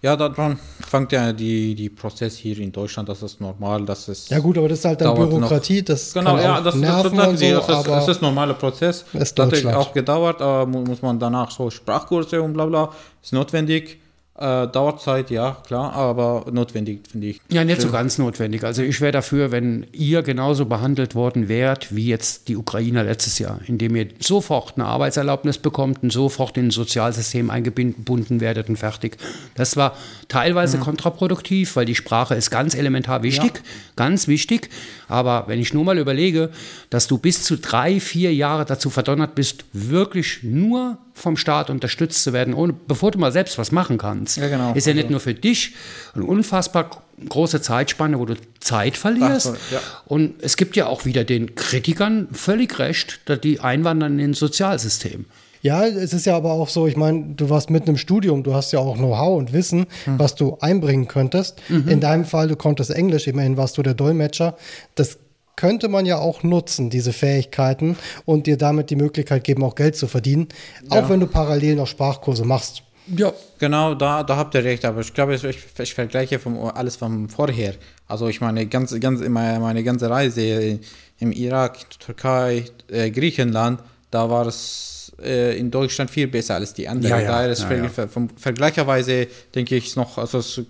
[0.00, 4.30] Ja, daran fängt ja die, die Prozess hier in Deutschland, das ist normal, das ist.
[4.30, 7.28] Ja gut, aber das ist halt dann Bürokratie, das Genau, ja, das, das, nerven das,
[7.28, 9.04] und so, das, ist, das ist ein normaler Prozess.
[9.12, 12.90] ist das hat auch gedauert, aber mu- muss man danach so Sprachkurse und bla bla,
[13.22, 13.98] ist notwendig.
[14.36, 17.40] Äh, dauert Zeit, ja, klar, aber notwendig, finde ich.
[17.52, 18.64] Ja, nicht so ganz notwendig.
[18.64, 23.38] Also ich wäre dafür, wenn ihr genauso behandelt worden wärt wie jetzt die Ukrainer letztes
[23.38, 28.76] Jahr, indem ihr sofort eine Arbeitserlaubnis bekommt und sofort in ein Sozialsystem eingebunden werdet und
[28.76, 29.18] fertig.
[29.54, 33.62] Das war teilweise kontraproduktiv, weil die Sprache ist ganz elementar wichtig,
[33.94, 34.68] ganz wichtig.
[35.06, 36.50] Aber wenn ich nur mal überlege,
[36.90, 42.22] dass du bis zu drei, vier Jahre dazu verdonnert bist, wirklich nur vom Staat unterstützt
[42.24, 44.72] zu werden, ohne, bevor du mal selbst was machen kannst, Ja, genau.
[44.74, 45.74] ist ja nicht nur für dich
[46.14, 46.90] eine unfassbar
[47.28, 49.52] große Zeitspanne, wo du Zeit verlierst.
[49.54, 49.80] Ach ja.
[50.06, 55.26] Und es gibt ja auch wieder den Kritikern völlig recht, dass die einwandern ins Sozialsystem.
[55.62, 58.52] Ja, es ist ja aber auch so, ich meine, du warst mitten im Studium, du
[58.52, 61.62] hast ja auch Know-how und Wissen, was du einbringen könntest.
[61.70, 64.58] In deinem Fall, du konntest Englisch, immerhin warst du der Dolmetscher.
[64.94, 65.16] Das
[65.56, 69.96] könnte man ja auch nutzen, diese Fähigkeiten, und dir damit die Möglichkeit geben, auch Geld
[69.96, 70.48] zu verdienen,
[70.88, 72.82] auch wenn du parallel noch Sprachkurse machst.
[73.06, 73.32] Ja.
[73.58, 75.44] Genau, da, da habt ihr recht, aber ich glaube, ich,
[75.78, 77.74] ich vergleiche vom, alles vom vorher.
[78.08, 80.80] Also ich meine, ganz, ganz, meine, meine ganze Reise
[81.18, 83.80] im Irak, Türkei, äh, Griechenland,
[84.10, 87.10] da war es äh, in Deutschland viel besser als die anderen.
[87.10, 87.88] Ja, ja, Daher ist ja, ver ja.
[87.88, 90.62] ver vom vergleicherweise denke ich noch, also es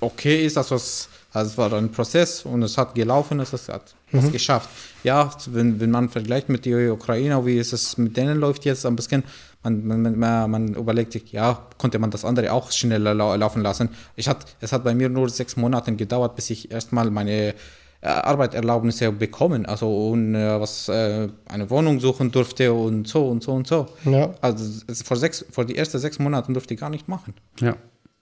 [0.00, 3.94] okay ist, also es, also es war ein Prozess und es hat gelaufen, es hat
[4.12, 4.68] es geschafft.
[5.04, 8.86] Ja, wenn, wenn man vergleicht mit der Ukraine, wie es es mit denen läuft jetzt
[8.86, 9.22] ein bisschen,
[9.62, 13.62] man, man, man, man überlegt sich, ja, konnte man das andere auch schneller lau laufen
[13.62, 13.90] lassen.
[14.16, 17.54] Ich hat, es hat bei mir nur sechs Monate gedauert, bis ich erstmal meine
[18.00, 23.42] äh, Arbeitserlaubnisse bekommen, also und äh, was äh, eine Wohnung suchen durfte und so und
[23.42, 23.86] so und so.
[24.04, 24.32] Ja.
[24.40, 27.34] Also es- vor sechs, vor die ersten sechs Monaten durfte ich gar nicht machen.
[27.60, 27.76] Ja.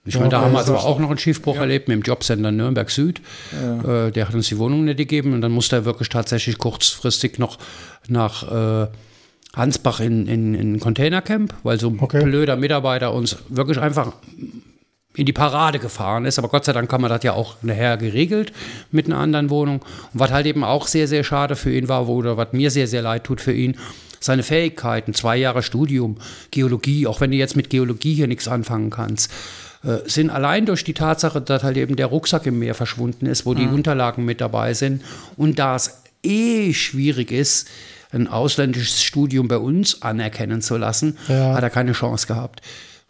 [0.06, 2.02] Ich Ja, meine, da haben wir also also auch noch einen Schiffbruch erlebt mit dem
[2.02, 3.20] Jobcenter Nürnberg Süd.
[3.52, 7.38] Äh, der hat uns die Wohnung nicht gegeben und dann musste er wirklich tatsächlich kurzfristig
[7.38, 7.58] noch
[8.08, 8.88] nach äh,
[9.52, 12.22] Ansbach in, in, in ein Containercamp, weil so ein Okay.
[12.22, 14.12] blöder Mitarbeiter uns wirklich einfach
[15.14, 16.38] in die Parade gefahren ist.
[16.38, 18.52] Aber Gott sei Dank haben wir das ja auch nachher geregelt
[18.92, 19.80] mit einer anderen Wohnung.
[19.80, 22.86] Und was halt eben auch sehr, sehr schade für ihn war, oder was mir sehr,
[22.86, 23.76] sehr leid tut für ihn,
[24.20, 26.18] seine Fähigkeiten, zwei Jahre Studium,
[26.50, 29.32] Geologie, auch wenn du jetzt mit Geologie hier nichts anfangen kannst,
[30.06, 33.54] sind allein durch die Tatsache, dass halt eben der Rucksack im Meer verschwunden ist, wo
[33.54, 35.02] die Unterlagen mit dabei sind
[35.36, 37.68] und da es eh schwierig ist,
[38.12, 41.54] ein ausländisches Studium bei uns anerkennen zu lassen, Ja.
[41.54, 42.60] hat er keine Chance gehabt.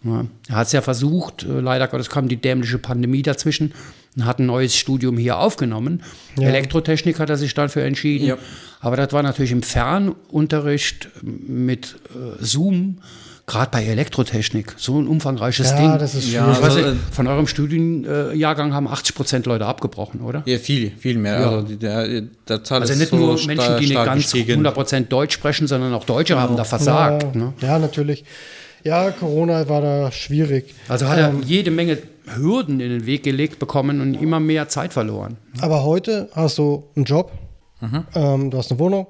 [0.04, 3.72] Ja, er hat es ja versucht, äh, leider Gottes kam die dämliche Pandemie dazwischen
[4.16, 6.02] und hat ein neues Studium hier aufgenommen.
[6.38, 6.48] Ja.
[6.48, 8.34] Elektrotechnik hat er sich dann für entschieden.
[8.80, 12.98] Aber das war natürlich im Fernunterricht mit äh, Zoom,
[13.46, 15.98] gerade bei Elektrotechnik, so ein umfangreiches Ja, Ding.
[15.98, 20.20] das ist Ja, ich weiß also, nicht, von eurem Studienjahrgang haben 80 Prozent Leute abgebrochen,
[20.20, 20.42] oder?
[20.46, 21.40] Ja, viel, viel mehr.
[21.40, 21.50] Ja.
[21.50, 24.66] Also die, der, der Zahl Also nicht so nur Menschen, die nicht ganz gestiegen.
[24.66, 27.22] 100% Deutsch sprechen, sondern auch Deutsche haben da versagt.
[27.22, 27.52] ja, Ne?
[27.60, 28.24] ja, natürlich.
[28.82, 30.74] Ja, Corona war da schwierig.
[30.88, 31.98] Also hat er jede Menge
[32.36, 35.36] Hürden in den Weg gelegt bekommen und immer mehr Zeit verloren.
[35.60, 37.30] Aber heute hast du einen Job,
[38.14, 39.06] ähm, du hast eine Wohnung,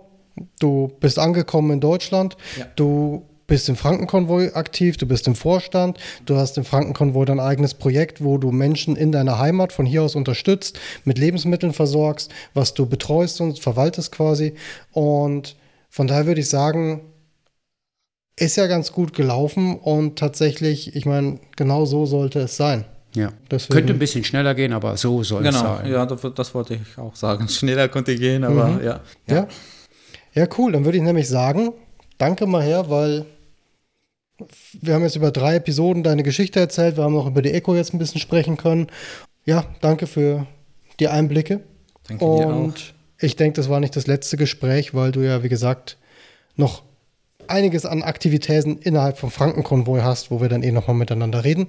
[0.61, 2.67] du bist angekommen in Deutschland, Ja.
[2.77, 7.75] du bist im Frankenkonvoi aktiv, du bist im Vorstand, du hast im Frankenkonvoi dein eigenes
[7.75, 12.75] Projekt, wo du Menschen in deiner Heimat von hier aus unterstützt, mit Lebensmitteln versorgst, was
[12.75, 14.55] du betreust und verwaltest quasi.
[14.93, 15.57] Und
[15.91, 17.03] von daher würde ich sagen,
[18.39, 22.85] ist ja ganz gut gelaufen und tatsächlich, ich meine, genau so sollte es sein.
[23.15, 23.33] Ja.
[23.51, 25.91] Deswegen- Könnte ein bisschen schneller gehen, aber so soll es Genau, sein.
[25.91, 27.49] ja, das, das wollte ich auch sagen.
[27.49, 28.85] Schneller konnte gehen, aber Mhm.
[28.85, 29.01] ja.
[29.27, 29.49] Ja.
[30.35, 30.73] Ja, cool.
[30.73, 31.73] Dann würde ich nämlich sagen,
[32.19, 33.25] danke mal her, weil
[34.81, 36.97] wir haben jetzt über drei Episoden deine Geschichte erzählt.
[36.97, 38.89] Wir haben auch über die Echo jetzt ein bisschen sprechen können.
[39.45, 40.47] Ja, danke für
[41.01, 41.61] die Einblicke.
[42.09, 42.57] Danke dir auch.
[42.57, 45.97] Und ich denke, das war nicht das letzte Gespräch, weil du ja, wie gesagt,
[46.57, 46.83] noch
[47.49, 51.69] einiges an Aktivitäten innerhalb vom Frankenkonvoi hast, wo wir dann eh nochmal miteinander reden.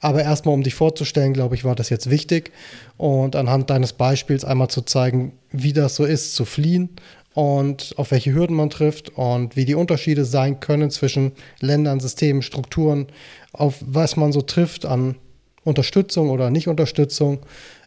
[0.00, 2.52] Aber erstmal, um dich vorzustellen, glaube ich, war das jetzt wichtig.
[2.96, 6.90] Und anhand deines Beispiels einmal zu zeigen, wie das so ist, zu fliehen
[7.34, 12.42] und auf welche Hürden man trifft und wie die Unterschiede sein können zwischen Ländern, Systemen,
[12.42, 13.08] Strukturen,
[13.52, 15.16] auf was man so trifft an
[15.64, 17.40] Unterstützung oder Nicht-Unterstützung,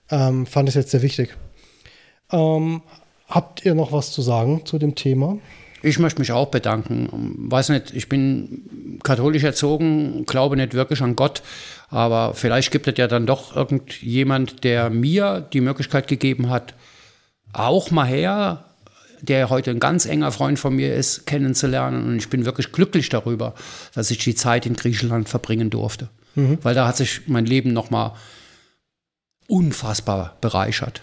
[0.09, 1.35] ähm, fand ich jetzt sehr wichtig.
[2.31, 2.81] Ähm,
[3.27, 5.37] habt ihr noch was zu sagen zu dem Thema?
[5.81, 7.35] Ich möchte mich auch bedanken.
[7.37, 11.43] Weiß nicht, ich bin katholisch erzogen, glaube nicht wirklich an Gott,
[11.89, 16.73] aber vielleicht gibt es ja dann doch irgendjemand, der mir die Möglichkeit gegeben hat,
[17.53, 18.65] auch mal her,
[19.22, 22.05] der heute ein ganz enger Freund von mir ist, kennenzulernen.
[22.05, 23.53] Und ich bin wirklich glücklich darüber,
[23.93, 26.09] dass ich die Zeit in Griechenland verbringen durfte.
[26.61, 28.11] Weil da hat sich mein Leben nochmal
[29.47, 31.01] unfassbar bereichert.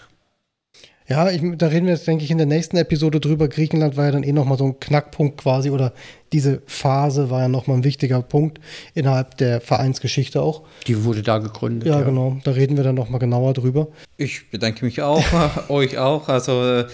[1.07, 3.47] Ja, ich, da reden wir jetzt, denke ich, in der nächsten Episode drüber.
[3.47, 5.93] Griechenland war ja dann eh nochmal so ein Knackpunkt quasi oder
[6.33, 8.59] diese Phase war ja nochmal ein wichtiger Punkt
[8.95, 10.63] innerhalb der Vereinsgeschichte auch.
[10.87, 11.87] Die wurde da gegründet.
[11.89, 12.37] Ja, genau.
[12.43, 13.89] Da reden wir dann nochmal genauer drüber.
[14.17, 15.23] Ich bedanke mich auch,
[15.69, 16.85] euch auch, also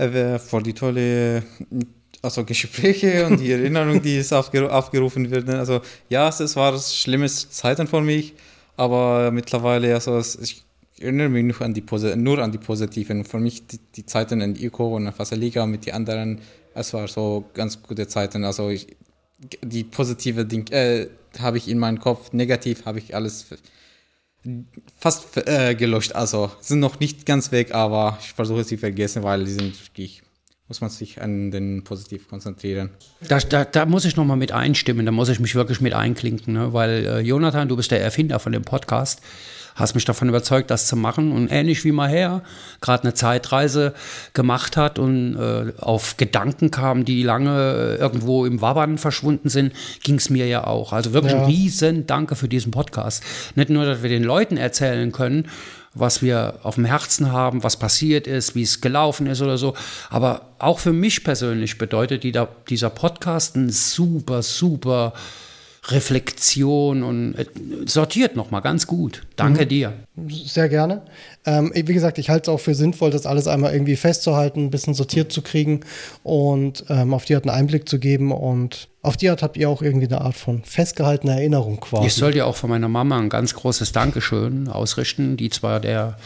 [0.00, 1.42] äh, für die tolle
[2.22, 5.54] also Gespräche und die Erinnerung, die es aufgeru aufgerufen werden.
[5.54, 8.34] Also ja, es war schlimmes Zeiten für mich,
[8.76, 10.62] aber mittlerweile, also es, ich
[11.00, 11.84] erinnere mich nur an die,
[12.16, 13.24] nur an die positiven.
[13.24, 16.40] Für mich die, die Zeiten in ICO und in Fasaliga mit den anderen,
[16.74, 18.44] es war so ganz gute Zeiten.
[18.44, 18.96] Also ich,
[19.62, 23.46] die positive Ding äh, habe ich in meinem Kopf, negativ habe ich alles
[24.96, 26.14] fast äh, gelöscht.
[26.14, 30.22] Also sind noch nicht ganz weg, aber ich versuche sie vergessen, weil die sind wirklich,
[30.68, 32.90] muss man sich an den Positiv konzentrieren.
[33.28, 36.54] Da, da, da muss ich nochmal mit einstimmen, da muss ich mich wirklich mit einklinken,
[36.54, 36.72] ne?
[36.72, 39.20] weil äh, Jonathan, du bist der Erfinder von dem Podcast,
[39.80, 42.42] hast mich davon überzeugt, das zu machen und ähnlich wie Maher
[42.80, 43.94] gerade eine Zeitreise
[44.34, 49.72] gemacht hat und äh, auf Gedanken kam, die lange äh, irgendwo im Wabbern verschwunden sind,
[50.02, 50.92] ging es mir ja auch.
[50.92, 51.40] Also wirklich Ja.
[51.40, 53.22] ein riesen Danke für diesen Podcast.
[53.54, 55.48] Nicht nur, dass wir den Leuten erzählen können,
[55.92, 59.74] was wir auf dem Herzen haben, was passiert ist, wie es gelaufen ist oder so.
[60.08, 62.32] Aber auch für mich persönlich bedeutet die,
[62.68, 65.12] dieser Podcast ein super, super
[65.88, 67.46] Reflexion und äh,
[67.86, 69.22] sortiert nochmal ganz gut.
[69.36, 69.94] Danke dir.
[70.28, 71.02] Sehr gerne.
[71.46, 74.70] Ähm, wie gesagt, ich halte es auch für sinnvoll, das alles einmal irgendwie festzuhalten, ein
[74.70, 75.80] bisschen sortiert zu kriegen
[76.22, 78.30] und ähm, auf die Art einen Einblick zu geben.
[78.30, 82.06] Und auf die Art habt ihr auch irgendwie eine Art von festgehaltener Erinnerung quasi.
[82.08, 86.18] Ich soll dir auch von meiner Mama ein ganz großes Dankeschön ausrichten, die zwar der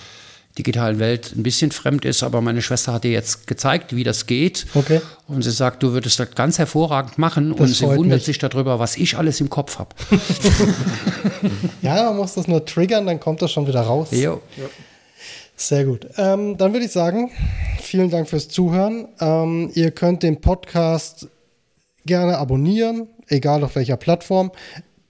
[0.57, 4.27] digitalen Welt ein bisschen fremd ist, aber meine Schwester hat dir jetzt gezeigt, wie das
[4.27, 4.67] geht.
[4.75, 5.01] Okay.
[5.27, 8.25] Und sie sagt, du würdest das ganz hervorragend machen Das und sie wundert mich.
[8.25, 9.91] sich darüber, was ich alles im Kopf habe.
[11.83, 14.09] Ja, man muss das nur triggern, dann kommt das schon wieder raus.
[14.13, 14.41] Jo.
[15.57, 16.07] Sehr gut.
[16.17, 17.31] Ähm, dann würde ich sagen,
[17.81, 19.09] vielen Dank fürs Zuhören.
[19.21, 21.29] Ähm, ihr könnt den Podcast
[22.07, 24.51] gerne abonnieren, egal auf welcher Plattform.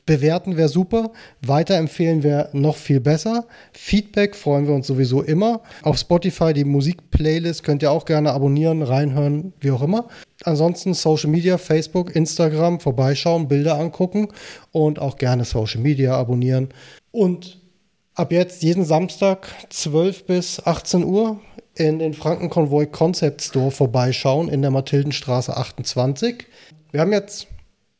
[0.07, 1.13] Bewerten wäre super.
[1.41, 3.47] Weiterempfehlen wäre noch viel besser.
[3.73, 5.63] Feedback freuen wir uns sowieso immer.
[5.83, 10.09] Auf Spotify die Musikplaylist könnt ihr auch gerne abonnieren, reinhören, wie auch immer.
[10.45, 14.29] Ansonsten Social Media, Facebook, Instagram, vorbeischauen, Bilder angucken
[14.73, 16.69] und auch gerne Social Media abonnieren.
[17.11, 17.61] Und
[18.15, 21.41] ab jetzt jeden Samstag 12 bis 18 Uhr
[21.75, 26.47] in den Frankenkonvoi Concept Store vorbeischauen in der Mathildenstraße 28.
[26.93, 27.49] Wir haben jetzt,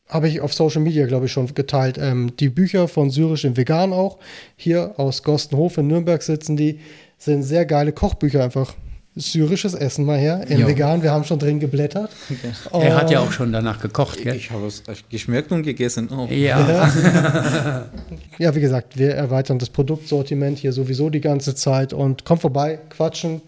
[0.07, 3.57] habe ich auf Social Media, glaube ich, schon geteilt, ähm, die Bücher von Syrisch in
[3.57, 4.19] Vegan auch.
[4.55, 6.79] Hier aus Gostenhof in Nürnberg sitzen die.
[7.17, 8.75] Sind sehr geile Kochbücher einfach.
[9.17, 10.45] Syrisches Essen mal her.
[10.49, 10.67] In Jo.
[10.67, 12.11] Vegan, wir haben schon drin geblättert.
[12.73, 14.35] Er hat ja auch schon danach gekocht, gell?
[14.35, 16.09] Ich habe es geschmeckt und gegessen.
[16.11, 16.27] Oh.
[16.29, 16.91] Ja,
[18.37, 22.79] Ja, wie gesagt, wir erweitern das Produktsortiment hier sowieso die ganze Zeit und kommt vorbei,
[22.89, 23.41] quatschen,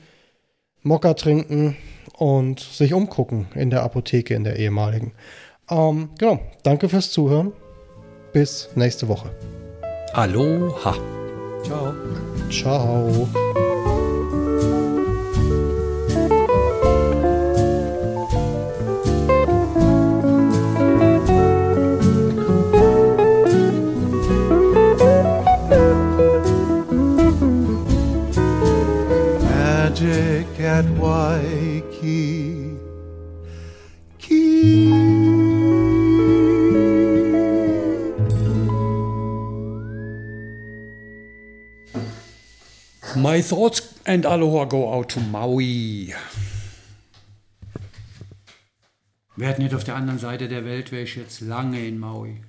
[0.84, 1.76] Mokka trinken
[2.14, 5.12] und sich umgucken in der Apotheke, in der ehemaligen.
[5.70, 7.54] Ähm, genau, danke fürs Zuhören.
[8.34, 9.30] Bis nächste Woche.
[10.14, 10.96] Aloha.
[11.64, 11.94] Ciao.
[12.50, 13.28] Ciao.
[29.42, 31.67] Magic at Waikiki.
[43.18, 46.14] My thoughts and aloha go out to Maui.
[49.36, 52.42] Wäre nicht auf der anderen Seite der Welt, wäre ich jetzt lange in Maui.